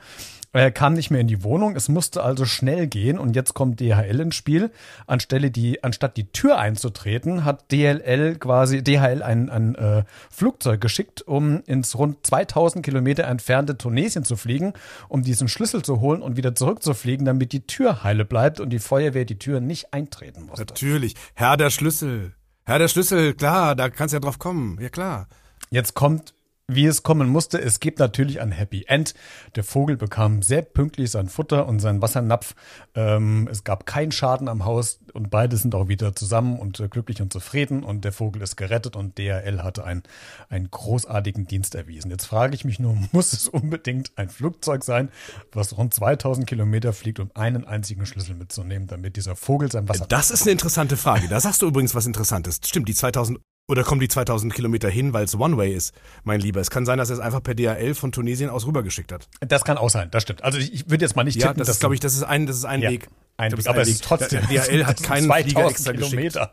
äh, 0.53 0.71
kam 0.71 0.93
nicht 0.93 1.11
mehr 1.11 1.21
in 1.21 1.27
die 1.27 1.43
Wohnung. 1.43 1.75
Es 1.75 1.89
musste 1.89 2.23
also 2.23 2.45
schnell 2.45 2.87
gehen 2.87 3.19
und 3.19 3.35
jetzt 3.35 3.53
kommt 3.53 3.79
DHL 3.79 4.19
ins 4.19 4.35
Spiel. 4.35 4.71
Anstelle 5.07 5.51
die, 5.51 5.83
anstatt 5.83 6.17
die 6.17 6.31
Tür 6.31 6.57
einzutreten, 6.57 7.45
hat 7.45 7.71
DHL 7.71 8.35
quasi 8.39 8.83
DHL 8.83 9.21
ein, 9.21 9.49
ein 9.49 9.75
äh, 9.75 10.03
Flugzeug 10.29 10.81
geschickt, 10.81 11.21
um 11.21 11.61
ins 11.65 11.97
rund 11.97 12.25
2000 12.25 12.83
Kilometer 12.83 13.25
entfernte 13.25 13.77
Tunesien 13.77 14.23
zu 14.23 14.35
fliegen, 14.35 14.73
um 15.07 15.21
diesen 15.21 15.47
Schlüssel 15.47 15.83
zu 15.83 15.99
holen 15.99 16.21
und 16.21 16.37
wieder 16.37 16.55
zurückzufliegen, 16.55 17.25
damit 17.25 17.51
die 17.51 17.67
Tür 17.67 18.03
heile 18.03 18.25
bleibt 18.25 18.59
und 18.59 18.71
die 18.71 18.79
Feuerwehr 18.79 19.25
die 19.25 19.39
Tür 19.39 19.59
nicht 19.59 19.93
eintreten 19.93 20.43
musste. 20.43 20.65
Natürlich. 20.65 21.15
Herr 21.35 21.57
der 21.57 21.69
Schlüssel. 21.69 22.33
Herr 22.65 22.79
der 22.79 22.87
Schlüssel, 22.87 23.33
klar, 23.33 23.75
da 23.75 23.89
kannst 23.89 24.13
du 24.13 24.17
ja 24.17 24.21
drauf 24.21 24.39
kommen. 24.39 24.77
Ja, 24.81 24.89
klar. 24.89 25.27
Jetzt 25.71 25.93
kommt 25.93 26.33
wie 26.69 26.85
es 26.85 27.03
kommen 27.03 27.27
musste. 27.27 27.59
Es 27.59 27.79
gibt 27.79 27.99
natürlich 27.99 28.39
ein 28.39 28.51
Happy 28.51 28.85
End. 28.87 29.13
Der 29.55 29.63
Vogel 29.63 29.97
bekam 29.97 30.41
sehr 30.41 30.61
pünktlich 30.61 31.11
sein 31.11 31.27
Futter 31.27 31.67
und 31.67 31.79
seinen 31.79 32.01
Wassernapf. 32.01 32.55
Ähm, 32.95 33.47
es 33.51 33.63
gab 33.63 33.85
keinen 33.85 34.11
Schaden 34.11 34.47
am 34.47 34.65
Haus 34.65 34.99
und 35.13 35.29
beide 35.31 35.57
sind 35.57 35.75
auch 35.75 35.87
wieder 35.87 36.15
zusammen 36.15 36.59
und 36.59 36.79
äh, 36.79 36.87
glücklich 36.87 37.21
und 37.21 37.33
zufrieden 37.33 37.83
und 37.83 38.05
der 38.05 38.11
Vogel 38.11 38.41
ist 38.41 38.55
gerettet 38.55 38.95
und 38.95 39.17
DHL 39.17 39.63
hatte 39.63 39.83
einen, 39.83 40.03
einen 40.49 40.69
großartigen 40.69 41.47
Dienst 41.47 41.75
erwiesen. 41.75 42.11
Jetzt 42.11 42.25
frage 42.25 42.53
ich 42.53 42.65
mich 42.65 42.79
nur, 42.79 42.95
muss 43.11 43.33
es 43.33 43.47
unbedingt 43.47 44.11
ein 44.15 44.29
Flugzeug 44.29 44.83
sein, 44.83 45.09
was 45.51 45.77
rund 45.77 45.93
2000 45.93 46.47
Kilometer 46.47 46.93
fliegt, 46.93 47.19
um 47.19 47.31
einen 47.33 47.65
einzigen 47.65 48.05
Schlüssel 48.05 48.35
mitzunehmen, 48.35 48.87
damit 48.87 49.15
dieser 49.15 49.35
Vogel 49.35 49.71
sein 49.71 49.89
Wasser... 49.89 50.05
Das 50.07 50.31
ist 50.31 50.43
eine 50.43 50.51
interessante 50.51 50.97
Frage. 50.97 51.27
Da 51.27 51.39
sagst 51.39 51.61
du 51.61 51.67
übrigens 51.67 51.95
was 51.95 52.05
Interessantes. 52.05 52.59
Stimmt, 52.63 52.87
die 52.87 52.93
2000 52.93 53.39
oder 53.69 53.83
kommen 53.83 54.01
die 54.01 54.07
2000 54.09 54.53
Kilometer 54.53 54.89
hin, 54.89 55.13
weil 55.13 55.23
es 55.23 55.35
One-Way 55.35 55.73
ist, 55.73 55.93
mein 56.23 56.39
Lieber? 56.41 56.59
Es 56.59 56.69
kann 56.69 56.85
sein, 56.85 56.97
dass 56.97 57.09
er 57.09 57.13
es 57.15 57.19
einfach 57.21 57.41
per 57.41 57.53
DHL 57.55 57.93
von 57.95 58.11
Tunesien 58.11 58.49
aus 58.49 58.65
rübergeschickt 58.65 59.11
hat. 59.11 59.27
Das 59.39 59.63
kann 59.63 59.77
auch 59.77 59.89
sein, 59.89 60.09
das 60.11 60.23
stimmt. 60.23 60.43
Also 60.43 60.57
ich, 60.57 60.73
ich 60.73 60.89
würde 60.89 61.05
jetzt 61.05 61.15
mal 61.15 61.23
nicht 61.23 61.35
Ja, 61.39 61.47
tippen, 61.47 61.59
das 61.59 61.67
dass 61.67 61.75
ist, 61.77 61.79
glaube 61.79 61.95
ich, 61.95 62.01
das 62.01 62.13
ist 62.15 62.23
ein, 62.23 62.45
das 62.47 62.57
ist 62.57 62.65
ein 62.65 62.81
Ja, 62.81 62.89
Weg. 62.91 63.07
ein 63.37 63.57
Weg, 63.57 63.67
aber 63.67 63.81
es 63.81 63.87
ist 63.89 64.03
trotzdem 64.03 64.41
Der 64.49 64.63
DHL 64.65 64.85
hat 64.87 65.01
keinen 65.03 65.31
Flieger 65.31 65.67
2000 65.69 65.87
extra. 65.87 65.93
Kilometer. 65.93 66.51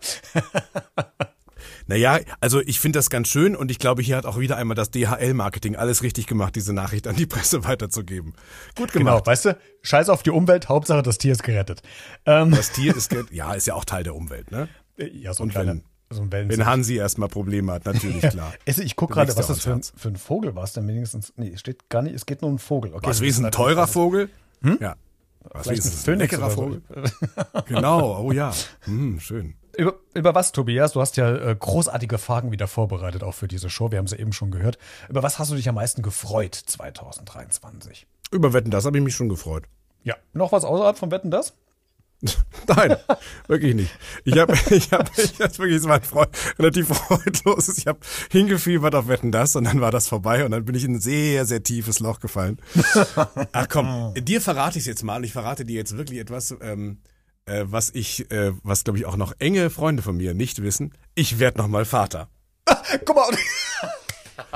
Naja, 1.88 2.18
also 2.40 2.60
ich 2.62 2.80
finde 2.80 2.98
das 2.98 3.10
ganz 3.10 3.28
schön 3.28 3.54
und 3.54 3.70
ich 3.70 3.78
glaube, 3.78 4.02
hier 4.02 4.16
hat 4.16 4.26
auch 4.26 4.38
wieder 4.40 4.56
einmal 4.56 4.74
das 4.74 4.90
DHL-Marketing 4.90 5.76
alles 5.76 6.02
richtig 6.02 6.26
gemacht, 6.26 6.56
diese 6.56 6.72
Nachricht 6.72 7.06
an 7.06 7.14
die 7.14 7.26
Presse 7.26 7.64
weiterzugeben. 7.64 8.34
Gut 8.76 8.92
Genau, 8.92 9.04
gemacht. 9.12 9.26
weißt 9.26 9.44
du, 9.46 9.58
scheiß 9.82 10.08
auf 10.08 10.22
die 10.24 10.30
Umwelt, 10.30 10.68
Hauptsache 10.68 11.02
das 11.02 11.18
Tier 11.18 11.32
ist 11.32 11.44
gerettet. 11.44 11.82
Ähm, 12.24 12.50
Das 12.50 12.72
Tier 12.72 12.94
ist, 12.96 13.08
ge- 13.10 13.24
ja, 13.30 13.54
ist 13.54 13.66
ja 13.68 13.74
auch 13.74 13.84
Teil 13.84 14.02
der 14.02 14.16
Umwelt, 14.16 14.50
ne? 14.50 14.68
ja, 14.98 15.32
so 15.32 15.42
ein 15.42 15.46
Und 15.46 15.50
kleiner, 15.52 15.72
wenn- 15.72 15.84
so 16.10 16.22
ein 16.22 16.32
Wellen. 16.32 16.48
Wenn 16.48 16.66
Hansi 16.66 16.96
erstmal 16.96 17.28
Probleme 17.28 17.72
hat, 17.72 17.84
natürlich, 17.84 18.20
klar. 18.30 18.52
Also 18.66 18.82
ich 18.82 18.96
gucke 18.96 19.14
gerade, 19.14 19.36
was 19.36 19.46
das 19.48 19.60
für 19.60 19.72
ein, 19.72 19.82
für 19.82 20.08
ein 20.08 20.16
Vogel 20.16 20.54
war. 20.54 20.66
Dann 20.66 20.86
wenigstens, 20.88 21.32
nee, 21.36 21.50
es 21.52 21.60
steht 21.60 21.88
gar 21.88 22.02
nicht, 22.02 22.14
es 22.14 22.26
geht 22.26 22.42
nur 22.42 22.48
um 22.48 22.54
einen 22.54 22.58
Vogel. 22.58 22.94
Okay, 22.94 23.06
Was 23.06 23.20
wie 23.20 23.28
ist 23.28 23.38
ein 23.38 23.50
teurer 23.50 23.86
Vogel? 23.86 24.28
Ja. 24.80 24.96
Was 25.52 25.62
Vielleicht 25.66 25.84
ist 25.84 26.08
ein 26.08 26.14
es? 26.14 26.18
Leckerer. 26.18 26.50
Vogel? 26.50 26.82
Genau, 27.66 28.20
oh 28.20 28.32
ja. 28.32 28.52
Hm, 28.84 29.20
schön. 29.20 29.54
Über, 29.76 29.94
über 30.14 30.34
was, 30.34 30.52
Tobias? 30.52 30.92
Du 30.92 31.00
hast 31.00 31.16
ja 31.16 31.34
äh, 31.34 31.54
großartige 31.58 32.18
Fragen 32.18 32.50
wieder 32.50 32.66
vorbereitet, 32.66 33.22
auch 33.22 33.34
für 33.34 33.46
diese 33.46 33.68
Show. 33.70 33.90
Wir 33.90 33.98
haben 33.98 34.06
sie 34.06 34.16
eben 34.18 34.32
schon 34.32 34.50
gehört. 34.50 34.78
Über 35.08 35.22
was 35.22 35.38
hast 35.38 35.50
du 35.50 35.54
dich 35.54 35.68
am 35.68 35.74
meisten 35.74 36.02
gefreut 36.02 36.54
2023? 36.54 38.06
Über 38.30 38.52
Wetten, 38.52 38.70
das 38.70 38.84
habe 38.86 38.98
ich 38.98 39.04
mich 39.04 39.14
schon 39.14 39.28
gefreut. 39.28 39.64
Ja, 40.02 40.16
noch 40.32 40.52
was 40.52 40.64
außerhalb 40.64 40.96
von 40.96 41.10
Wetten, 41.10 41.30
das? 41.30 41.54
Nein, 42.68 42.96
wirklich 43.46 43.74
nicht. 43.74 43.90
Ich 44.24 44.38
habe, 44.38 44.54
ich 44.70 44.92
habe, 44.92 45.10
ich 45.16 45.40
hab 45.40 45.58
wirklich, 45.58 45.76
es 45.76 45.84
war 45.84 46.00
Freud, 46.00 46.30
relativ 46.58 46.88
freudlos. 46.88 47.68
Ich 47.76 47.86
habe 47.86 47.98
hingefiebert 48.30 48.94
auf 48.94 49.08
Wetten 49.08 49.32
das 49.32 49.56
und 49.56 49.64
dann 49.64 49.80
war 49.80 49.90
das 49.90 50.08
vorbei 50.08 50.44
und 50.44 50.50
dann 50.52 50.64
bin 50.64 50.74
ich 50.74 50.84
in 50.84 50.94
ein 50.94 51.00
sehr, 51.00 51.44
sehr 51.44 51.62
tiefes 51.62 52.00
Loch 52.00 52.20
gefallen. 52.20 52.58
Ach 53.52 53.68
komm, 53.68 54.14
dir 54.16 54.40
verrate 54.40 54.78
ich 54.78 54.82
es 54.82 54.86
jetzt 54.86 55.02
mal. 55.02 55.24
Ich 55.24 55.32
verrate 55.32 55.64
dir 55.64 55.76
jetzt 55.76 55.96
wirklich 55.96 56.18
etwas, 56.18 56.54
ähm, 56.60 56.98
äh, 57.44 57.64
was 57.66 57.90
ich, 57.94 58.30
äh, 58.30 58.52
was 58.62 58.84
glaube 58.84 58.98
ich 58.98 59.06
auch 59.06 59.16
noch 59.16 59.34
enge 59.38 59.70
Freunde 59.70 60.02
von 60.02 60.16
mir 60.16 60.34
nicht 60.34 60.62
wissen. 60.62 60.94
Ich 61.14 61.38
werde 61.38 61.58
noch 61.58 61.68
mal 61.68 61.84
Vater. 61.84 62.28
Guck 63.04 63.16
mal, 63.16 63.30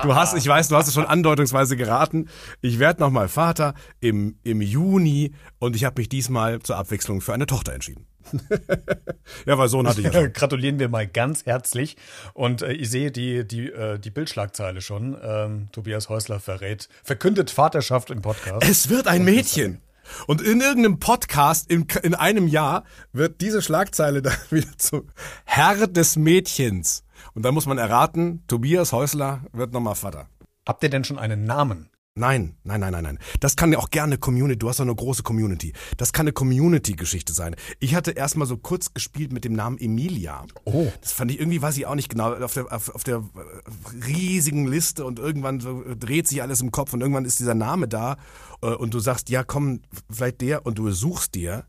Du 0.02 0.14
hast, 0.14 0.36
ich 0.36 0.46
weiß, 0.46 0.68
du 0.68 0.76
hast 0.76 0.88
es 0.88 0.94
schon 0.94 1.06
andeutungsweise 1.06 1.76
geraten. 1.76 2.28
Ich 2.60 2.78
werde 2.78 3.00
noch 3.00 3.10
mal 3.10 3.28
Vater 3.28 3.74
im, 4.00 4.36
im 4.42 4.60
Juni 4.60 5.32
und 5.58 5.76
ich 5.76 5.84
habe 5.84 6.00
mich 6.00 6.08
diesmal 6.08 6.60
zur 6.60 6.76
Abwechslung 6.76 7.20
für 7.20 7.32
eine 7.32 7.46
Tochter 7.46 7.72
entschieden. 7.72 8.06
ja, 9.46 9.58
weil 9.58 9.68
Sohn 9.68 9.88
hatte 9.88 10.00
ich 10.00 10.06
ja 10.06 10.12
schon. 10.20 10.32
gratulieren 10.32 10.78
wir 10.78 10.88
mal 10.88 11.06
ganz 11.06 11.46
herzlich. 11.46 11.96
Und 12.34 12.62
äh, 12.62 12.72
ich 12.72 12.90
sehe 12.90 13.10
die, 13.10 13.46
die, 13.46 13.70
äh, 13.70 13.98
die 13.98 14.10
Bildschlagzeile 14.10 14.80
schon. 14.80 15.16
Ähm, 15.22 15.68
Tobias 15.72 16.08
Häusler 16.08 16.40
verrät, 16.40 16.88
verkündet 17.02 17.50
Vaterschaft 17.50 18.10
im 18.10 18.22
Podcast. 18.22 18.68
Es 18.68 18.88
wird 18.88 19.06
ein 19.06 19.24
Mädchen. 19.24 19.80
Und 20.26 20.42
in 20.42 20.60
irgendeinem 20.60 20.98
Podcast 20.98 21.70
in, 21.70 21.86
in 22.02 22.14
einem 22.14 22.48
Jahr 22.48 22.84
wird 23.12 23.40
diese 23.40 23.62
Schlagzeile 23.62 24.22
dann 24.22 24.36
wieder 24.50 24.76
zu 24.76 25.06
Herr 25.44 25.86
des 25.86 26.16
Mädchens. 26.16 27.04
Und 27.34 27.44
dann 27.44 27.54
muss 27.54 27.66
man 27.66 27.78
erraten, 27.78 28.44
Tobias 28.46 28.92
Häusler 28.92 29.42
wird 29.52 29.72
nochmal 29.72 29.94
Vater. 29.94 30.28
Habt 30.66 30.82
ihr 30.82 30.90
denn 30.90 31.04
schon 31.04 31.18
einen 31.18 31.44
Namen? 31.44 31.90
Nein, 32.16 32.56
nein, 32.64 32.80
nein, 32.80 32.92
nein, 32.92 33.04
nein. 33.04 33.18
Das 33.38 33.54
kann 33.54 33.72
ja 33.72 33.78
auch 33.78 33.88
gerne 33.88 34.18
Community, 34.18 34.58
du 34.58 34.68
hast 34.68 34.80
doch 34.80 34.84
eine 34.84 34.94
große 34.94 35.22
Community. 35.22 35.72
Das 35.96 36.12
kann 36.12 36.24
eine 36.24 36.32
Community-Geschichte 36.32 37.32
sein. 37.32 37.54
Ich 37.78 37.94
hatte 37.94 38.10
erstmal 38.10 38.48
so 38.48 38.56
kurz 38.56 38.92
gespielt 38.92 39.32
mit 39.32 39.44
dem 39.44 39.52
Namen 39.52 39.78
Emilia. 39.78 40.44
Oh. 40.64 40.92
Das 41.00 41.12
fand 41.12 41.30
ich 41.30 41.38
irgendwie, 41.38 41.62
weiß 41.62 41.76
ich 41.78 41.86
auch 41.86 41.94
nicht 41.94 42.08
genau, 42.08 42.34
auf 42.34 42.54
der, 42.54 42.72
auf, 42.72 42.94
auf 42.94 43.04
der 43.04 43.18
äh, 43.18 44.04
riesigen 44.06 44.66
Liste 44.66 45.04
und 45.04 45.20
irgendwann 45.20 45.60
so 45.60 45.84
dreht 45.98 46.26
sich 46.26 46.42
alles 46.42 46.60
im 46.60 46.72
Kopf 46.72 46.92
und 46.92 47.00
irgendwann 47.00 47.24
ist 47.24 47.38
dieser 47.38 47.54
Name 47.54 47.86
da 47.86 48.16
äh, 48.60 48.66
und 48.66 48.92
du 48.92 48.98
sagst, 48.98 49.30
ja 49.30 49.44
komm, 49.44 49.80
vielleicht 50.10 50.40
der 50.40 50.66
und 50.66 50.78
du 50.78 50.90
suchst 50.90 51.36
dir, 51.36 51.64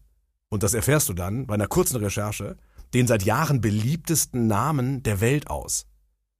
und 0.49 0.63
das 0.63 0.73
erfährst 0.73 1.07
du 1.07 1.13
dann 1.13 1.47
bei 1.47 1.53
einer 1.53 1.67
kurzen 1.67 1.95
Recherche, 1.95 2.57
den 2.93 3.07
seit 3.07 3.23
Jahren 3.23 3.61
beliebtesten 3.61 4.47
Namen 4.47 5.03
der 5.03 5.21
Welt 5.21 5.49
aus. 5.49 5.85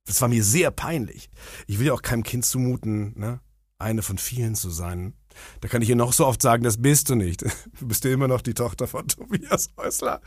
Das 0.06 0.22
war 0.22 0.28
mir 0.28 0.44
sehr 0.44 0.72
peinlich. 0.72 1.30
Ich 1.68 1.80
will 1.80 1.88
ja 1.88 1.94
auch 1.94 2.02
keinem 2.02 2.24
Kind 2.24 2.46
zumuten, 2.46 3.18
ne? 3.18 3.40
eine 3.78 4.02
von 4.02 4.18
vielen 4.18 4.56
zu 4.56 4.70
sein. 4.70 5.14
Da 5.62 5.68
kann 5.68 5.82
ich 5.82 5.90
ihr 5.90 5.96
noch 5.96 6.14
so 6.14 6.26
oft 6.26 6.42
sagen, 6.42 6.64
das 6.64 6.82
bist 6.82 7.10
du 7.10 7.16
nicht. 7.16 7.44
Du 7.80 7.88
bist 7.88 8.04
ja 8.04 8.12
immer 8.12 8.28
noch 8.28 8.42
die 8.42 8.54
Tochter 8.54 8.86
von 8.86 9.08
Tobias 9.08 9.72
Häusler. 9.78 10.22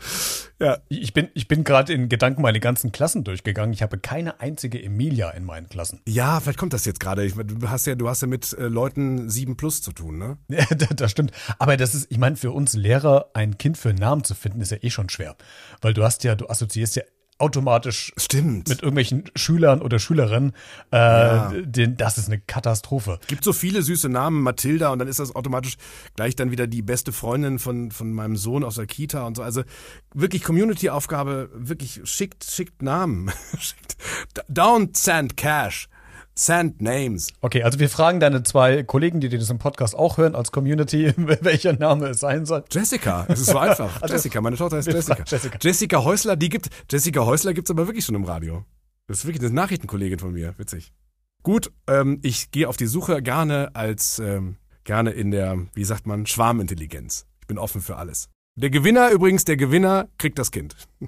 Ja, 0.59 0.79
Ich 0.89 1.13
bin, 1.13 1.29
ich 1.33 1.47
bin 1.47 1.63
gerade 1.63 1.93
in 1.93 2.09
Gedanken 2.09 2.41
meine 2.41 2.59
ganzen 2.59 2.91
Klassen 2.91 3.23
durchgegangen. 3.23 3.71
Ich 3.71 3.81
habe 3.81 3.97
keine 3.97 4.41
einzige 4.41 4.81
Emilia 4.81 5.29
in 5.29 5.45
meinen 5.45 5.69
Klassen. 5.69 6.01
ja, 6.07 6.39
vielleicht 6.39 6.59
kommt 6.59 6.73
das 6.73 6.83
jetzt 6.85 6.99
gerade. 6.99 7.25
Du 7.29 7.69
hast 7.69 7.85
ja, 7.87 7.95
du 7.95 8.09
hast 8.09 8.21
ja 8.21 8.27
mit 8.27 8.51
äh, 8.53 8.63
Leuten 8.63 9.29
sieben 9.29 9.55
plus 9.55 9.81
zu 9.81 9.91
tun, 9.93 10.17
ne? 10.17 10.37
Ja, 10.49 10.65
das 10.75 10.89
das 10.95 11.11
stimmt. 11.11 11.31
Aber 11.59 11.77
das 11.77 11.95
ist, 11.95 12.07
ich 12.09 12.17
meine, 12.17 12.35
für 12.35 12.51
uns 12.51 12.73
Lehrer 12.73 13.29
ein 13.33 13.57
Kind 13.57 13.77
für 13.77 13.89
einen 13.89 13.99
Namen 13.99 14.23
zu 14.23 14.35
finden, 14.35 14.59
ist 14.61 14.71
ja 14.71 14.77
eh 14.81 14.89
schon 14.89 15.07
schwer. 15.09 15.35
Weil 15.81 15.93
du 15.93 16.03
hast 16.03 16.23
ja, 16.23 16.35
du 16.35 16.49
assoziierst 16.49 16.95
ja 16.97 17.03
automatisch 17.37 18.13
Stimmt. 18.17 18.69
mit 18.69 18.81
irgendwelchen 18.81 19.23
Schülern 19.35 19.81
oder 19.81 19.99
Schülerinnen. 19.99 20.53
Äh, 20.91 20.95
Ja. 20.97 21.51
den, 21.53 21.97
das 21.97 22.17
ist 22.17 22.27
eine 22.27 22.39
Katastrophe. 22.39 23.19
gibt 23.27 23.43
so 23.43 23.51
viele 23.53 23.81
süße 23.81 24.07
Namen, 24.09 24.41
Mathilda, 24.41 24.89
und 24.89 24.99
dann 24.99 25.07
ist 25.07 25.19
das 25.19 25.35
automatisch 25.35 25.75
gleich 26.15 26.35
dann 26.35 26.51
wieder 26.51 26.65
die 26.67 26.81
beste 26.81 27.11
Freundin 27.11 27.59
von, 27.59 27.91
von 27.91 28.13
meinem 28.13 28.37
Sohn 28.37 28.63
aus 28.63 28.75
der 28.75 28.85
Kita 28.85 29.23
und 29.23 29.35
so. 29.37 29.43
Also 29.43 29.63
wirklich 30.13 30.43
Community-Aufgabe, 30.43 31.49
wirklich 31.53 32.01
schickt, 32.05 32.43
schickt 32.45 32.81
Namen. 32.81 33.31
schickt, 33.59 33.97
don't 34.49 34.95
send 34.97 35.35
cash, 35.35 35.87
send 36.37 36.81
names. 36.81 37.29
Okay, 37.41 37.63
also 37.63 37.79
wir 37.79 37.89
fragen 37.89 38.19
deine 38.19 38.43
zwei 38.43 38.83
Kollegen, 38.83 39.21
die 39.21 39.29
das 39.29 39.49
im 39.49 39.57
Podcast 39.57 39.95
auch 39.95 40.17
hören, 40.17 40.35
als 40.35 40.51
Community, 40.51 41.13
welcher 41.17 41.73
Name 41.73 42.09
es 42.09 42.19
sein 42.19 42.45
soll. 42.45 42.63
Jessica, 42.69 43.25
es 43.29 43.39
ist 43.39 43.47
so 43.47 43.57
einfach. 43.57 43.85
Also, 44.01 44.13
Jessica, 44.15 44.41
meine 44.41 44.57
Tochter 44.57 44.77
heißt 44.77 44.87
Jessica. 44.87 45.23
Jessica. 45.25 45.57
Jessica 45.61 46.03
Häusler, 46.03 46.35
die 46.35 46.49
gibt, 46.49 46.69
Jessica 46.91 47.25
Häusler 47.25 47.53
gibt's 47.53 47.71
aber 47.71 47.87
wirklich 47.87 48.05
schon 48.05 48.15
im 48.15 48.25
Radio. 48.25 48.65
Das 49.07 49.19
ist 49.19 49.25
wirklich 49.25 49.43
eine 49.43 49.53
Nachrichtenkollegin 49.53 50.19
von 50.19 50.33
mir, 50.33 50.53
witzig. 50.57 50.91
Gut, 51.43 51.71
ähm, 51.87 52.19
ich 52.23 52.51
gehe 52.51 52.67
auf 52.67 52.77
die 52.77 52.87
Suche 52.87 53.21
gerne 53.21 53.73
als, 53.73 54.19
ähm, 54.19 54.57
gerne 54.83 55.11
in 55.11 55.31
der, 55.31 55.57
wie 55.73 55.85
sagt 55.85 56.07
man, 56.07 56.25
Schwarmintelligenz. 56.25 57.25
Ich 57.41 57.47
bin 57.47 57.57
offen 57.57 57.81
für 57.81 57.97
alles. 57.97 58.29
Der 58.57 58.69
Gewinner 58.69 59.11
übrigens, 59.11 59.45
der 59.45 59.57
Gewinner 59.57 60.07
kriegt 60.17 60.39
das 60.39 60.51
Kind. 60.51 60.75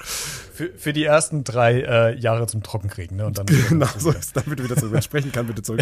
Für, 0.00 0.70
für 0.76 0.92
die 0.92 1.04
ersten 1.04 1.44
drei 1.44 1.80
äh, 1.80 2.18
Jahre 2.18 2.46
zum 2.46 2.62
Trockenkriegen, 2.62 3.16
ne? 3.16 3.26
Und 3.26 3.38
dann 3.38 3.46
Genau, 3.68 3.88
so 3.96 4.10
ist, 4.10 4.36
damit 4.36 4.62
wieder 4.62 4.76
zurück. 4.76 4.92
Wenn 4.92 4.98
ich 5.00 5.04
sprechen 5.04 5.32
kann, 5.32 5.46
bitte 5.46 5.62
zurück. 5.62 5.80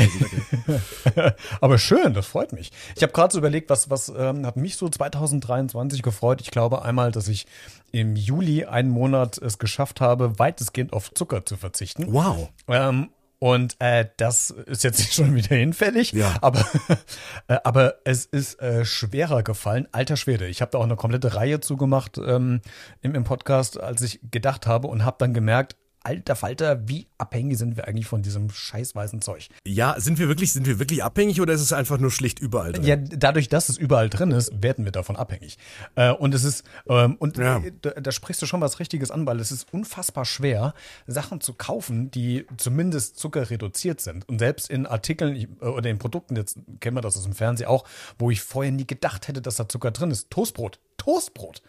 Aber 1.61 1.79
schön, 1.79 2.15
das 2.15 2.27
freut 2.27 2.53
mich. 2.53 2.73
Ich 2.95 3.03
habe 3.03 3.13
gerade 3.13 3.33
so 3.33 3.39
überlegt, 3.39 3.69
was, 3.69 3.91
was 3.91 4.13
ähm, 4.17 4.47
hat 4.47 4.57
mich 4.57 4.77
so 4.77 4.89
2023 4.89 6.03
gefreut. 6.03 6.41
Ich 6.41 6.51
glaube 6.51 6.83
einmal, 6.83 7.13
dass 7.13 7.29
ich 7.29 7.47
im 7.93 8.17
Juli 8.17 8.65
einen 8.65 8.91
Monat 8.91 9.39
es 9.39 9.59
geschafft 9.59 10.01
habe, 10.01 10.39
weitestgehend 10.39 10.93
auf 10.93 11.13
Zucker 11.13 11.45
zu 11.45 11.57
verzichten. 11.57 12.13
Wow. 12.13 12.51
Ähm, 12.69 13.11
und 13.39 13.77
äh, 13.81 14.07
das 14.17 14.51
ist 14.51 14.85
jetzt 14.85 15.13
schon 15.15 15.35
wieder 15.35 15.57
hinfällig, 15.57 16.13
Ja. 16.13 16.35
aber, 16.41 16.65
äh, 17.49 17.59
aber 17.65 17.97
es 18.05 18.25
ist 18.25 18.61
äh, 18.61 18.85
schwerer 18.85 19.43
gefallen. 19.43 19.87
Alter 19.93 20.17
Schwede, 20.17 20.47
ich 20.47 20.61
habe 20.63 20.71
da 20.71 20.79
auch 20.79 20.85
eine 20.85 20.97
komplette 20.97 21.35
Reihe 21.35 21.61
zugemacht 21.61 22.19
ähm, 22.19 22.61
im, 23.03 23.15
im 23.15 23.25
Podcast, 23.25 23.79
als 23.81 24.03
ich 24.03 24.21
gedacht 24.31 24.67
habe 24.67 24.89
und 24.89 25.05
habe 25.05 25.17
dann 25.19 25.35
gemerkt, 25.35 25.77
alter 26.07 26.37
Falter, 26.37 26.89
wie 26.89 27.09
abhängig 27.19 27.59
sind 27.59 27.77
wir 27.77 27.89
eigentlich 27.89 28.07
von 28.07 28.23
diesem 28.23 28.49
scheißweißen 28.51 29.21
Zeug? 29.23 29.49
Ja, 29.67 29.97
sind 29.99 30.19
wir 30.19 30.29
wirklich, 30.29 30.53
sind 30.53 30.67
wir 30.67 30.79
wirklich 30.79 31.03
abhängig 31.03 31.41
oder 31.41 31.53
ist 31.53 31.61
es 31.61 31.73
einfach 31.73 31.99
nur 31.99 32.11
schlicht 32.13 32.39
überall 32.39 32.73
drin? 32.73 32.85
Ja, 32.85 32.97
dadurch, 32.97 33.49
dass 33.49 33.69
es 33.69 33.77
überall 33.77 34.09
drin 34.09 34.31
ist, 34.31 34.63
werden 34.63 34.85
wir 34.85 34.93
davon 34.93 35.17
abhängig. 35.17 35.59
Äh, 35.97 36.13
und 36.13 36.33
es 36.35 36.45
ist, 36.45 36.65
ähm, 36.89 37.17
und 37.17 37.37
Ja. 37.39 37.61
da, 37.83 37.91
da 37.91 38.13
sprichst 38.13 38.41
du 38.41 38.47
schon 38.47 38.61
was 38.61 38.79
Richtiges 38.79 39.11
an, 39.11 39.27
weil 39.27 39.41
es 39.41 39.51
ist 39.51 39.73
unfassbar 39.73 40.25
schwer, 40.25 40.75
Sachen 41.07 41.41
zu 41.41 41.55
kaufen, 41.55 42.11
die 42.11 42.47
zumindest 42.57 43.19
zuckerreduziert 43.19 44.01
sind. 44.01 44.29
Und 44.29 44.39
selbst 44.39 44.71
in 44.71 44.87
Artikeln 44.87 45.35
äh, 45.61 45.65
oder 45.65 45.91
in 45.91 45.99
Produkten, 45.99 46.37
jetzt 46.37 46.59
kennen 46.81 46.97
wir 46.97 47.01
das 47.01 47.17
aus 47.17 47.25
dem 47.25 47.33
Fernsehen 47.35 47.69
auch, 47.69 47.85
wo 48.19 48.31
ich 48.31 48.41
vorher 48.43 48.71
nie 48.73 48.87
gedacht 48.87 49.27
hätte, 49.29 49.43
dass 49.43 49.57
da 49.57 49.69
Zucker 49.69 49.91
drin 49.91 50.11
ist. 50.13 50.31
Toastbrot. 50.31 50.79
Toastbrot. 50.99 51.63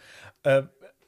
Äh, 0.44 0.64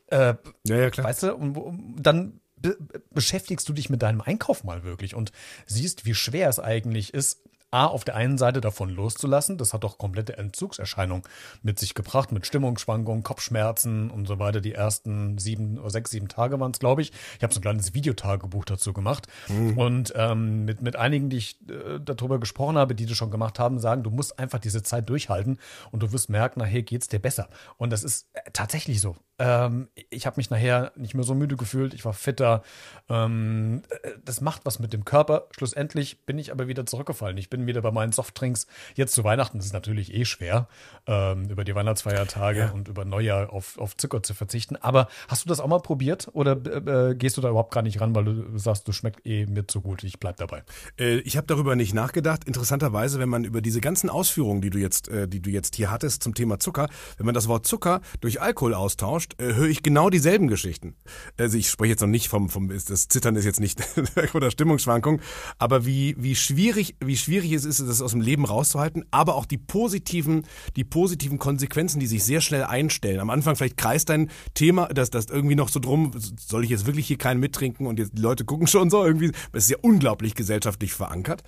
äh, 0.07 0.33
ja, 0.65 0.75
ja, 0.75 0.89
klar. 0.89 1.05
Weißt 1.07 1.21
du, 1.23 1.35
und, 1.35 1.55
wo- 1.55 1.71
dann 1.97 2.39
be 2.61 2.77
beschäftigst 3.11 3.67
du 3.67 3.73
dich 3.73 3.89
mit 3.89 4.01
deinem 4.01 4.21
Einkauf 4.21 4.63
mal 4.63 4.83
wirklich 4.83 5.15
und 5.15 5.31
siehst, 5.65 6.05
wie 6.05 6.13
schwer 6.13 6.49
es 6.49 6.59
eigentlich 6.59 7.13
ist, 7.13 7.41
A, 7.71 7.85
auf 7.85 8.03
der 8.03 8.15
einen 8.15 8.37
Seite 8.37 8.61
davon 8.61 8.89
loszulassen, 8.89 9.57
das 9.57 9.73
hat 9.73 9.83
doch 9.83 9.97
komplette 9.97 10.37
Entzugserscheinungen 10.37 11.23
mit 11.61 11.77
sich 11.79 11.93
gebracht, 11.93 12.31
mit 12.31 12.45
Stimmungsschwankungen, 12.45 13.23
Kopfschmerzen 13.23 14.09
und 14.09 14.27
so 14.27 14.39
weiter. 14.39 14.61
Die 14.61 14.73
ersten 14.73 15.37
sieben 15.37 15.77
oder 15.77 15.89
sechs, 15.89 16.11
sieben 16.11 16.27
Tage 16.27 16.59
waren 16.59 16.71
es, 16.71 16.79
glaube 16.79 17.01
ich. 17.01 17.11
Ich 17.37 17.43
habe 17.43 17.53
so 17.53 17.59
ein 17.59 17.61
kleines 17.61 17.93
Videotagebuch 17.93 18.65
dazu 18.65 18.93
gemacht. 18.93 19.27
Mhm. 19.47 19.77
Und 19.77 20.13
ähm, 20.15 20.65
mit, 20.65 20.81
mit 20.81 20.95
einigen, 20.95 21.29
die 21.29 21.37
ich 21.37 21.59
äh, 21.69 21.99
darüber 22.03 22.39
gesprochen 22.39 22.77
habe, 22.77 22.95
die 22.95 23.05
das 23.05 23.17
schon 23.17 23.31
gemacht 23.31 23.59
haben, 23.59 23.79
sagen, 23.79 24.03
du 24.03 24.09
musst 24.09 24.39
einfach 24.39 24.59
diese 24.59 24.83
Zeit 24.83 25.09
durchhalten 25.09 25.59
und 25.91 26.01
du 26.01 26.11
wirst 26.11 26.29
merken, 26.29 26.59
nachher 26.59 26.81
geht 26.81 27.03
es 27.03 27.07
dir 27.07 27.19
besser. 27.19 27.49
Und 27.77 27.91
das 27.91 28.03
ist 28.03 28.27
äh, 28.33 28.41
tatsächlich 28.51 28.99
so. 29.01 29.15
Ähm, 29.39 29.87
ich 30.09 30.25
habe 30.25 30.35
mich 30.37 30.49
nachher 30.49 30.91
nicht 30.95 31.15
mehr 31.15 31.23
so 31.23 31.33
müde 31.33 31.55
gefühlt, 31.55 31.93
ich 31.93 32.03
war 32.03 32.13
fitter. 32.13 32.61
Ähm, 33.07 33.83
äh, 33.89 34.11
das 34.23 34.41
macht 34.41 34.65
was 34.65 34.79
mit 34.79 34.91
dem 34.91 35.05
Körper. 35.05 35.47
Schlussendlich 35.51 36.25
bin 36.25 36.37
ich 36.37 36.51
aber 36.51 36.67
wieder 36.67 36.85
zurückgefallen. 36.85 37.37
Ich 37.37 37.49
bin 37.49 37.58
wieder 37.67 37.81
bei 37.81 37.91
meinen 37.91 38.11
Softdrinks. 38.11 38.67
Jetzt 38.95 39.13
zu 39.13 39.23
Weihnachten 39.23 39.59
ist 39.59 39.65
es 39.65 39.73
natürlich 39.73 40.13
eh 40.13 40.25
schwer, 40.25 40.67
ähm, 41.07 41.49
über 41.49 41.63
die 41.63 41.75
Weihnachtsfeiertage 41.75 42.59
ja. 42.59 42.71
und 42.71 42.87
über 42.87 43.05
Neujahr 43.05 43.51
auf, 43.51 43.77
auf 43.77 43.95
Zucker 43.97 44.23
zu 44.23 44.33
verzichten. 44.33 44.75
Aber 44.75 45.07
hast 45.27 45.45
du 45.45 45.49
das 45.49 45.59
auch 45.59 45.67
mal 45.67 45.79
probiert 45.79 46.29
oder 46.33 46.53
äh, 46.53 47.15
gehst 47.15 47.37
du 47.37 47.41
da 47.41 47.49
überhaupt 47.49 47.73
gar 47.73 47.81
nicht 47.81 48.01
ran, 48.01 48.15
weil 48.15 48.25
du 48.25 48.57
sagst, 48.57 48.87
du 48.87 48.91
schmeckt 48.91 49.25
eh 49.25 49.45
mir 49.45 49.67
zu 49.67 49.81
gut, 49.81 50.03
ich 50.03 50.19
bleib 50.19 50.37
dabei? 50.37 50.63
Äh, 50.99 51.19
ich 51.19 51.37
habe 51.37 51.47
darüber 51.47 51.75
nicht 51.75 51.93
nachgedacht. 51.93 52.45
Interessanterweise, 52.45 53.19
wenn 53.19 53.29
man 53.29 53.43
über 53.43 53.61
diese 53.61 53.81
ganzen 53.81 54.09
Ausführungen, 54.09 54.61
die 54.61 54.69
du 54.69 54.79
jetzt, 54.79 55.07
äh, 55.09 55.27
die 55.27 55.41
du 55.41 55.49
jetzt 55.49 55.75
hier 55.75 55.91
hattest 55.91 56.23
zum 56.23 56.33
Thema 56.33 56.59
Zucker, 56.59 56.89
wenn 57.17 57.25
man 57.25 57.35
das 57.35 57.47
Wort 57.47 57.65
Zucker 57.67 58.01
durch 58.21 58.41
Alkohol 58.41 58.73
austauscht, 58.73 59.09
tauscht, 59.09 59.41
äh, 59.41 59.55
höre 59.55 59.67
ich 59.67 59.83
genau 59.83 60.09
dieselben 60.09 60.47
Geschichten. 60.47 60.95
Also 61.37 61.57
ich 61.57 61.69
spreche 61.69 61.91
jetzt 61.91 62.01
noch 62.01 62.07
nicht 62.07 62.29
vom, 62.29 62.49
vom 62.49 62.69
das 62.69 63.07
Zittern 63.07 63.35
ist 63.35 63.45
jetzt 63.45 63.59
nicht 63.59 63.81
oder 64.33 64.51
Stimmungsschwankung, 64.51 65.21
aber 65.57 65.85
wie, 65.85 66.15
wie 66.17 66.35
schwierig, 66.35 66.95
wie 66.99 67.17
schwierig 67.17 67.48
es 67.53 67.65
ist, 67.65 67.79
das 67.79 68.01
aus 68.01 68.11
dem 68.11 68.21
Leben 68.21 68.45
rauszuhalten, 68.45 69.05
aber 69.11 69.35
auch 69.35 69.45
die 69.45 69.57
positiven, 69.57 70.45
die 70.75 70.83
positiven 70.83 71.39
Konsequenzen, 71.39 71.99
die 71.99 72.07
sich 72.07 72.23
sehr 72.23 72.41
schnell 72.41 72.63
einstellen. 72.63 73.19
Am 73.19 73.29
Anfang 73.29 73.55
vielleicht 73.55 73.77
kreist 73.77 74.09
dein 74.09 74.29
Thema, 74.53 74.87
dass 74.87 75.09
das 75.09 75.27
irgendwie 75.27 75.55
noch 75.55 75.69
so 75.69 75.79
drum, 75.79 76.11
soll 76.39 76.63
ich 76.63 76.69
jetzt 76.69 76.85
wirklich 76.85 77.07
hier 77.07 77.17
keinen 77.17 77.39
mittrinken 77.39 77.87
und 77.87 77.99
jetzt 77.99 78.17
die 78.17 78.21
Leute 78.21 78.45
gucken 78.45 78.67
schon 78.67 78.89
so 78.89 79.05
irgendwie. 79.05 79.31
Das 79.51 79.63
ist 79.63 79.69
ja 79.69 79.77
unglaublich 79.81 80.35
gesellschaftlich 80.35 80.93
verankert. 80.93 81.43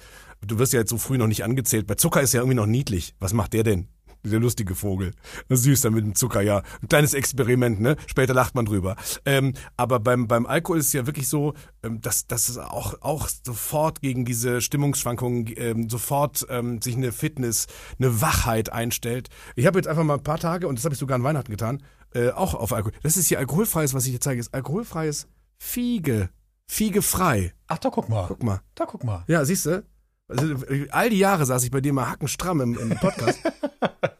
Du 0.45 0.57
wirst 0.57 0.73
ja 0.73 0.79
jetzt 0.79 0.89
so 0.89 0.97
früh 0.97 1.17
noch 1.17 1.27
nicht 1.27 1.43
angezählt. 1.43 1.87
Bei 1.87 1.95
Zucker 1.95 2.21
ist 2.21 2.33
ja 2.33 2.41
irgendwie 2.41 2.55
noch 2.55 2.65
niedlich. 2.65 3.13
Was 3.19 3.33
macht 3.33 3.53
der 3.53 3.63
denn? 3.63 3.87
Der 4.23 4.39
lustige 4.39 4.75
Vogel. 4.75 5.11
Süß 5.49 5.81
dann 5.81 5.93
mit 5.93 6.05
dem 6.05 6.15
Zucker, 6.15 6.41
ja. 6.41 6.61
Ein 6.81 6.89
kleines 6.89 7.13
Experiment, 7.13 7.81
ne? 7.81 7.95
Später 8.05 8.33
lacht 8.33 8.53
man 8.53 8.65
drüber. 8.65 8.95
Ähm, 9.25 9.53
aber 9.77 9.99
beim, 9.99 10.27
beim 10.27 10.45
Alkohol 10.45 10.77
ist 10.79 10.87
es 10.87 10.93
ja 10.93 11.07
wirklich 11.07 11.27
so, 11.27 11.53
ähm, 11.81 12.01
dass, 12.01 12.27
dass 12.27 12.49
es 12.49 12.57
auch, 12.57 13.01
auch 13.01 13.27
sofort 13.43 14.01
gegen 14.01 14.23
diese 14.25 14.61
Stimmungsschwankungen 14.61 15.51
ähm, 15.55 15.89
sofort 15.89 16.45
ähm, 16.49 16.81
sich 16.81 16.95
eine 16.95 17.11
Fitness, 17.11 17.67
eine 17.99 18.21
Wachheit 18.21 18.71
einstellt. 18.71 19.29
Ich 19.55 19.65
habe 19.65 19.79
jetzt 19.79 19.87
einfach 19.87 20.03
mal 20.03 20.15
ein 20.15 20.23
paar 20.23 20.39
Tage, 20.39 20.67
und 20.67 20.77
das 20.77 20.85
habe 20.85 20.93
ich 20.93 20.99
sogar 20.99 21.15
an 21.15 21.23
Weihnachten 21.23 21.51
getan, 21.51 21.81
äh, 22.13 22.29
auch 22.29 22.53
auf 22.53 22.73
Alkohol. 22.73 22.93
Das 23.03 23.17
ist 23.17 23.27
hier 23.27 23.39
alkoholfreies, 23.39 23.93
was 23.93 24.05
ich 24.05 24.11
hier 24.11 24.21
zeige, 24.21 24.39
ist 24.39 24.53
alkoholfreies 24.53 25.27
Fiege. 25.57 26.29
Fiege 26.67 27.01
frei. 27.01 27.53
Ach, 27.67 27.77
da 27.79 27.89
guck 27.89 28.07
mal. 28.07 28.25
Guck 28.27 28.43
mal. 28.43 28.61
Da 28.75 28.85
guck 28.85 29.03
mal. 29.03 29.23
Ja, 29.27 29.43
siehst 29.45 29.65
du? 29.65 29.83
Also, 30.27 30.55
all 30.91 31.09
die 31.09 31.17
Jahre 31.17 31.45
saß 31.45 31.63
ich 31.63 31.71
bei 31.71 31.81
dir 31.81 31.91
mal 31.91 32.09
hackenstramm 32.09 32.61
im, 32.61 32.77
im 32.77 32.89
Podcast. 32.97 33.39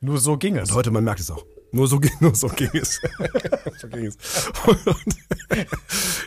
Nur 0.00 0.18
so 0.18 0.36
ging 0.36 0.56
es. 0.56 0.70
Und 0.70 0.76
heute, 0.76 0.90
man 0.90 1.04
merkt 1.04 1.20
es 1.20 1.30
auch. 1.30 1.44
Nur 1.72 1.88
so, 1.88 1.98
nur 2.20 2.34
so 2.34 2.48
ging 2.48 2.70
es. 2.74 3.00
so 3.80 3.88
ging 3.88 4.06
es. 4.06 4.16
Und, 4.66 5.16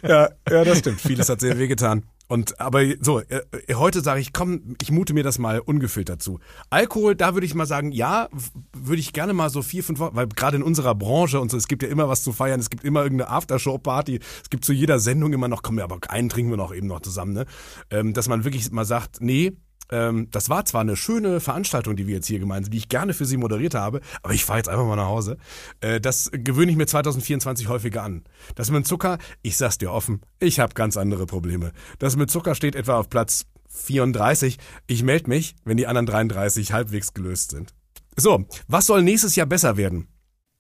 ja, 0.09 0.29
ja, 0.49 0.63
das 0.63 0.79
stimmt. 0.79 1.01
Vieles 1.01 1.29
hat 1.29 1.39
sehr 1.39 1.57
wehgetan. 1.57 2.03
Und 2.27 2.59
aber 2.59 2.81
so, 3.01 3.19
äh, 3.19 3.41
heute 3.75 4.01
sage 4.01 4.19
ich, 4.19 4.33
komm, 4.33 4.75
ich 4.81 4.89
mute 4.91 5.13
mir 5.13 5.23
das 5.23 5.37
mal 5.37 5.59
ungefiltert 5.59 6.23
zu. 6.23 6.39
Alkohol, 6.71 7.15
da 7.15 7.35
würde 7.35 7.45
ich 7.45 7.53
mal 7.53 7.67
sagen, 7.67 7.91
ja, 7.91 8.29
würde 8.73 8.99
ich 8.99 9.13
gerne 9.13 9.33
mal 9.33 9.51
so 9.51 9.61
vier, 9.61 9.83
fünf 9.83 9.99
Wochen, 9.99 10.15
weil 10.15 10.27
gerade 10.27 10.57
in 10.57 10.63
unserer 10.63 10.95
Branche 10.95 11.39
und 11.39 11.51
so, 11.51 11.57
es 11.57 11.67
gibt 11.67 11.83
ja 11.83 11.89
immer 11.89 12.09
was 12.09 12.23
zu 12.23 12.33
feiern, 12.33 12.59
es 12.59 12.71
gibt 12.71 12.83
immer 12.83 13.03
irgendeine 13.03 13.29
Aftershow-Party, 13.29 14.19
es 14.41 14.49
gibt 14.49 14.65
zu 14.65 14.73
jeder 14.73 14.97
Sendung 14.97 15.33
immer 15.33 15.47
noch, 15.47 15.61
komm, 15.61 15.77
aber 15.77 15.99
einen 16.07 16.29
trinken 16.29 16.49
wir 16.49 16.57
noch 16.57 16.73
eben 16.73 16.87
noch 16.87 17.01
zusammen, 17.01 17.33
ne? 17.33 17.45
Ähm, 17.91 18.13
dass 18.13 18.27
man 18.27 18.43
wirklich 18.43 18.71
mal 18.71 18.85
sagt, 18.85 19.21
nee, 19.21 19.55
ähm, 19.89 20.27
das 20.31 20.49
war 20.49 20.65
zwar 20.65 20.81
eine 20.81 20.95
schöne 20.95 21.39
Veranstaltung, 21.39 21.95
die 21.95 22.07
wir 22.07 22.15
jetzt 22.15 22.27
hier 22.27 22.39
gemeinsam, 22.39 22.71
die 22.71 22.77
ich 22.77 22.89
gerne 22.89 23.13
für 23.13 23.25
Sie 23.25 23.37
moderiert 23.37 23.75
habe, 23.75 24.01
aber 24.23 24.33
ich 24.33 24.45
fahre 24.45 24.59
jetzt 24.59 24.69
einfach 24.69 24.85
mal 24.85 24.95
nach 24.95 25.07
Hause. 25.07 25.37
Äh, 25.81 25.99
das 26.01 26.29
gewöhne 26.31 26.71
ich 26.71 26.77
mir 26.77 26.87
2024 26.87 27.67
häufiger 27.67 28.03
an. 28.03 28.23
Das 28.55 28.71
mit 28.71 28.87
Zucker, 28.87 29.17
ich 29.41 29.57
sag's 29.57 29.77
dir 29.77 29.91
offen, 29.91 30.21
ich 30.39 30.59
habe 30.59 30.73
ganz 30.73 30.97
andere 30.97 31.25
Probleme. 31.25 31.71
Das 31.99 32.15
mit 32.15 32.29
Zucker 32.29 32.55
steht 32.55 32.75
etwa 32.75 32.97
auf 32.97 33.09
Platz 33.09 33.45
34. 33.69 34.57
Ich 34.87 35.03
melde 35.03 35.29
mich, 35.29 35.55
wenn 35.63 35.77
die 35.77 35.87
anderen 35.87 36.05
33 36.05 36.71
halbwegs 36.71 37.13
gelöst 37.13 37.51
sind. 37.51 37.73
So, 38.17 38.45
was 38.67 38.85
soll 38.85 39.03
nächstes 39.03 39.35
Jahr 39.35 39.47
besser 39.47 39.77
werden? 39.77 40.07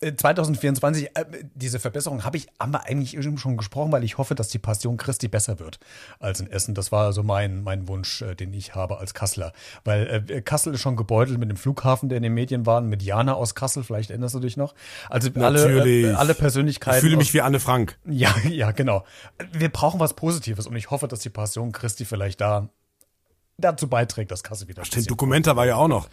2024, 0.01 1.05
äh, 1.05 1.21
äh, 1.21 1.25
diese 1.53 1.79
Verbesserung 1.79 2.25
habe 2.25 2.37
ich 2.37 2.47
haben 2.59 2.73
wir 2.73 2.85
eigentlich 2.85 3.17
schon 3.39 3.57
gesprochen, 3.57 3.91
weil 3.91 4.03
ich 4.03 4.17
hoffe, 4.17 4.35
dass 4.35 4.49
die 4.49 4.59
Passion 4.59 4.97
Christi 4.97 5.27
besser 5.27 5.59
wird 5.59 5.79
als 6.19 6.41
in 6.41 6.47
Essen. 6.47 6.75
Das 6.75 6.91
war 6.91 7.13
so 7.13 7.23
mein, 7.23 7.63
mein 7.63 7.87
Wunsch, 7.87 8.21
äh, 8.21 8.35
den 8.35 8.53
ich 8.53 8.75
habe 8.75 8.97
als 8.97 9.13
Kasseler. 9.13 9.53
Weil 9.85 10.25
äh, 10.27 10.41
Kassel 10.41 10.73
ist 10.73 10.81
schon 10.81 10.97
gebeutelt 10.97 11.39
mit 11.39 11.49
dem 11.49 11.57
Flughafen, 11.57 12.09
der 12.09 12.17
in 12.17 12.23
den 12.23 12.33
Medien 12.33 12.65
war, 12.65 12.81
mit 12.81 13.03
Jana 13.03 13.33
aus 13.33 13.55
Kassel, 13.55 13.83
vielleicht 13.83 14.09
erinnerst 14.09 14.35
du 14.35 14.39
dich 14.39 14.57
noch. 14.57 14.75
Also 15.09 15.29
alle, 15.35 15.85
äh, 15.85 16.11
alle 16.11 16.33
Persönlichkeiten. 16.33 16.97
Ich 16.97 17.01
fühle 17.01 17.17
mich 17.17 17.33
wie 17.33 17.41
Anne 17.41 17.59
Frank. 17.59 17.97
Ja, 18.05 18.35
ja, 18.49 18.71
genau. 18.71 19.05
Wir 19.53 19.69
brauchen 19.69 19.99
was 19.99 20.13
Positives 20.13 20.67
und 20.67 20.75
ich 20.75 20.91
hoffe, 20.91 21.07
dass 21.07 21.19
die 21.19 21.29
Passion 21.29 21.71
Christi 21.71 22.03
vielleicht 22.03 22.41
da 22.41 22.69
dazu 23.57 23.87
beiträgt, 23.87 24.31
dass 24.31 24.43
Kassel 24.43 24.67
wieder. 24.67 24.83
Stimmt, 24.83 25.09
Dokumenta 25.09 25.55
war 25.55 25.65
ja 25.65 25.77
auch 25.77 25.87
noch. 25.87 26.09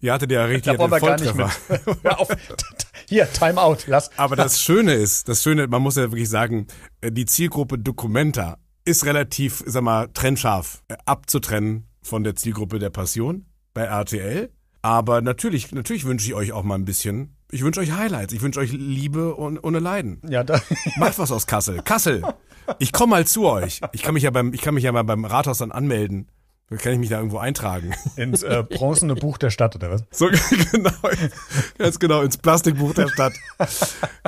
Ihr 0.00 0.12
hattet 0.12 0.30
ja 0.30 0.44
richtig 0.44 0.76
da. 0.76 0.88
Hör 2.02 2.20
auf. 2.20 2.28
Hier, 3.08 3.30
Timeout, 3.32 3.78
lass. 3.86 4.10
Aber 4.16 4.36
das 4.36 4.60
Schöne 4.62 4.94
ist, 4.94 5.28
das 5.28 5.42
Schöne, 5.42 5.66
man 5.66 5.82
muss 5.82 5.96
ja 5.96 6.02
wirklich 6.02 6.28
sagen, 6.28 6.66
äh, 7.00 7.10
die 7.10 7.26
Zielgruppe 7.26 7.78
Documenta 7.78 8.58
ist 8.84 9.04
relativ, 9.04 9.62
sag 9.66 9.82
mal, 9.82 10.08
trennscharf 10.14 10.82
äh, 10.88 10.96
abzutrennen 11.04 11.88
von 12.02 12.22
der 12.22 12.36
Zielgruppe 12.36 12.78
der 12.78 12.90
Passion 12.90 13.46
bei 13.74 13.82
RTL. 13.84 14.50
Aber 14.82 15.20
natürlich, 15.20 15.72
natürlich 15.72 16.04
wünsche 16.04 16.26
ich 16.26 16.34
euch 16.34 16.52
auch 16.52 16.62
mal 16.62 16.76
ein 16.76 16.84
bisschen. 16.84 17.36
Ich 17.50 17.62
wünsche 17.62 17.80
euch 17.80 17.92
Highlights. 17.92 18.32
Ich 18.32 18.42
wünsche 18.42 18.60
euch 18.60 18.72
Liebe 18.72 19.34
und, 19.34 19.58
ohne 19.58 19.80
Leiden. 19.80 20.20
Ja, 20.28 20.44
da. 20.44 20.60
Macht 20.96 21.18
was 21.18 21.32
aus 21.32 21.46
Kassel. 21.46 21.82
Kassel. 21.82 22.22
Ich 22.78 22.92
komme 22.92 23.10
mal 23.10 23.26
zu 23.26 23.46
euch. 23.46 23.80
Ich 23.92 24.02
kann 24.02 24.14
mich 24.14 24.22
ja 24.22 24.30
beim, 24.30 24.52
ich 24.52 24.60
kann 24.60 24.74
mich 24.74 24.84
ja 24.84 24.92
mal 24.92 25.04
beim 25.04 25.24
Rathaus 25.24 25.58
dann 25.58 25.72
anmelden. 25.72 26.28
Kann 26.76 26.92
ich 26.92 26.98
mich 26.98 27.08
da 27.08 27.16
irgendwo 27.16 27.38
eintragen? 27.38 27.94
Ins 28.16 28.42
äh, 28.42 28.62
bronzene 28.68 29.14
Buch 29.14 29.38
der 29.38 29.48
Stadt, 29.48 29.74
oder 29.74 29.90
was? 29.90 30.04
So, 30.10 30.28
genau. 30.72 30.90
Ganz 31.78 31.98
genau, 31.98 32.20
ins 32.20 32.36
Plastikbuch 32.36 32.92
der 32.92 33.08
Stadt. 33.08 33.32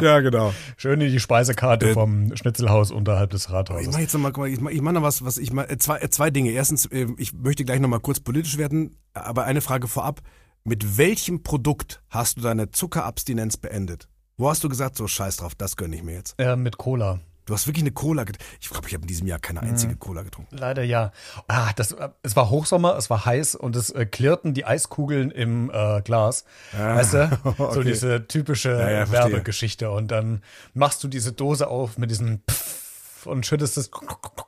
Ja, 0.01 0.20
genau. 0.20 0.55
Schön 0.78 1.03
in 1.03 1.12
die 1.12 1.20
Speisekarte 1.20 1.91
äh, 1.91 1.93
vom 1.93 2.34
Schnitzelhaus 2.34 2.93
unterhalb 2.93 3.30
des 3.30 3.51
Rathauses. 3.51 3.86
Ich 3.86 3.93
mache 3.93 4.03
jetzt 4.03 4.14
noch 4.14 4.20
mal, 4.20 4.49
ich 4.49 4.61
mache 4.61 4.80
mach 4.80 4.93
noch 4.93 5.03
was, 5.03 5.22
was 5.22 5.36
ich 5.36 5.53
mal, 5.53 5.64
äh, 5.64 5.76
zwei, 5.76 5.99
äh, 5.99 6.09
zwei 6.09 6.30
Dinge. 6.30 6.51
Erstens, 6.53 6.86
äh, 6.86 7.09
ich 7.18 7.34
möchte 7.34 7.66
gleich 7.66 7.80
noch 7.80 7.88
mal 7.91 8.01
kurz 8.01 8.20
politisch 8.20 8.57
werden, 8.57 8.97
aber 9.12 9.45
eine 9.45 9.61
Frage 9.61 9.86
vorab. 9.86 10.22
Mit 10.64 10.97
welchem 10.97 11.43
Produkt 11.43 12.03
hast 12.09 12.38
du 12.38 12.43
deine 12.43 12.70
Zuckerabstinenz 12.70 13.59
beendet? 13.59 14.09
Wo 14.38 14.49
hast 14.49 14.64
du 14.64 14.70
gesagt, 14.70 14.97
so 14.97 15.07
scheiß 15.07 15.38
drauf, 15.38 15.55
das 15.55 15.76
gönne 15.76 15.97
ich 15.97 16.03
mir 16.03 16.14
jetzt? 16.14 16.34
Äh, 16.38 16.57
mit 16.57 16.78
Cola. 16.78 17.20
Du 17.47 17.55
hast 17.55 17.66
wirklich 17.66 17.82
eine 17.82 17.93
Cola 17.93 18.24
getrunken. 18.24 18.55
Ich 18.61 18.68
glaube, 18.68 18.86
ich 18.88 18.95
habe 18.95 19.03
in 19.03 19.09
diesem 19.09 19.26
Jahr 19.26 19.38
keine 19.38 19.61
einzige 19.61 19.93
hm. 19.93 19.99
Cola 19.99 20.22
getrunken. 20.22 20.57
Leider 20.57 20.82
ja. 20.82 21.12
Ah, 21.49 21.72
das, 21.74 21.97
es 22.22 22.36
war 22.36 22.51
Hochsommer, 22.51 22.97
es 22.97 23.11
war 23.11 23.24
heiß 23.24 23.55
und 23.55 23.76
es 23.76 23.91
äh, 23.91 24.07
klirrten 24.07 24.55
die 24.55 24.64
Eiskugeln 24.64 25.30
im 25.30 25.70
äh, 25.72 26.03
Glas. 26.03 26.45
Ah, 26.72 26.97
weißt 26.97 27.14
du? 27.14 27.41
Okay. 27.61 27.74
So 27.74 27.82
diese 27.82 28.26
typische 28.26 28.70
ja, 28.70 28.91
ja, 28.91 29.11
Werbegeschichte. 29.11 29.91
Und 29.91 30.11
dann 30.11 30.43
machst 30.72 31.03
du 31.03 31.09
diese 31.09 31.32
Dose 31.32 31.68
auf 31.68 31.99
mit 31.99 32.11
diesem 32.11 32.41
Pfff 32.49 32.80
und 33.26 33.47
schüttest 33.47 33.76
es. 33.76 33.91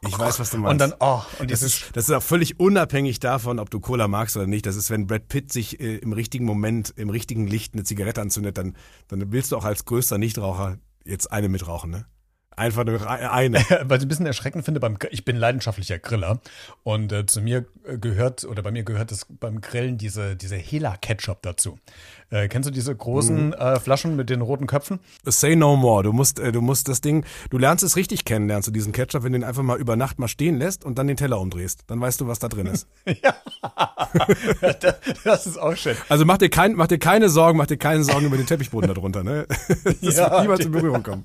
Ich 0.06 0.18
weiß, 0.18 0.40
was 0.40 0.50
du 0.50 0.58
meinst. 0.58 0.72
Und 0.72 0.78
dann, 0.78 0.94
oh, 1.00 1.22
und 1.38 1.50
das 1.50 1.62
ist, 1.62 1.84
das 1.94 2.08
ist 2.08 2.14
auch 2.14 2.22
völlig 2.22 2.58
unabhängig 2.60 3.20
davon, 3.20 3.58
ob 3.58 3.70
du 3.70 3.80
Cola 3.80 4.08
magst 4.08 4.36
oder 4.36 4.46
nicht. 4.46 4.66
Das 4.66 4.76
ist, 4.76 4.90
wenn 4.90 5.06
Brad 5.06 5.28
Pitt 5.28 5.52
sich 5.52 5.80
äh, 5.80 5.96
im 5.96 6.12
richtigen 6.12 6.44
Moment, 6.44 6.92
im 6.96 7.10
richtigen 7.10 7.46
Licht 7.46 7.74
eine 7.74 7.84
Zigarette 7.84 8.20
anzündet, 8.20 8.58
dann, 8.58 8.76
dann 9.08 9.32
willst 9.32 9.52
du 9.52 9.56
auch 9.56 9.64
als 9.64 9.84
größter 9.84 10.18
Nichtraucher 10.18 10.78
jetzt 11.04 11.30
eine 11.30 11.48
mitrauchen, 11.48 11.90
ne? 11.90 12.06
Einfach 12.56 12.84
nur 12.84 13.08
eine. 13.08 13.58
Was 13.84 13.98
ich 13.98 14.04
ein 14.04 14.08
bisschen 14.08 14.26
erschreckend 14.26 14.64
finde, 14.64 14.80
beim, 14.80 14.98
ich 15.10 15.24
bin 15.24 15.36
leidenschaftlicher 15.36 15.98
Griller 15.98 16.40
und 16.82 17.12
äh, 17.12 17.26
zu 17.26 17.40
mir 17.40 17.64
gehört, 17.84 18.44
oder 18.44 18.62
bei 18.62 18.70
mir 18.70 18.84
gehört 18.84 19.10
es 19.12 19.26
beim 19.28 19.60
Grillen 19.60 19.98
diese, 19.98 20.36
diese 20.36 20.56
Hela-Ketchup 20.56 21.42
dazu. 21.42 21.78
Äh, 22.32 22.48
kennst 22.48 22.66
du 22.66 22.72
diese 22.72 22.94
großen 22.96 23.48
mhm. 23.48 23.52
äh, 23.52 23.78
Flaschen 23.78 24.16
mit 24.16 24.30
den 24.30 24.40
roten 24.40 24.66
Köpfen? 24.66 25.00
Say 25.24 25.54
no 25.54 25.76
more. 25.76 26.02
Du 26.02 26.12
musst, 26.12 26.38
äh, 26.38 26.50
du 26.50 26.62
musst 26.62 26.88
das 26.88 27.02
Ding, 27.02 27.26
du 27.50 27.58
lernst 27.58 27.84
es 27.84 27.94
richtig 27.94 28.24
kennen, 28.24 28.48
lernst 28.48 28.68
du 28.68 28.72
diesen 28.72 28.92
Ketchup, 28.92 29.22
wenn 29.22 29.32
du 29.32 29.38
ihn 29.38 29.44
einfach 29.44 29.62
mal 29.62 29.78
über 29.78 29.96
Nacht 29.96 30.18
mal 30.18 30.28
stehen 30.28 30.56
lässt 30.56 30.82
und 30.84 30.98
dann 30.98 31.06
den 31.06 31.18
Teller 31.18 31.38
umdrehst. 31.38 31.84
Dann 31.88 32.00
weißt 32.00 32.22
du, 32.22 32.26
was 32.26 32.38
da 32.38 32.48
drin 32.48 32.66
ist. 32.66 32.88
ja. 33.06 33.36
das 35.24 35.46
ist 35.46 35.58
auch 35.58 35.76
schön. 35.76 35.96
Also 36.08 36.24
mach 36.24 36.38
dir, 36.38 36.48
kein, 36.48 36.72
mach 36.72 36.86
dir 36.86 36.98
keine 36.98 37.28
Sorgen, 37.28 37.58
mach 37.58 37.66
dir 37.66 37.76
keine 37.76 38.02
Sorgen 38.02 38.26
über 38.26 38.38
den 38.38 38.46
Teppichboden 38.46 38.92
darunter, 38.92 39.22
ne? 39.22 39.46
Das 40.02 40.16
ja, 40.16 40.30
wird 40.30 40.42
niemals 40.42 40.64
in 40.64 40.72
Berührung 40.72 41.02
kommen. 41.02 41.24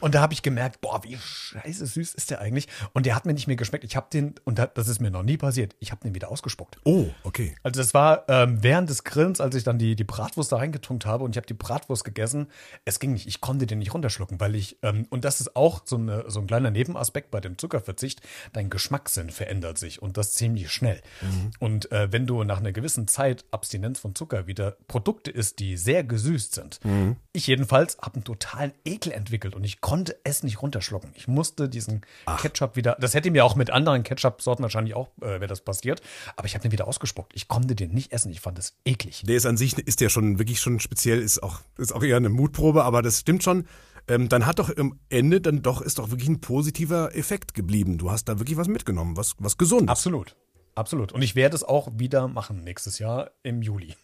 und 0.00 0.14
da 0.14 0.22
habe 0.22 0.32
ich 0.32 0.42
gemerkt, 0.42 0.80
boah, 0.80 1.02
wie 1.04 1.16
scheiße 1.16 1.86
süß 1.86 2.14
ist 2.14 2.30
der 2.30 2.40
eigentlich. 2.40 2.68
Und 2.92 3.06
der 3.06 3.14
hat 3.14 3.26
mir 3.26 3.34
nicht 3.34 3.46
mehr 3.46 3.56
geschmeckt. 3.56 3.84
Ich 3.84 3.96
habe 3.96 4.06
den, 4.12 4.34
und 4.44 4.58
das 4.58 4.88
ist 4.88 5.00
mir 5.00 5.10
noch 5.10 5.22
nie 5.22 5.36
passiert, 5.36 5.76
ich 5.80 5.92
habe 5.92 6.02
den 6.02 6.14
wieder 6.14 6.30
ausgespuckt. 6.30 6.78
Oh, 6.84 7.06
okay. 7.22 7.54
Also 7.62 7.80
das 7.80 7.94
war 7.94 8.24
ähm, 8.28 8.58
während 8.62 8.90
des 8.90 9.04
Grillens, 9.04 9.33
als 9.40 9.54
ich 9.54 9.64
dann 9.64 9.78
die, 9.78 9.96
die 9.96 10.04
Bratwurst 10.04 10.52
da 10.52 10.56
reingetunkt 10.56 11.06
habe 11.06 11.24
und 11.24 11.32
ich 11.32 11.36
habe 11.36 11.46
die 11.46 11.54
Bratwurst 11.54 12.04
gegessen. 12.04 12.48
Es 12.84 12.98
ging 12.98 13.12
nicht, 13.12 13.26
ich 13.26 13.40
konnte 13.40 13.66
den 13.66 13.78
nicht 13.78 13.94
runterschlucken, 13.94 14.40
weil 14.40 14.54
ich, 14.54 14.78
ähm, 14.82 15.06
und 15.10 15.24
das 15.24 15.40
ist 15.40 15.56
auch 15.56 15.82
so, 15.84 15.96
eine, 15.96 16.30
so 16.30 16.40
ein 16.40 16.46
kleiner 16.46 16.70
Nebenaspekt 16.70 17.30
bei 17.30 17.40
dem 17.40 17.58
Zuckerverzicht, 17.58 18.20
dein 18.52 18.70
Geschmackssinn 18.70 19.30
verändert 19.30 19.78
sich 19.78 20.02
und 20.02 20.16
das 20.16 20.34
ziemlich 20.34 20.70
schnell. 20.70 21.00
Mhm. 21.20 21.50
Und 21.58 21.92
äh, 21.92 22.12
wenn 22.12 22.26
du 22.26 22.44
nach 22.44 22.58
einer 22.58 22.72
gewissen 22.72 23.08
Zeit 23.08 23.44
Abstinenz 23.50 23.98
von 23.98 24.14
Zucker 24.14 24.46
wieder 24.46 24.76
Produkte 24.88 25.30
isst, 25.30 25.58
die 25.58 25.76
sehr 25.76 26.04
gesüßt 26.04 26.54
sind, 26.54 26.80
mhm. 26.84 27.16
ich 27.32 27.46
jedenfalls 27.46 27.98
habe 27.98 28.16
einen 28.16 28.24
totalen 28.24 28.72
Ekel 28.84 29.12
entwickelt 29.12 29.54
und 29.54 29.64
ich 29.64 29.80
konnte 29.80 30.16
es 30.24 30.42
nicht 30.42 30.62
runterschlucken. 30.62 31.10
Ich 31.14 31.28
musste 31.28 31.68
diesen 31.68 32.02
Ach. 32.26 32.40
Ketchup 32.40 32.76
wieder, 32.76 32.96
das 33.00 33.14
hätte 33.14 33.30
mir 33.30 33.44
auch 33.44 33.56
mit 33.56 33.70
anderen 33.70 34.02
Ketchup-Sorten 34.02 34.62
wahrscheinlich 34.62 34.94
auch, 34.94 35.08
äh, 35.20 35.40
wäre 35.40 35.46
das 35.46 35.60
passiert, 35.60 36.02
aber 36.36 36.46
ich 36.46 36.54
habe 36.54 36.62
den 36.62 36.72
wieder 36.72 36.88
ausgespuckt. 36.88 37.32
Ich 37.34 37.48
konnte 37.48 37.74
den 37.74 37.92
nicht 37.92 38.12
essen, 38.12 38.30
ich 38.30 38.40
fand 38.40 38.58
es 38.58 38.76
eklig. 38.84 39.23
Der 39.26 39.36
ist 39.36 39.46
an 39.46 39.56
sich, 39.56 39.78
ist 39.78 40.00
der 40.00 40.08
schon 40.08 40.38
wirklich 40.38 40.60
schon 40.60 40.80
speziell, 40.80 41.20
ist 41.20 41.42
auch, 41.42 41.60
ist 41.78 41.94
auch 41.94 42.02
eher 42.02 42.16
eine 42.16 42.28
Mutprobe, 42.28 42.84
aber 42.84 43.02
das 43.02 43.20
stimmt 43.20 43.42
schon. 43.42 43.66
Ähm, 44.06 44.28
dann 44.28 44.44
hat 44.44 44.58
doch 44.58 44.68
im 44.68 44.98
Ende 45.08 45.40
dann 45.40 45.62
doch, 45.62 45.80
ist 45.80 45.98
doch 45.98 46.10
wirklich 46.10 46.28
ein 46.28 46.40
positiver 46.40 47.16
Effekt 47.16 47.54
geblieben. 47.54 47.96
Du 47.96 48.10
hast 48.10 48.26
da 48.26 48.38
wirklich 48.38 48.58
was 48.58 48.68
mitgenommen, 48.68 49.16
was, 49.16 49.34
was 49.38 49.56
gesund. 49.56 49.88
Absolut. 49.88 50.36
Absolut. 50.74 51.12
Und 51.12 51.22
ich 51.22 51.36
werde 51.36 51.56
es 51.56 51.62
auch 51.62 51.88
wieder 51.94 52.28
machen 52.28 52.64
nächstes 52.64 52.98
Jahr 52.98 53.30
im 53.42 53.62
Juli. 53.62 53.94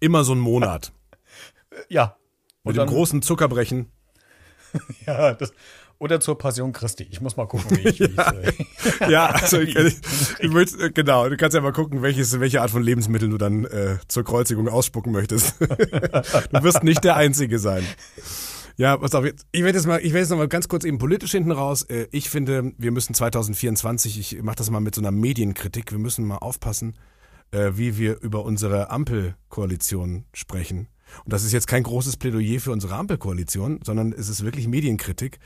Immer 0.00 0.24
so 0.24 0.34
ein 0.34 0.40
Monat. 0.40 0.92
ja. 1.88 2.16
Mit 2.64 2.76
dem 2.76 2.86
großen 2.86 3.20
Zuckerbrechen. 3.22 3.92
ja, 5.06 5.34
das, 5.34 5.52
oder 6.04 6.20
zur 6.20 6.36
Passion 6.36 6.72
Christi. 6.72 7.06
Ich 7.10 7.22
muss 7.22 7.38
mal 7.38 7.46
gucken, 7.46 7.78
wie 7.78 7.88
ich. 7.88 7.98
ja, 8.16 8.30
äh, 8.32 8.52
ja 9.10 9.26
also 9.30 9.58
ich, 9.58 9.74
ich, 9.74 9.96
ich 10.38 10.50
möchte, 10.50 10.84
äh, 10.84 10.90
genau, 10.90 11.26
du 11.30 11.36
kannst 11.38 11.54
ja 11.54 11.62
mal 11.62 11.72
gucken, 11.72 12.02
welches, 12.02 12.38
welche 12.40 12.60
Art 12.60 12.70
von 12.70 12.82
Lebensmitteln 12.82 13.30
du 13.30 13.38
dann 13.38 13.64
äh, 13.64 13.96
zur 14.06 14.22
Kreuzigung 14.22 14.68
ausspucken 14.68 15.12
möchtest. 15.12 15.58
du 15.60 16.62
wirst 16.62 16.84
nicht 16.84 17.02
der 17.04 17.16
Einzige 17.16 17.58
sein. 17.58 17.84
Ja, 18.76 18.98
pass 18.98 19.14
auf, 19.14 19.24
ich 19.24 19.62
werde 19.64 19.78
jetzt 19.78 19.86
mal, 19.86 19.98
ich 19.98 20.12
werde 20.12 20.18
jetzt 20.18 20.30
noch 20.30 20.36
mal 20.36 20.48
ganz 20.48 20.68
kurz 20.68 20.84
eben 20.84 20.98
politisch 20.98 21.30
hinten 21.30 21.52
raus. 21.52 21.84
Äh, 21.84 22.06
ich 22.10 22.28
finde, 22.28 22.72
wir 22.76 22.90
müssen 22.90 23.14
2024, 23.14 24.18
ich 24.18 24.42
mache 24.42 24.56
das 24.56 24.70
mal 24.70 24.80
mit 24.80 24.94
so 24.94 25.00
einer 25.00 25.10
Medienkritik, 25.10 25.90
wir 25.90 25.98
müssen 25.98 26.26
mal 26.26 26.38
aufpassen, 26.38 26.96
wie 27.52 27.98
wir 27.98 28.20
über 28.20 28.44
unsere 28.44 28.90
Ampelkoalition 28.90 30.24
sprechen. 30.32 30.88
Und 31.24 31.32
das 31.32 31.44
ist 31.44 31.52
jetzt 31.52 31.66
kein 31.66 31.82
großes 31.82 32.16
Plädoyer 32.16 32.60
für 32.60 32.72
unsere 32.72 32.94
Ampelkoalition, 32.94 33.80
sondern 33.84 34.12
es 34.12 34.28
ist 34.28 34.44
wirklich 34.44 34.68
Medienkritik. 34.68 35.38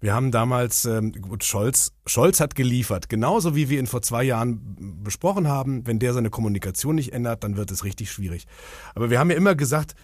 Wir 0.00 0.14
haben 0.14 0.30
damals, 0.30 0.84
ähm, 0.84 1.12
gut, 1.12 1.44
Scholz, 1.44 1.92
Scholz 2.06 2.40
hat 2.40 2.54
geliefert, 2.54 3.08
genauso 3.08 3.56
wie 3.56 3.68
wir 3.68 3.78
ihn 3.78 3.86
vor 3.86 4.02
zwei 4.02 4.24
Jahren 4.24 5.00
besprochen 5.02 5.48
haben. 5.48 5.86
Wenn 5.86 5.98
der 5.98 6.12
seine 6.12 6.30
Kommunikation 6.30 6.96
nicht 6.96 7.12
ändert, 7.12 7.44
dann 7.44 7.56
wird 7.56 7.70
es 7.70 7.84
richtig 7.84 8.10
schwierig. 8.10 8.46
Aber 8.94 9.10
wir 9.10 9.18
haben 9.18 9.30
ja 9.30 9.36
immer 9.36 9.54
gesagt, 9.54 9.94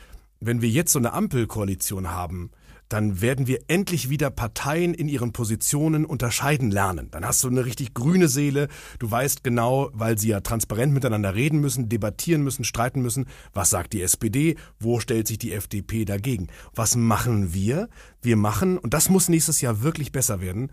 wenn 0.40 0.62
wir 0.62 0.68
jetzt 0.68 0.92
so 0.92 0.98
eine 0.98 1.12
Ampelkoalition 1.12 2.10
haben, 2.10 2.50
dann 2.92 3.20
werden 3.20 3.46
wir 3.46 3.60
endlich 3.68 4.10
wieder 4.10 4.30
Parteien 4.30 4.92
in 4.92 5.08
ihren 5.08 5.32
Positionen 5.32 6.04
unterscheiden 6.04 6.70
lernen. 6.70 7.10
Dann 7.10 7.24
hast 7.24 7.42
du 7.42 7.48
eine 7.48 7.64
richtig 7.64 7.94
grüne 7.94 8.28
Seele. 8.28 8.68
Du 8.98 9.10
weißt 9.10 9.42
genau, 9.42 9.90
weil 9.94 10.18
sie 10.18 10.28
ja 10.28 10.40
transparent 10.40 10.92
miteinander 10.92 11.34
reden 11.34 11.60
müssen, 11.60 11.88
debattieren 11.88 12.42
müssen, 12.42 12.64
streiten 12.64 13.00
müssen. 13.00 13.26
Was 13.52 13.70
sagt 13.70 13.94
die 13.94 14.02
SPD? 14.02 14.56
Wo 14.78 15.00
stellt 15.00 15.26
sich 15.26 15.38
die 15.38 15.52
FDP 15.52 16.04
dagegen? 16.04 16.48
Was 16.74 16.96
machen 16.96 17.54
wir? 17.54 17.88
Wir 18.20 18.36
machen, 18.36 18.78
und 18.78 18.92
das 18.92 19.08
muss 19.08 19.28
nächstes 19.28 19.60
Jahr 19.60 19.82
wirklich 19.82 20.12
besser 20.12 20.40
werden, 20.40 20.70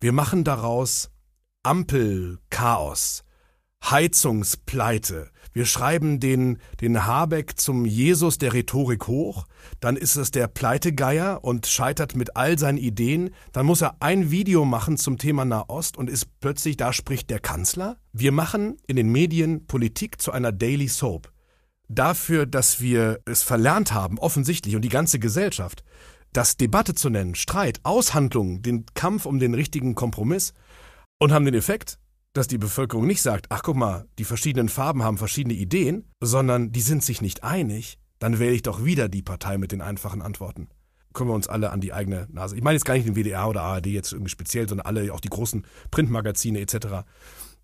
wir 0.00 0.12
machen 0.12 0.44
daraus 0.44 1.10
Ampelchaos, 1.62 3.24
Heizungspleite, 3.82 5.30
wir 5.56 5.64
schreiben 5.64 6.20
den, 6.20 6.58
den 6.82 7.06
Habeck 7.06 7.58
zum 7.58 7.86
Jesus 7.86 8.36
der 8.36 8.52
Rhetorik 8.52 9.06
hoch, 9.06 9.46
dann 9.80 9.96
ist 9.96 10.16
es 10.16 10.30
der 10.30 10.48
Pleitegeier 10.48 11.42
und 11.44 11.66
scheitert 11.66 12.14
mit 12.14 12.36
all 12.36 12.58
seinen 12.58 12.76
Ideen, 12.76 13.30
dann 13.52 13.64
muss 13.64 13.80
er 13.80 13.96
ein 14.00 14.30
Video 14.30 14.66
machen 14.66 14.98
zum 14.98 15.16
Thema 15.16 15.46
Nahost 15.46 15.96
und 15.96 16.10
ist 16.10 16.28
plötzlich, 16.40 16.76
da 16.76 16.92
spricht 16.92 17.30
der 17.30 17.40
Kanzler. 17.40 17.96
Wir 18.12 18.32
machen 18.32 18.76
in 18.86 18.96
den 18.96 19.10
Medien 19.10 19.66
Politik 19.66 20.20
zu 20.20 20.30
einer 20.30 20.52
Daily 20.52 20.88
Soap. 20.88 21.32
Dafür, 21.88 22.44
dass 22.44 22.82
wir 22.82 23.20
es 23.24 23.42
verlernt 23.42 23.94
haben, 23.94 24.18
offensichtlich, 24.18 24.76
und 24.76 24.82
die 24.82 24.90
ganze 24.90 25.18
Gesellschaft, 25.18 25.84
das 26.34 26.58
Debatte 26.58 26.94
zu 26.94 27.08
nennen, 27.08 27.34
Streit, 27.34 27.80
Aushandlung, 27.82 28.60
den 28.60 28.84
Kampf 28.92 29.24
um 29.24 29.38
den 29.38 29.54
richtigen 29.54 29.94
Kompromiss 29.94 30.52
und 31.18 31.32
haben 31.32 31.46
den 31.46 31.54
Effekt, 31.54 31.98
dass 32.36 32.48
die 32.48 32.58
Bevölkerung 32.58 33.06
nicht 33.06 33.22
sagt, 33.22 33.46
ach 33.50 33.62
guck 33.62 33.76
mal, 33.76 34.06
die 34.18 34.24
verschiedenen 34.24 34.68
Farben 34.68 35.02
haben 35.02 35.18
verschiedene 35.18 35.54
Ideen, 35.54 36.10
sondern 36.20 36.72
die 36.72 36.80
sind 36.80 37.02
sich 37.02 37.22
nicht 37.22 37.44
einig, 37.44 37.98
dann 38.18 38.38
wähle 38.38 38.54
ich 38.54 38.62
doch 38.62 38.84
wieder 38.84 39.08
die 39.08 39.22
Partei 39.22 39.58
mit 39.58 39.72
den 39.72 39.80
einfachen 39.80 40.22
Antworten. 40.22 40.68
Können 41.12 41.30
wir 41.30 41.34
uns 41.34 41.48
alle 41.48 41.70
an 41.70 41.80
die 41.80 41.92
eigene 41.92 42.26
Nase. 42.30 42.56
Ich 42.56 42.62
meine 42.62 42.76
jetzt 42.76 42.84
gar 42.84 42.94
nicht 42.94 43.06
den 43.06 43.16
WDR 43.16 43.48
oder 43.48 43.62
ARD 43.62 43.86
jetzt 43.86 44.12
irgendwie 44.12 44.30
speziell, 44.30 44.68
sondern 44.68 44.86
alle, 44.86 45.12
auch 45.14 45.20
die 45.20 45.30
großen 45.30 45.66
Printmagazine 45.90 46.60
etc. 46.60 47.04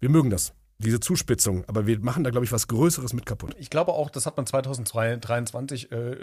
Wir 0.01 0.09
mögen 0.09 0.31
das 0.31 0.55
diese 0.83 1.01
Zuspitzung. 1.01 1.65
Aber 1.69 1.87
wir 1.87 1.99
machen 2.01 2.25
da, 2.25 2.31
glaube 2.31 2.45
ich, 2.45 2.53
was 2.53 2.69
Größeres 2.69 3.13
mit 3.13 3.27
kaputt. 3.27 3.55
Ich 3.59 3.71
glaube 3.71 3.93
auch, 3.93 4.11
das 4.11 4.27
hat 4.27 4.37
man 4.37 4.47
2023 4.47 5.93
äh, 5.93 6.17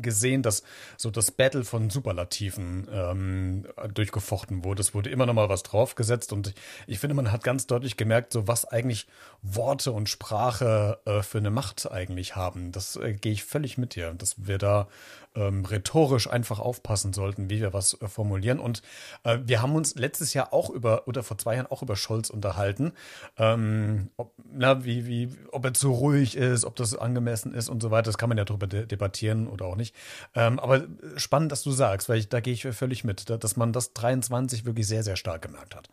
gesehen, 0.00 0.42
dass 0.42 0.62
so 0.96 1.10
das 1.10 1.30
Battle 1.30 1.64
von 1.64 1.90
Superlativen 1.90 2.88
ähm, 2.92 3.66
durchgefochten 3.92 4.64
wurde. 4.64 4.80
Es 4.80 4.94
wurde 4.94 5.10
immer 5.10 5.26
noch 5.26 5.34
mal 5.34 5.48
was 5.48 5.62
draufgesetzt 5.62 6.32
und 6.32 6.54
ich 6.86 6.98
finde, 6.98 7.14
man 7.14 7.32
hat 7.32 7.44
ganz 7.44 7.66
deutlich 7.66 7.96
gemerkt, 7.96 8.32
so 8.32 8.46
was 8.48 8.64
eigentlich 8.64 9.06
Worte 9.42 9.92
und 9.92 10.08
Sprache 10.08 10.98
äh, 11.04 11.22
für 11.22 11.38
eine 11.38 11.50
Macht 11.50 11.90
eigentlich 11.90 12.36
haben. 12.36 12.72
Das 12.72 12.96
äh, 12.96 13.14
gehe 13.14 13.32
ich 13.32 13.44
völlig 13.44 13.78
mit 13.78 13.94
dir, 13.94 14.12
dass 14.14 14.46
wir 14.46 14.58
da 14.58 14.88
ähm, 15.34 15.64
rhetorisch 15.64 16.28
einfach 16.28 16.58
aufpassen 16.58 17.12
sollten, 17.12 17.50
wie 17.50 17.60
wir 17.60 17.72
was 17.72 18.00
äh, 18.00 18.08
formulieren. 18.08 18.58
Und 18.58 18.82
äh, 19.24 19.38
wir 19.44 19.62
haben 19.62 19.74
uns 19.74 19.94
letztes 19.94 20.34
Jahr 20.34 20.52
auch 20.52 20.70
über, 20.70 21.08
oder 21.08 21.22
vor 21.22 21.38
zwei 21.38 21.56
Jahren 21.56 21.66
auch 21.66 21.82
über 21.82 21.96
Scholz 21.96 22.30
unterhalten, 22.30 22.92
ähm, 23.36 24.10
ob, 24.16 24.32
na, 24.52 24.84
wie, 24.84 25.06
wie, 25.06 25.30
ob 25.52 25.64
er 25.64 25.74
zu 25.74 25.92
ruhig 25.92 26.36
ist, 26.36 26.64
ob 26.64 26.76
das 26.76 26.96
angemessen 26.96 27.54
ist 27.54 27.68
und 27.68 27.82
so 27.82 27.90
weiter. 27.90 28.04
Das 28.04 28.18
kann 28.18 28.28
man 28.28 28.38
ja 28.38 28.44
darüber 28.44 28.66
de 28.66 28.86
debattieren 28.86 29.46
oder 29.48 29.66
auch 29.66 29.76
nicht. 29.76 29.94
Ähm, 30.34 30.58
aber 30.58 30.84
spannend, 31.16 31.52
dass 31.52 31.62
du 31.62 31.72
sagst, 31.72 32.08
weil 32.08 32.18
ich, 32.18 32.28
da 32.28 32.40
gehe 32.40 32.52
ich 32.52 32.62
völlig 32.62 33.04
mit, 33.04 33.28
dass 33.30 33.56
man 33.56 33.72
das 33.72 33.92
23 33.92 34.64
wirklich 34.64 34.86
sehr, 34.86 35.02
sehr 35.02 35.16
stark 35.16 35.42
gemerkt 35.42 35.74
hat. 35.74 35.88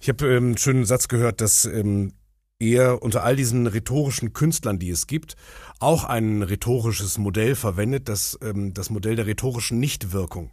Ich 0.00 0.08
habe 0.08 0.26
ähm, 0.28 0.44
einen 0.46 0.56
schönen 0.56 0.84
Satz 0.86 1.08
gehört, 1.08 1.40
dass 1.40 1.66
ähm, 1.66 2.12
er 2.60 3.02
unter 3.02 3.24
all 3.24 3.36
diesen 3.36 3.66
rhetorischen 3.66 4.32
Künstlern, 4.32 4.78
die 4.78 4.90
es 4.90 5.06
gibt, 5.06 5.34
auch 5.80 6.04
ein 6.04 6.42
rhetorisches 6.42 7.18
Modell 7.18 7.54
verwendet, 7.54 8.08
das 8.08 8.38
ähm, 8.42 8.74
das 8.74 8.90
Modell 8.90 9.16
der 9.16 9.26
rhetorischen 9.26 9.80
Nichtwirkung. 9.80 10.50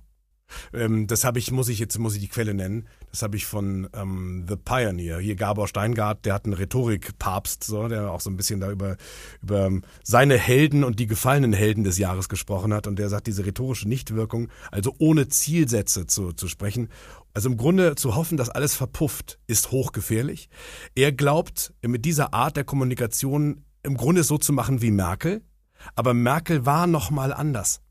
Ähm, 0.74 1.08
das 1.08 1.24
habe 1.24 1.40
ich, 1.40 1.52
muss 1.52 1.70
ich 1.70 1.80
jetzt 1.80 1.98
muss 1.98 2.16
ich 2.16 2.22
die 2.22 2.28
Quelle 2.28 2.54
nennen. 2.54 2.88
Das 3.12 3.22
habe 3.22 3.38
ich 3.38 3.46
von 3.46 3.88
ähm, 3.94 4.46
The 4.48 4.56
Pioneer. 4.56 5.20
Hier 5.20 5.36
Gabor 5.36 5.68
Steingart, 5.68 6.26
der 6.26 6.34
hat 6.34 6.46
einen 6.46 6.54
Rhetorikpapst, 6.54 7.64
so, 7.64 7.88
der 7.88 8.12
auch 8.12 8.22
so 8.22 8.30
ein 8.30 8.38
bisschen 8.38 8.60
da 8.60 8.72
über, 8.72 8.98
über 9.42 9.72
seine 10.04 10.38
Helden 10.38 10.84
und 10.84 11.00
die 11.00 11.08
gefallenen 11.08 11.54
Helden 11.54 11.84
des 11.84 11.98
Jahres 11.98 12.30
gesprochen 12.30 12.74
hat. 12.74 12.88
Und 12.88 13.00
der 13.00 13.10
sagt, 13.10 13.28
diese 13.28 13.46
rhetorische 13.46 13.88
Nichtwirkung, 13.88 14.50
also 14.72 14.96
ohne 15.00 15.28
Zielsätze 15.28 16.08
zu, 16.08 16.34
zu 16.34 16.48
sprechen 16.48 16.90
also 17.38 17.50
im 17.50 17.58
Grunde 17.58 17.94
zu 17.94 18.16
hoffen, 18.16 18.36
dass 18.36 18.50
alles 18.50 18.74
verpufft, 18.74 19.38
ist 19.46 19.70
hochgefährlich. 19.70 20.50
Er 20.96 21.12
glaubt, 21.12 21.72
mit 21.84 22.04
dieser 22.04 22.34
Art 22.34 22.58
der 22.58 22.64
Kommunikation 22.64 23.64
im 23.84 23.96
Grunde 23.96 24.24
so 24.24 24.40
zu 24.40 24.54
machen 24.54 24.82
wie 24.82 24.90
Merkel. 24.90 25.44
Aber 25.94 26.16
Merkel 26.16 26.66
war 26.66 26.88
noch 26.88 27.12
mal 27.12 27.32
anders. 27.32 27.82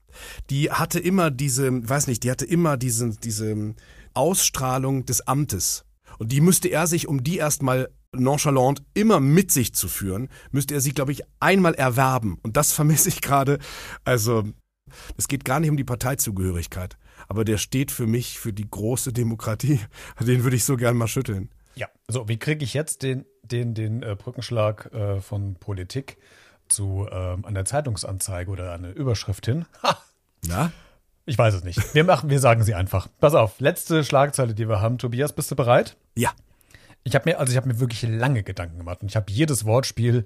Die 0.51 0.73
hatte 0.73 0.99
immer 0.99 1.31
diese, 1.31 1.89
weiß 1.89 2.09
nicht, 2.09 2.25
die 2.25 2.33
hatte 2.33 2.45
immer 2.45 2.77
diese, 2.77 3.11
diese 3.11 3.77
Ausstrahlung 4.15 5.07
des 5.07 5.29
Amtes. 5.29 5.85
Und 6.19 6.33
die 6.33 6.41
müsste 6.41 6.67
er 6.67 6.89
sich, 6.89 7.07
um 7.07 7.23
die 7.23 7.37
erstmal 7.37 7.89
nonchalant 8.13 8.83
immer 8.95 9.21
mit 9.21 9.53
sich 9.53 9.73
zu 9.75 9.87
führen, 9.87 10.29
müsste 10.51 10.75
er 10.75 10.81
sie, 10.81 10.93
glaube 10.93 11.13
ich, 11.13 11.23
einmal 11.39 11.75
erwerben. 11.75 12.37
Und 12.43 12.57
das 12.57 12.73
vermisse 12.73 13.11
ich 13.11 13.21
gerade. 13.21 13.61
Also, 14.03 14.43
es 15.17 15.29
geht 15.29 15.45
gar 15.45 15.61
nicht 15.61 15.71
um 15.71 15.77
die 15.77 15.85
Parteizugehörigkeit 15.85 16.97
aber 17.29 17.45
der 17.45 17.59
steht 17.59 17.91
für 17.91 18.07
mich 18.07 18.39
für 18.39 18.53
die 18.53 18.69
große 18.69 19.13
Demokratie. 19.13 19.81
Den 20.21 20.45
würde 20.45 20.57
ich 20.57 20.65
so 20.65 20.77
gern 20.77 20.97
mal 20.97 21.09
schütteln. 21.09 21.51
Ja, 21.75 21.89
so 22.09 22.29
wie 22.29 22.39
kriege 22.39 22.65
ich 22.65 22.75
jetzt 22.75 23.03
den, 23.03 23.27
den, 23.43 23.75
den 23.75 24.03
äh, 24.03 24.17
Brückenschlag 24.19 24.93
äh, 24.95 25.21
von 25.21 25.57
Politik 25.57 26.17
zu 26.69 27.07
ähm, 27.11 27.45
einer 27.45 27.65
Zeitungsanzeige 27.65 28.51
oder 28.51 28.73
einer 28.73 28.91
Überschrift 28.91 29.47
hin? 29.47 29.67
Ha! 29.83 29.99
Na? 30.47 30.73
Ich 31.29 31.37
weiß 31.37 31.55
es 31.55 31.65
nicht. 31.65 31.95
Wir 31.95 32.05
machen, 32.05 32.31
wir 32.31 32.39
sagen 32.39 32.63
sie 32.63 32.75
einfach. 32.75 33.09
Pass 33.19 33.35
auf, 33.35 33.59
letzte 33.59 34.05
Schlagzeile, 34.05 34.55
die 34.55 34.69
wir 34.69 34.81
haben. 34.81 34.97
Tobias, 34.97 35.33
bist 35.33 35.51
du 35.51 35.57
bereit? 35.57 35.97
Ja. 36.15 36.31
Ich 37.07 37.15
habe 37.15 37.31
mir, 37.31 37.39
also 37.39 37.53
ich 37.53 37.57
habe 37.57 37.69
mir 37.69 37.79
wirklich 37.79 38.03
lange 38.03 38.43
Gedanken 38.43 38.79
gemacht 38.79 39.01
und 39.01 39.09
ich 39.09 39.15
habe 39.15 39.31
jedes 39.31 39.65
Wortspiel 39.65 40.25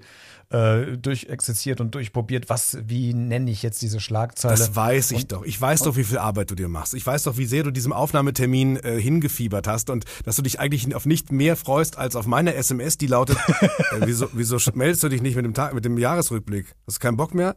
äh, 0.49 0.97
durchexerziert 0.97 1.79
und 1.79 1.93
durchprobiert, 1.93 2.49
was, 2.49 2.75
wie 2.83 3.13
nenne 3.13 3.51
ich 3.51 3.61
jetzt 3.61 3.83
diese 3.83 3.99
Schlagzeile. 3.99 4.57
Das 4.57 4.75
weiß 4.75 5.11
ich 5.11 5.21
und, 5.21 5.31
doch. 5.31 5.43
Ich 5.43 5.61
weiß 5.61 5.83
doch, 5.83 5.95
wie 5.95 6.03
viel 6.03 6.17
Arbeit 6.17 6.49
du 6.49 6.55
dir 6.55 6.69
machst. 6.69 6.95
Ich 6.95 7.05
weiß 7.05 7.21
doch, 7.21 7.37
wie 7.37 7.45
sehr 7.45 7.61
du 7.61 7.69
diesem 7.69 7.93
Aufnahmetermin 7.93 8.77
äh, 8.77 8.99
hingefiebert 8.99 9.67
hast 9.67 9.91
und 9.91 10.05
dass 10.25 10.37
du 10.37 10.41
dich 10.41 10.59
eigentlich 10.59 10.95
auf 10.95 11.05
nicht 11.05 11.31
mehr 11.31 11.55
freust 11.55 11.99
als 11.99 12.15
auf 12.15 12.25
meine 12.25 12.55
SMS, 12.55 12.97
die 12.97 13.05
lautet, 13.05 13.37
äh, 13.47 13.67
wieso, 13.99 14.29
wieso 14.33 14.57
meldest 14.73 15.03
du 15.03 15.09
dich 15.09 15.21
nicht 15.21 15.35
mit 15.35 15.45
dem 15.45 15.53
Tag, 15.53 15.75
mit 15.75 15.85
dem 15.85 15.99
Jahresrückblick? 15.99 16.73
Hast 16.87 16.97
du 16.97 16.99
keinen 16.99 17.17
Bock 17.17 17.35
mehr? 17.35 17.55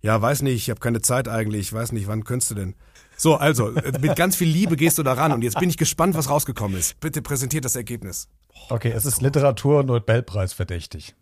Ja, 0.00 0.20
weiß 0.20 0.40
nicht, 0.40 0.54
ich 0.54 0.70
habe 0.70 0.80
keine 0.80 1.02
Zeit 1.02 1.28
eigentlich. 1.28 1.60
Ich 1.60 1.72
weiß 1.74 1.92
nicht, 1.92 2.06
wann 2.06 2.24
könntest 2.24 2.52
du 2.52 2.54
denn? 2.54 2.74
So, 3.22 3.36
also, 3.36 3.72
mit 4.00 4.16
ganz 4.16 4.34
viel 4.34 4.48
Liebe 4.48 4.74
gehst 4.74 4.98
du 4.98 5.04
da 5.04 5.12
ran 5.12 5.30
und 5.30 5.42
jetzt 5.42 5.56
bin 5.60 5.70
ich 5.70 5.76
gespannt, 5.76 6.16
was 6.16 6.28
rausgekommen 6.28 6.76
ist. 6.76 6.98
Bitte 6.98 7.22
präsentiert 7.22 7.64
das 7.64 7.76
Ergebnis. 7.76 8.26
Okay, 8.68 8.90
es 8.90 9.06
ist 9.06 9.22
Literatur-Nobelpreis 9.22 10.52
verdächtig. 10.52 11.14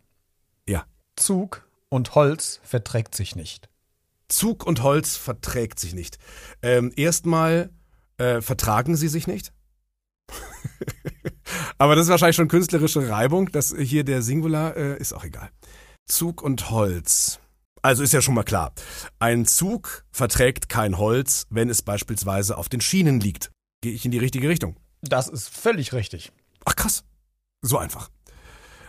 Ja. 0.67 0.85
Zug 1.15 1.63
und 1.89 2.15
Holz 2.15 2.59
verträgt 2.63 3.13
sich 3.13 3.35
nicht. 3.35 3.69
Zug 4.29 4.65
und 4.65 4.81
Holz 4.81 5.15
verträgt 5.15 5.79
sich 5.79 5.93
nicht. 5.93 6.17
Ähm, 6.63 6.91
erstmal 6.95 7.69
äh, 8.17 8.41
vertragen 8.41 8.95
sie 8.95 9.07
sich 9.07 9.27
nicht. 9.27 9.53
Aber 11.77 11.95
das 11.95 12.07
ist 12.07 12.09
wahrscheinlich 12.09 12.35
schon 12.35 12.47
künstlerische 12.47 13.09
Reibung. 13.09 13.51
Das 13.51 13.75
hier 13.77 14.03
der 14.03 14.23
Singular 14.23 14.75
äh, 14.75 14.97
ist 14.97 15.13
auch 15.13 15.23
egal. 15.23 15.51
Zug 16.07 16.41
und 16.41 16.71
Holz. 16.71 17.39
Also 17.81 18.03
ist 18.03 18.13
ja 18.13 18.21
schon 18.21 18.35
mal 18.35 18.43
klar. 18.43 18.73
Ein 19.19 19.45
Zug 19.45 20.05
verträgt 20.11 20.69
kein 20.69 20.97
Holz, 20.97 21.47
wenn 21.49 21.69
es 21.69 21.81
beispielsweise 21.81 22.57
auf 22.57 22.69
den 22.69 22.81
Schienen 22.81 23.19
liegt. 23.19 23.51
Gehe 23.81 23.93
ich 23.93 24.05
in 24.05 24.11
die 24.11 24.19
richtige 24.19 24.49
Richtung? 24.49 24.75
Das 25.01 25.27
ist 25.27 25.49
völlig 25.49 25.93
richtig. 25.93 26.31
Ach 26.65 26.75
krass. 26.75 27.03
So 27.61 27.79
einfach. 27.79 28.09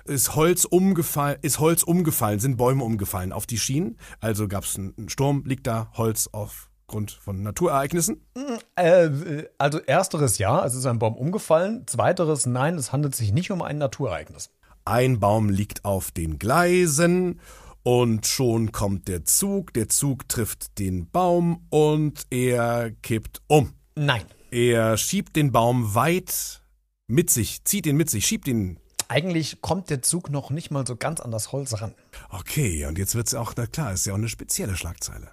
Ist 0.05 0.35
Holz 0.35 0.65
umgefallen, 0.65 1.39
ist 1.43 1.59
Holz 1.59 1.85
umgefallen, 1.85 2.41
sind 2.41 2.57
Bäume 2.57 2.85
umgefallen 2.85 3.33
auf 3.33 3.47
die 3.47 3.59
Schienen. 3.59 3.97
Also 4.21 4.49
gab 4.49 4.65
es 4.65 4.77
einen 4.77 5.09
Sturm, 5.09 5.45
liegt 5.47 5.67
da 5.67 5.91
Holz 5.95 6.29
aufgrund 6.33 7.13
von 7.13 7.43
Naturereignissen? 7.43 8.27
Äh, 8.75 9.45
also 9.57 9.79
ersteres 9.79 10.39
ja, 10.39 10.67
es 10.67 10.75
ist 10.75 10.85
ein 10.85 10.99
Baum 10.99 11.15
umgefallen. 11.15 11.87
Zweiteres 11.87 12.45
nein, 12.45 12.75
es 12.75 12.93
handelt 12.93 13.15
sich 13.15 13.33
nicht 13.33 13.51
um 13.53 13.63
ein 13.63 13.79
Naturereignis. 13.79 14.51
Ein 14.85 15.21
Baum 15.21 15.49
liegt 15.49 15.85
auf 15.85 16.11
den 16.11 16.39
Gleisen 16.39 17.41
und 17.83 18.27
schon 18.27 18.73
kommt 18.73 19.09
der 19.09 19.25
Zug, 19.25 19.73
der 19.73 19.89
Zug 19.89 20.29
trifft 20.29 20.79
den 20.79 21.11
Baum 21.11 21.67
und 21.71 22.27
er 22.31 22.93
kippt 23.03 23.43
um. 23.49 23.73
Nein. 23.95 24.25
Er 24.51 24.97
schiebt 24.97 25.37
den 25.37 25.53
Baum 25.53 25.95
weit 25.95 26.63
mit 27.07 27.31
sich, 27.31 27.65
zieht 27.65 27.87
ihn 27.87 27.97
mit 27.97 28.11
sich, 28.11 28.27
schiebt 28.27 28.47
ihn. 28.49 28.79
Eigentlich 29.09 29.61
kommt 29.61 29.91
der 29.91 30.03
Zug 30.03 30.31
noch 30.31 30.51
nicht 30.51 30.71
mal 30.71 30.87
so 30.87 30.97
ganz 30.97 31.21
an 31.21 31.31
das 31.31 31.53
Holz 31.53 31.81
ran. 31.81 31.95
Okay, 32.31 32.87
und 32.87 32.99
jetzt 32.99 33.15
wird's 33.15 33.33
ja 33.33 33.41
auch, 33.41 33.53
na 33.57 33.67
klar, 33.67 33.93
ist 33.93 34.07
ja 34.07 34.13
auch 34.13 34.19
eine 34.19 34.29
spezielle 34.29 34.77
Schlagzeile. 34.77 35.31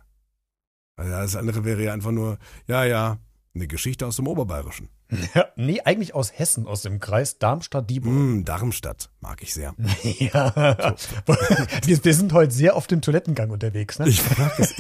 Weil 0.98 1.10
das 1.10 1.36
andere 1.36 1.64
wäre 1.64 1.84
ja 1.84 1.94
einfach 1.94 2.12
nur, 2.12 2.40
ja, 2.68 2.84
ja, 2.84 3.20
eine 3.54 3.68
Geschichte 3.68 4.06
aus 4.06 4.18
dem 4.18 4.28
Oberbayerischen. 4.28 4.90
Ja, 5.34 5.48
nee, 5.56 5.82
eigentlich 5.82 6.14
aus 6.14 6.32
Hessen, 6.38 6.68
aus 6.68 6.84
dem 6.84 7.00
Kreis 7.00 7.40
Darmstadt-Dieburg. 7.40 8.14
Mm, 8.14 8.46
Darmstadt, 8.46 9.10
mag 9.22 9.42
ich 9.42 9.54
sehr. 9.54 9.74
ja. 10.20 10.54
wir, 11.86 12.06
wir, 12.06 12.14
sind 12.14 12.32
heute 12.34 12.54
sehr 12.54 12.76
auf 12.76 12.86
dem 12.86 13.02
Toilettengang 13.02 13.50
unterwegs, 13.50 13.98
ne? 13.98 14.08
Ich 14.08 14.22
mag 14.38 14.58
es. 14.60 14.76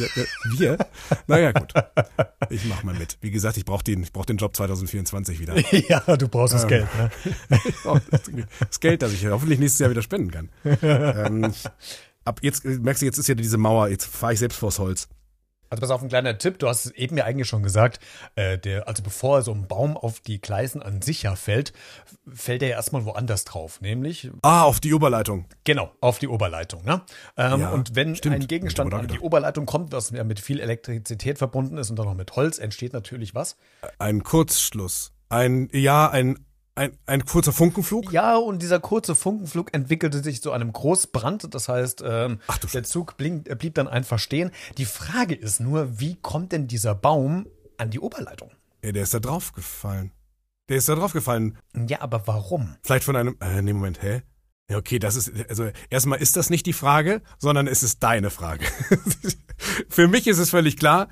Wir? 0.57 0.77
Naja, 1.25 1.51
gut. 1.51 1.73
Ich 2.51 2.65
mach 2.65 2.83
mal 2.83 2.93
mit. 2.93 3.17
Wie 3.21 3.31
gesagt, 3.31 3.57
ich 3.57 3.65
brauche 3.65 3.83
den, 3.83 4.03
ich 4.03 4.13
brauch 4.13 4.25
den 4.25 4.37
Job 4.37 4.55
2024 4.55 5.39
wieder. 5.39 5.55
ja, 5.89 5.99
du 6.15 6.27
brauchst 6.27 6.53
das 6.53 6.63
ähm, 6.63 6.69
Geld, 6.69 6.87
ne? 6.97 8.47
das 8.59 8.79
Geld, 8.79 9.01
das 9.01 9.13
ich 9.13 9.25
hoffentlich 9.25 9.59
nächstes 9.59 9.79
Jahr 9.79 9.89
wieder 9.89 10.03
spenden 10.03 10.29
kann. 10.29 10.49
ähm, 10.83 11.53
ab 12.23 12.39
jetzt, 12.43 12.65
merkst 12.65 13.01
du, 13.01 13.05
jetzt 13.07 13.17
ist 13.17 13.27
ja 13.27 13.35
diese 13.35 13.57
Mauer, 13.57 13.87
jetzt 13.87 14.05
fahre 14.05 14.33
ich 14.33 14.39
selbst 14.39 14.57
vors 14.59 14.77
Holz. 14.77 15.07
Also 15.69 15.81
pass 15.81 15.91
auf, 15.91 16.01
ein 16.01 16.09
kleiner 16.09 16.37
Tipp. 16.37 16.59
Du 16.59 16.67
hast 16.67 16.85
es 16.85 16.91
eben 16.91 17.17
ja 17.17 17.25
eigentlich 17.25 17.47
schon 17.47 17.63
gesagt. 17.63 17.99
Äh, 18.35 18.57
der, 18.57 18.87
also 18.87 19.03
bevor 19.03 19.41
so 19.41 19.53
ein 19.53 19.67
Baum 19.67 19.97
auf 19.97 20.19
die 20.19 20.41
Gleisen 20.41 20.81
an 20.81 21.01
sich 21.01 21.23
ja 21.23 21.35
fällt, 21.35 21.73
fällt 22.27 22.61
er 22.61 22.69
ja 22.69 22.75
erstmal 22.75 23.05
woanders 23.05 23.45
drauf, 23.45 23.81
nämlich. 23.81 24.31
Ah, 24.41 24.63
auf 24.63 24.79
die 24.79 24.93
Oberleitung. 24.93 25.45
Genau, 25.63 25.91
auf 26.01 26.19
die 26.19 26.27
Oberleitung. 26.27 26.83
Ne? 26.85 27.01
Ähm, 27.37 27.61
ja, 27.61 27.69
und 27.69 27.95
wenn 27.95 28.15
stimmt. 28.15 28.35
ein 28.35 28.47
Gegenstand 28.47 28.93
an 28.93 29.07
die 29.07 29.19
Oberleitung 29.19 29.65
kommt, 29.65 29.91
was 29.91 30.11
ja 30.11 30.23
mit 30.23 30.39
viel 30.39 30.59
Elektrizität 30.59 31.37
verbunden 31.37 31.77
ist 31.77 31.89
und 31.89 31.97
dann 31.97 32.05
noch 32.05 32.15
mit 32.15 32.35
Holz, 32.35 32.59
entsteht 32.59 32.93
natürlich 32.93 33.35
was? 33.35 33.57
Ein 33.97 34.23
Kurzschluss. 34.23 35.13
Ein, 35.29 35.69
ja, 35.71 36.09
ein 36.09 36.39
ein, 36.79 36.97
ein 37.05 37.25
kurzer 37.25 37.51
Funkenflug? 37.51 38.11
Ja, 38.13 38.37
und 38.37 38.61
dieser 38.61 38.79
kurze 38.79 39.13
Funkenflug 39.13 39.73
entwickelte 39.73 40.23
sich 40.23 40.41
zu 40.41 40.53
einem 40.53 40.71
Großbrand. 40.71 41.53
Das 41.53 41.67
heißt, 41.67 42.03
ähm, 42.05 42.39
Ach, 42.47 42.57
der 42.57 42.83
Zug 42.83 43.17
blieb, 43.17 43.57
blieb 43.59 43.75
dann 43.75 43.89
einfach 43.89 44.17
stehen. 44.17 44.51
Die 44.77 44.85
Frage 44.85 45.35
ist 45.35 45.59
nur, 45.59 45.99
wie 45.99 46.15
kommt 46.15 46.53
denn 46.53 46.67
dieser 46.67 46.95
Baum 46.95 47.47
an 47.77 47.89
die 47.89 47.99
Oberleitung? 47.99 48.51
Ja, 48.81 48.93
der 48.93 49.03
ist 49.03 49.13
da 49.13 49.19
draufgefallen. 49.19 50.11
Der 50.69 50.77
ist 50.77 50.87
da 50.87 50.95
draufgefallen. 50.95 51.57
Ja, 51.87 52.01
aber 52.01 52.25
warum? 52.27 52.77
Vielleicht 52.81 53.03
von 53.03 53.17
einem. 53.17 53.35
Äh, 53.41 53.61
nee, 53.61 53.73
Moment, 53.73 54.01
hä? 54.01 54.21
Ja, 54.69 54.77
okay, 54.77 54.99
das 54.99 55.15
ist, 55.15 55.33
also 55.49 55.69
erstmal 55.89 56.19
ist 56.19 56.37
das 56.37 56.49
nicht 56.49 56.65
die 56.65 56.73
Frage, 56.73 57.21
sondern 57.39 57.67
es 57.67 57.83
ist 57.83 58.03
deine 58.03 58.29
Frage. 58.29 58.65
Für 59.89 60.07
mich 60.07 60.27
ist 60.27 60.37
es 60.37 60.51
völlig 60.51 60.77
klar, 60.77 61.09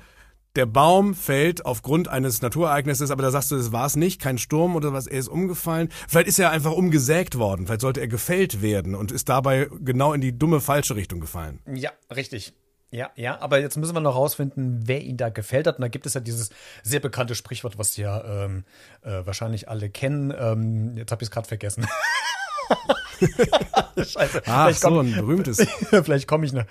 der 0.58 0.66
Baum 0.66 1.14
fällt 1.14 1.64
aufgrund 1.64 2.08
eines 2.08 2.42
Naturereignisses, 2.42 3.10
aber 3.10 3.22
da 3.22 3.30
sagst 3.30 3.50
du, 3.50 3.56
das 3.56 3.72
war 3.72 3.86
es 3.86 3.96
nicht, 3.96 4.20
kein 4.20 4.36
Sturm 4.36 4.76
oder 4.76 4.92
was, 4.92 5.06
er 5.06 5.18
ist 5.18 5.28
umgefallen. 5.28 5.88
Vielleicht 6.08 6.28
ist 6.28 6.38
er 6.38 6.50
einfach 6.50 6.72
umgesägt 6.72 7.38
worden, 7.38 7.66
vielleicht 7.66 7.80
sollte 7.80 8.00
er 8.00 8.08
gefällt 8.08 8.60
werden 8.60 8.94
und 8.94 9.12
ist 9.12 9.28
dabei 9.28 9.68
genau 9.80 10.12
in 10.12 10.20
die 10.20 10.36
dumme 10.36 10.60
falsche 10.60 10.96
Richtung 10.96 11.20
gefallen. 11.20 11.60
Ja, 11.72 11.92
richtig. 12.14 12.54
Ja, 12.90 13.10
ja, 13.16 13.38
aber 13.40 13.60
jetzt 13.60 13.76
müssen 13.76 13.94
wir 13.94 14.00
noch 14.00 14.16
rausfinden, 14.16 14.80
wer 14.86 15.02
ihn 15.02 15.16
da 15.18 15.28
gefällt 15.28 15.66
hat. 15.66 15.76
Und 15.76 15.82
da 15.82 15.88
gibt 15.88 16.06
es 16.06 16.14
ja 16.14 16.20
dieses 16.22 16.50
sehr 16.82 17.00
bekannte 17.00 17.34
Sprichwort, 17.34 17.76
was 17.76 17.98
ja 17.98 18.44
ähm, 18.44 18.64
äh, 19.02 19.26
wahrscheinlich 19.26 19.68
alle 19.68 19.90
kennen. 19.90 20.32
Ähm, 20.36 20.96
jetzt 20.96 21.12
habe 21.12 21.22
ich 21.22 21.26
es 21.26 21.30
gerade 21.30 21.46
vergessen. 21.46 21.86
Scheiße. 23.96 24.42
Ah, 24.46 24.72
so 24.72 25.00
ein 25.00 25.12
berühmtes. 25.14 25.58
vielleicht 25.90 26.26
komme 26.26 26.46
ich 26.46 26.52
noch. 26.52 26.64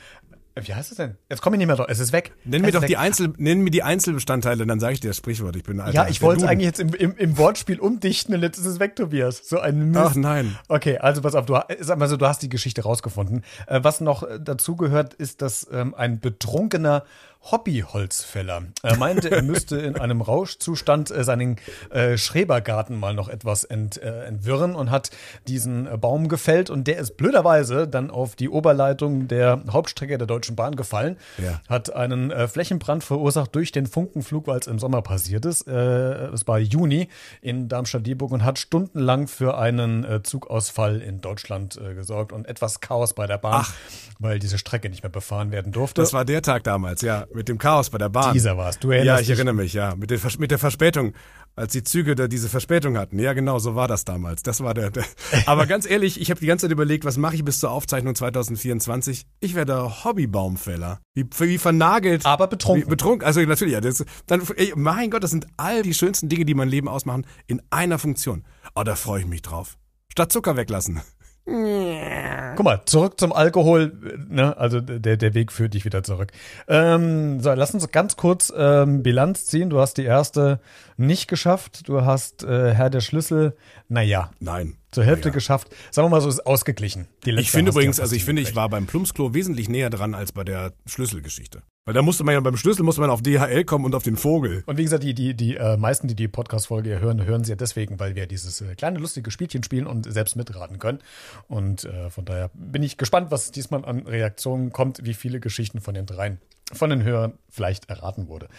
Wie 0.64 0.74
heißt 0.74 0.91
es 0.91 0.97
denn? 0.97 1.18
Jetzt 1.30 1.41
komme 1.41 1.55
ich 1.55 1.60
nicht 1.60 1.68
mehr 1.68 1.76
drauf. 1.76 1.88
Es 1.89 1.99
ist 1.99 2.14
weg. 2.14 2.32
Nenn 2.45 2.62
mir 2.62 2.72
doch 2.72 2.82
weg. 2.82 2.88
die 2.88 2.97
Einzel, 2.97 3.34
nenn 3.38 3.62
mir 3.62 3.72
die 3.72 3.84
Einzelbestandteile, 3.84 4.66
dann 4.66 4.80
sage 4.80 4.93
ich 4.93 4.99
dir 4.99 5.10
das 5.10 5.18
Sprichwort. 5.18 5.55
Ich 5.55 5.64
bin 5.64 5.80
Alter. 5.80 5.93
Ja, 5.93 6.08
ich 6.08 6.22
wollte 6.22 6.43
es 6.43 6.49
eigentlich 6.49 6.66
jetzt 6.66 6.80
im, 6.80 6.93
im, 6.93 7.16
im, 7.18 7.38
Wortspiel 7.38 7.80
umdichten 7.80 8.34
und 8.34 8.41
jetzt 8.41 8.58
ist 8.58 8.66
es 8.66 8.80
weg, 8.80 8.95
Tobias. 8.95 9.47
So 9.47 9.60
ein 9.60 9.91
Mist. 9.91 10.03
Ach 10.03 10.16
nein. 10.16 10.58
Okay, 10.68 10.97
also 10.97 11.22
pass 11.22 11.36
auf, 11.36 11.45
du, 11.45 11.60
sag 11.80 11.97
mal 11.97 12.08
so, 12.08 12.18
du 12.18 12.26
hast 12.26 12.41
die 12.41 12.49
Geschichte 12.49 12.84
rausgefunden. 12.84 13.43
Äh, 13.68 13.80
was 13.84 14.01
noch 14.01 14.28
dazu 14.39 14.76
gehört, 14.76 15.14
ist, 15.14 15.41
dass 15.41 15.68
ähm, 15.72 15.93
ein 15.95 16.20
betrunkener 16.20 17.03
Hobbyholzfäller. 17.42 18.64
Er 18.84 18.98
meinte, 18.98 19.32
er 19.32 19.42
müsste 19.42 19.78
in 19.78 19.98
einem 19.98 20.22
Rauschzustand 20.22 21.12
äh, 21.12 21.24
seinen 21.24 21.58
äh, 21.92 22.18
Schrebergarten 22.18 23.00
mal 23.00 23.14
noch 23.14 23.30
etwas 23.30 23.64
ent, 23.64 24.02
äh, 24.02 24.26
entwirren 24.26 24.76
und 24.76 24.92
hat 24.92 25.12
diesen 25.48 25.88
Baum 26.00 26.28
gefällt 26.28 26.70
und 26.70 26.88
der 26.88 26.98
ist 26.98 27.16
blöderweise 27.18 27.88
dann 27.88 28.10
auf 28.10 28.36
die 28.36 28.50
Oberleitung 28.50 29.28
der 29.28 29.62
Hauptstrecke 29.72 30.18
der 30.18 30.28
Deutschen 30.28 30.56
Bahn 30.56 30.76
gefallen. 30.76 31.18
Ja. 31.38 31.62
Hat 31.70 31.94
einen 31.94 32.48
Flächenbrand 32.48 33.04
verursacht 33.04 33.56
durch 33.56 33.72
den 33.72 33.86
Funkenflug, 33.86 34.48
weil 34.48 34.60
es 34.60 34.68
im 34.68 34.80
Sommer 34.80 35.02
passiert 35.02 35.46
ist. 35.46 35.68
Es 35.68 36.48
war 36.48 36.60
Juni 36.60 37.08
in 37.42 37.70
Darmstadt-Dieburg 37.70 38.32
und 38.32 38.44
hat 38.44 38.60
stundenlang 38.60 39.28
für 39.28 39.58
einen 39.58 40.22
Zugausfall 40.24 41.02
in 41.02 41.22
Deutschland 41.22 41.80
gesorgt 41.96 42.34
und 42.34 42.48
etwas 42.48 42.82
Chaos 42.82 43.14
bei 43.14 43.28
der 43.28 43.38
Bahn, 43.38 43.66
Ach. 43.66 43.74
weil 44.20 44.40
diese 44.40 44.58
Strecke 44.58 44.90
nicht 44.90 45.04
mehr 45.04 45.12
befahren 45.12 45.52
werden 45.52 45.72
durfte. 45.72 46.02
Das 46.02 46.14
war 46.14 46.26
der 46.26 46.42
Tag 46.42 46.64
damals, 46.64 47.02
ja 47.02 47.26
mit 47.34 47.49
dem 47.49 47.57
Chaos 47.57 47.89
bei 47.89 47.97
der 47.97 48.09
Bahn. 48.09 48.34
Dieser 48.34 48.57
war's. 48.57 48.80
Du 48.80 48.91
erinnerst 48.91 49.19
Ja, 49.19 49.21
ich 49.21 49.30
erinnere 49.30 49.55
mich, 49.55 49.73
ja. 49.73 49.95
Mit 49.95 50.11
der, 50.11 50.19
mit 50.39 50.51
der 50.51 50.59
Verspätung, 50.59 51.13
als 51.55 51.73
die 51.73 51.84
Züge 51.84 52.15
da 52.15 52.28
diese 52.28 52.49
Verspätung 52.49 52.97
hatten. 52.97 53.19
Ja, 53.19 53.34
genau, 53.34 53.59
so 53.59 53.75
war 53.75 53.88
das 53.88 54.05
damals. 54.05 54.43
Das 54.43 54.61
war 54.61 54.73
der. 54.73 54.91
der. 54.91 55.05
Aber 55.45 55.65
ganz 55.65 55.89
ehrlich, 55.89 56.21
ich 56.21 56.30
habe 56.30 56.39
die 56.39 56.45
ganze 56.45 56.65
Zeit 56.65 56.71
überlegt, 56.71 57.05
was 57.05 57.17
mache 57.17 57.36
ich 57.36 57.43
bis 57.43 57.59
zur 57.59 57.71
Aufzeichnung 57.71 58.15
2024? 58.15 59.25
Ich 59.39 59.55
werde 59.55 60.03
Hobbybaumfäller. 60.03 60.99
Wie, 61.15 61.25
wie 61.39 61.57
vernagelt. 61.57 62.25
Aber 62.25 62.47
betrunken. 62.47 62.86
Wie, 62.86 62.89
betrunken. 62.89 63.25
Also 63.25 63.41
natürlich, 63.41 63.73
ja. 63.73 63.82
Das, 63.82 64.05
dann, 64.28 64.41
ey, 64.55 64.73
mein 64.75 65.09
Gott, 65.09 65.23
das 65.23 65.32
sind 65.32 65.47
all 65.57 65.82
die 65.82 65.93
schönsten 65.93 66.30
Dinge, 66.30 66.45
die 66.45 66.53
mein 66.53 66.69
Leben 66.69 66.88
ausmachen, 66.88 67.25
in 67.47 67.61
einer 67.69 67.99
Funktion. 67.99 68.43
Oh, 68.75 68.84
da 68.84 68.95
freue 68.95 69.21
ich 69.21 69.28
mich 69.28 69.41
drauf. 69.41 69.78
Statt 70.09 70.32
Zucker 70.32 70.57
weglassen. 70.57 71.01
Guck 71.48 72.66
mal, 72.66 72.82
zurück 72.86 73.20
zum 73.20 73.32
Alkohol. 73.32 73.93
Ne? 74.28 74.58
Also 74.58 74.82
der, 74.82 75.16
der 75.16 75.34
Weg 75.34 75.54
führt 75.54 75.74
dich 75.74 75.86
wieder 75.86 76.04
zurück. 76.04 76.32
Ähm, 76.68 77.39
so, 77.39 77.54
lass 77.54 77.74
uns 77.74 77.89
ganz 77.89 78.18
kurz 78.18 78.52
ähm, 78.56 79.02
Bilanz 79.02 79.45
ziehen. 79.45 79.70
Du 79.70 79.80
hast 79.80 79.93
die 79.98 80.04
erste 80.04 80.60
nicht 80.98 81.30
geschafft. 81.30 81.88
Du 81.88 82.04
hast 82.04 82.43
äh, 82.43 82.74
Herr 82.74 82.89
der 82.89 83.00
Schlüssel. 83.00 83.56
Naja. 83.88 84.32
Nein. 84.39 84.76
Zur 84.92 85.04
Hälfte 85.04 85.30
ja. 85.30 85.34
geschafft. 85.34 85.70
Sagen 85.92 86.06
wir 86.06 86.10
mal 86.10 86.22
so, 86.22 86.30
ist 86.30 86.46
ausgeglichen. 86.46 87.08
ich 87.26 87.52
finde 87.52 87.72
übrigens, 87.72 88.00
also 88.00 88.16
ich 88.16 88.26
finde, 88.26 88.42
ich 88.42 88.56
war 88.56 88.70
beim 88.70 88.86
Plumpsklo 88.86 89.34
wesentlich 89.34 89.70
näher 89.70 89.90
dran 89.90 90.14
als 90.14 90.32
bei 90.32 90.44
der 90.44 90.74
Schlüsselgeschichte. 90.86 91.64
Weil 91.86 91.94
da 91.94 92.02
musste 92.02 92.26
man 92.26 92.34
ja 92.34 92.42
beim 92.42 92.58
Schlüssel 92.58 92.84
musste 92.84 93.00
man 93.00 93.10
auf 93.10 93.22
DHL 93.22 93.64
kommen 93.64 93.86
und 93.86 93.96
auf 93.96 94.04
den 94.04 94.18
Vogel. 94.18 94.62
Und 94.66 94.78
wie 94.78 94.84
gesagt, 94.84 95.04
die, 95.04 95.14
die, 95.14 95.34
die 95.36 95.56
äh, 95.56 95.78
meisten, 95.78 96.10
die 96.10 96.16
die 96.16 96.28
Podcast-Folge 96.28 97.00
hören, 97.00 97.26
hören 97.26 97.46
sie 97.46 97.52
ja 97.54 97.56
deswegen, 97.56 97.98
weil 97.98 98.14
wir 98.16 98.28
dieses 98.28 98.60
äh, 98.60 98.76
kleine 98.76 99.00
lustige 99.00 99.32
Spielchen 99.32 99.64
spielen 99.64 99.88
und 99.88 100.12
selbst 100.12 100.36
mitraten 100.36 100.80
können. 100.80 101.00
Und 101.48 101.86
äh, 101.86 102.10
von 102.10 102.26
daher 102.26 102.52
bin 102.54 102.84
ich 102.84 102.98
gespannt, 102.98 103.32
was 103.32 103.52
diesmal 103.52 103.86
an 103.86 104.00
Reaktionen 104.00 104.74
kommt, 104.74 105.06
wie 105.06 105.14
viele 105.14 105.40
Geschichten 105.40 105.80
von 105.80 105.94
den 105.94 106.06
dreien 106.06 106.40
von 106.74 106.89
den 106.89 107.03
Hörern 107.03 107.34
vielleicht 107.49 107.89
erraten 107.89 108.28
wurde. 108.28 108.49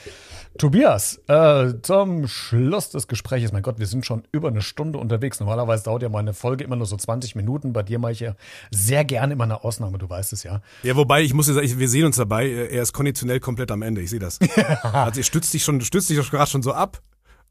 Tobias, 0.56 1.20
äh, 1.28 1.74
zum 1.82 2.26
Schluss 2.26 2.90
des 2.90 3.06
Gesprächs, 3.06 3.52
mein 3.52 3.62
Gott, 3.62 3.78
wir 3.78 3.86
sind 3.86 4.06
schon 4.06 4.22
über 4.32 4.48
eine 4.48 4.62
Stunde 4.62 4.98
unterwegs. 4.98 5.40
Normalerweise 5.40 5.84
dauert 5.84 6.02
ja 6.02 6.08
meine 6.08 6.32
Folge 6.32 6.64
immer 6.64 6.76
nur 6.76 6.86
so 6.86 6.96
20 6.96 7.34
Minuten. 7.34 7.72
Bei 7.72 7.82
dir 7.82 7.98
mache 7.98 8.12
ich 8.12 8.20
ja 8.20 8.34
sehr 8.70 9.04
gerne 9.04 9.34
immer 9.34 9.44
eine 9.44 9.62
Ausnahme, 9.62 9.98
du 9.98 10.08
weißt 10.08 10.32
es 10.32 10.42
ja. 10.42 10.62
Ja, 10.82 10.96
wobei, 10.96 11.22
ich 11.22 11.34
muss 11.34 11.48
ja 11.48 11.54
sagen, 11.54 11.78
wir 11.78 11.88
sehen 11.88 12.06
uns 12.06 12.16
dabei, 12.16 12.48
er 12.50 12.82
ist 12.82 12.92
konditionell 12.92 13.40
komplett 13.40 13.70
am 13.70 13.82
Ende, 13.82 14.00
ich 14.00 14.10
sehe 14.10 14.20
das. 14.20 14.38
also, 14.82 15.20
er 15.20 15.24
stützt 15.24 15.52
dich 15.52 15.62
schon, 15.62 15.80
stützt 15.82 16.08
dich 16.08 16.16
doch 16.16 16.30
gerade 16.30 16.50
schon 16.50 16.62
so 16.62 16.72
ab 16.72 17.02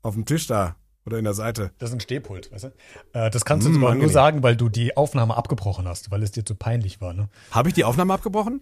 auf 0.02 0.16
dem 0.16 0.26
Tisch 0.26 0.48
da. 0.48 0.76
Oder 1.06 1.20
in 1.20 1.24
der 1.24 1.34
Seite. 1.34 1.72
Das 1.78 1.90
ist 1.90 1.96
ein 1.96 2.00
Stehpult, 2.02 2.52
weißt 2.52 2.66
du? 2.66 2.68
Äh, 3.14 3.30
das 3.30 3.46
kannst 3.46 3.66
du 3.66 3.72
mmh, 3.72 3.96
nur 3.96 4.10
sagen, 4.10 4.44
weil 4.44 4.58
du 4.58 4.68
die 4.68 4.98
Aufnahme 4.98 5.38
abgebrochen 5.38 5.88
hast, 5.88 6.12
weil 6.12 6.22
es 6.22 6.32
dir 6.32 6.44
zu 6.44 6.54
peinlich 6.54 7.00
war, 7.00 7.14
ne? 7.14 7.30
Habe 7.52 7.70
ich 7.70 7.76
die 7.76 7.86
Aufnahme 7.86 8.14
abgebrochen? 8.14 8.60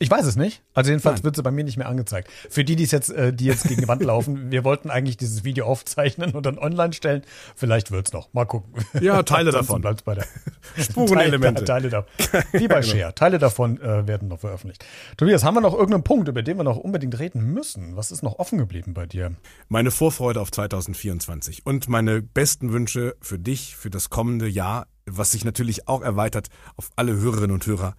Ich 0.00 0.10
weiß 0.10 0.24
es 0.26 0.36
nicht. 0.36 0.62
Also 0.74 0.90
jedenfalls 0.90 1.16
Nein. 1.18 1.24
wird 1.24 1.36
sie 1.36 1.42
bei 1.42 1.50
mir 1.50 1.64
nicht 1.64 1.76
mehr 1.76 1.88
angezeigt. 1.88 2.30
Für 2.48 2.64
die, 2.64 2.76
die 2.76 2.84
es 2.84 2.92
jetzt, 2.92 3.10
äh, 3.10 3.32
die 3.32 3.46
jetzt 3.46 3.66
gegen 3.66 3.80
die 3.80 3.88
Wand 3.88 4.02
laufen, 4.04 4.50
wir 4.52 4.62
wollten 4.64 4.90
eigentlich 4.90 5.16
dieses 5.16 5.42
Video 5.42 5.66
aufzeichnen 5.66 6.32
und 6.32 6.46
dann 6.46 6.58
online 6.58 6.92
stellen. 6.92 7.22
Vielleicht 7.56 7.90
wird's 7.90 8.12
noch. 8.12 8.32
Mal 8.32 8.44
gucken. 8.44 8.72
Ja, 9.00 9.22
Teile 9.24 9.50
davon. 9.52 9.80
Bleibt's 9.80 10.02
bei 10.02 10.14
der 10.14 10.26
Spurenelemente. 10.78 11.64
Teile, 11.64 11.90
Teile 11.90 12.06
davon. 12.30 12.44
Wie 12.52 12.68
bei. 12.68 12.82
Share. 12.82 13.14
Teile 13.14 13.38
davon 13.38 13.80
äh, 13.80 14.06
werden 14.06 14.28
noch 14.28 14.40
veröffentlicht. 14.40 14.84
Tobias, 15.16 15.42
haben 15.42 15.54
wir 15.54 15.60
noch 15.60 15.74
irgendeinen 15.74 16.04
Punkt, 16.04 16.28
über 16.28 16.42
den 16.42 16.56
wir 16.56 16.64
noch 16.64 16.76
unbedingt 16.76 17.18
reden 17.18 17.52
müssen? 17.52 17.96
Was 17.96 18.12
ist 18.12 18.22
noch 18.22 18.38
offen 18.38 18.58
geblieben 18.58 18.94
bei 18.94 19.06
dir? 19.06 19.32
Meine 19.68 19.90
Vorfreude 19.90 20.40
auf 20.40 20.52
2024 20.52 21.66
und 21.66 21.88
meine 21.88 22.22
besten 22.22 22.72
Wünsche 22.72 23.16
für 23.20 23.38
dich, 23.38 23.76
für 23.76 23.90
das 23.90 24.10
kommende 24.10 24.46
Jahr, 24.46 24.86
was 25.06 25.32
sich 25.32 25.44
natürlich 25.44 25.88
auch 25.88 26.02
erweitert 26.02 26.48
auf 26.76 26.90
alle 26.94 27.16
Hörerinnen 27.16 27.52
und 27.52 27.66
Hörer 27.66 27.96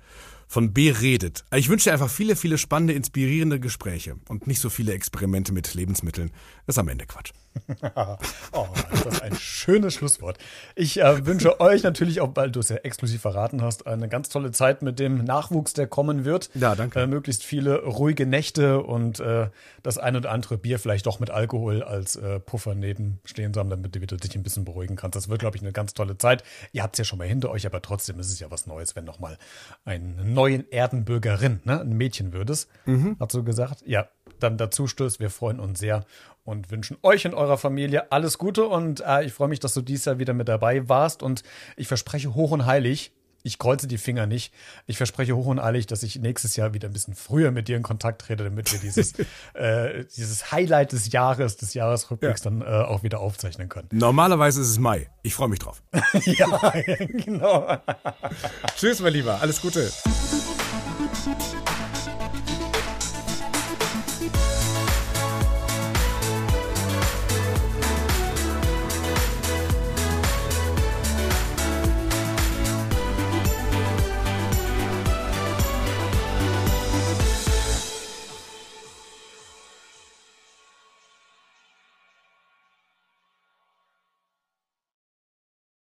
von 0.50 0.74
Beredet. 0.74 1.46
Ich 1.56 1.70
wünsche 1.70 1.86
dir 1.86 1.94
einfach 1.94 2.10
viele, 2.10 2.36
viele 2.36 2.58
spannende, 2.58 2.94
inspirierende 2.94 3.60
Gespräche 3.60 4.16
und 4.28 4.48
nicht 4.48 4.60
so 4.60 4.70
viele 4.70 4.94
Experimente 4.94 5.54
mit 5.54 5.76
Lebensmitteln. 5.76 6.32
Das 6.66 6.76
ist 6.76 6.80
am 6.80 6.90
Ende 6.90 7.06
Quatsch. 7.06 7.32
oh, 8.54 8.68
ist 8.92 9.06
das 9.06 9.22
ein 9.22 9.36
schönes 9.36 9.94
Schlusswort. 9.94 10.38
Ich 10.76 11.00
äh, 11.00 11.26
wünsche 11.26 11.60
euch 11.60 11.84
natürlich 11.84 12.22
auch, 12.22 12.36
weil 12.36 12.52
du 12.52 12.60
es 12.60 12.70
ja 12.70 12.78
exklusiv 12.78 13.22
verraten 13.22 13.62
hast, 13.62 13.88
eine 13.88 14.10
ganz 14.10 14.30
tolle 14.30 14.52
Zeit 14.52 14.82
mit 14.82 15.00
dem 15.00 15.24
Nachwuchs, 15.24 15.74
der 15.74 15.88
kommen 15.88 16.26
wird. 16.26 16.50
Ja, 16.56 16.76
danke. 16.76 17.00
Äh, 17.00 17.08
möglichst 17.08 17.44
viele 17.44 17.84
ruhige 17.84 18.26
Nächte 18.26 18.82
und 18.82 19.20
äh, 19.20 19.50
das 19.84 19.98
ein 19.98 20.16
oder 20.16 20.32
andere 20.32 20.58
Bier 20.58 20.80
vielleicht 20.80 21.06
doch 21.06 21.20
mit 21.20 21.30
Alkohol 21.30 21.84
als 21.84 22.16
äh, 22.16 22.40
Puffer 22.40 22.76
nebenstehen 22.76 23.54
haben, 23.56 23.70
damit 23.70 23.96
du 23.96 24.00
dich 24.00 24.36
ein 24.36 24.44
bisschen 24.44 24.66
beruhigen 24.66 24.96
kannst. 24.96 25.16
Das 25.16 25.30
wird, 25.30 25.40
glaube 25.40 25.58
ich, 25.58 25.62
eine 25.62 25.72
ganz 25.72 25.94
tolle 25.94 26.18
Zeit. 26.18 26.44
Ihr 26.72 26.84
habt 26.84 26.96
es 26.96 27.00
ja 27.00 27.06
schon 27.06 27.20
mal 27.20 27.28
hinter 27.28 27.50
euch, 27.52 27.66
aber 27.66 27.82
trotzdem 27.82 28.20
ist 28.20 28.32
es 28.32 28.40
ja 28.40 28.50
was 28.52 28.68
Neues, 28.68 28.96
wenn 28.96 29.06
nochmal 29.06 29.38
eine 29.86 30.24
neue 30.24 30.66
Erdenbürgerin, 30.72 31.62
ne, 31.64 31.82
ein 31.82 31.96
Mädchen 31.96 32.34
würdest. 32.34 32.70
Mhm. 32.86 33.16
Hast 33.20 33.34
du 33.34 33.44
gesagt? 33.44 33.84
Ja, 33.86 34.08
dann 34.40 34.58
dazu 34.58 34.88
stößt. 34.88 35.20
Wir 35.20 35.30
freuen 35.30 35.60
uns 35.60 35.80
sehr 35.80 36.06
und 36.50 36.72
wünschen 36.72 36.98
euch 37.04 37.26
und 37.26 37.34
eurer 37.34 37.58
Familie 37.58 38.12
alles 38.12 38.38
Gute. 38.38 38.66
Und 38.66 39.02
äh, 39.06 39.24
ich 39.24 39.34
freue 39.34 39.48
mich, 39.48 39.60
dass 39.60 39.74
du 39.74 39.82
dieses 39.82 40.06
Jahr 40.06 40.20
wieder 40.20 40.34
mit 40.34 40.48
dabei 40.48 40.90
warst. 40.90 41.24
Und 41.24 41.44
ich 41.78 41.88
verspreche 41.88 42.34
hoch 42.34 42.52
und 42.52 42.66
heilig, 42.66 43.14
ich 43.44 43.58
kreuze 43.58 43.88
die 43.88 43.98
Finger 43.98 44.26
nicht. 44.26 44.54
Ich 44.86 44.98
verspreche 44.98 45.36
hoch 45.36 45.46
und 45.46 45.60
eilig, 45.60 45.88
dass 45.88 46.04
ich 46.04 46.18
nächstes 46.20 46.56
Jahr 46.56 46.74
wieder 46.74 46.90
ein 46.90 46.94
bisschen 46.94 47.16
früher 47.16 47.52
mit 47.52 47.68
dir 47.68 47.78
in 47.78 47.84
Kontakt 47.84 48.22
trete, 48.22 48.44
damit 48.44 48.72
wir 48.72 48.80
dieses, 48.80 49.14
äh, 49.54 50.06
dieses 50.16 50.52
Highlight 50.52 50.92
des 50.92 51.12
Jahres, 51.12 51.56
des 51.58 51.74
Jahresrückblicks 51.74 52.44
ja. 52.44 52.50
dann 52.50 52.62
äh, 52.62 52.66
auch 52.66 53.04
wieder 53.04 53.20
aufzeichnen 53.20 53.70
können. 53.70 53.88
Normalerweise 53.92 54.62
ist 54.62 54.70
es 54.70 54.80
Mai. 54.80 55.10
Ich 55.24 55.36
freue 55.36 55.48
mich 55.48 55.60
drauf. 55.60 55.82
ja, 56.26 56.74
genau. 57.08 57.78
Tschüss, 58.76 59.00
mein 59.00 59.14
Lieber. 59.14 59.40
Alles 59.42 59.62
Gute. 59.62 59.90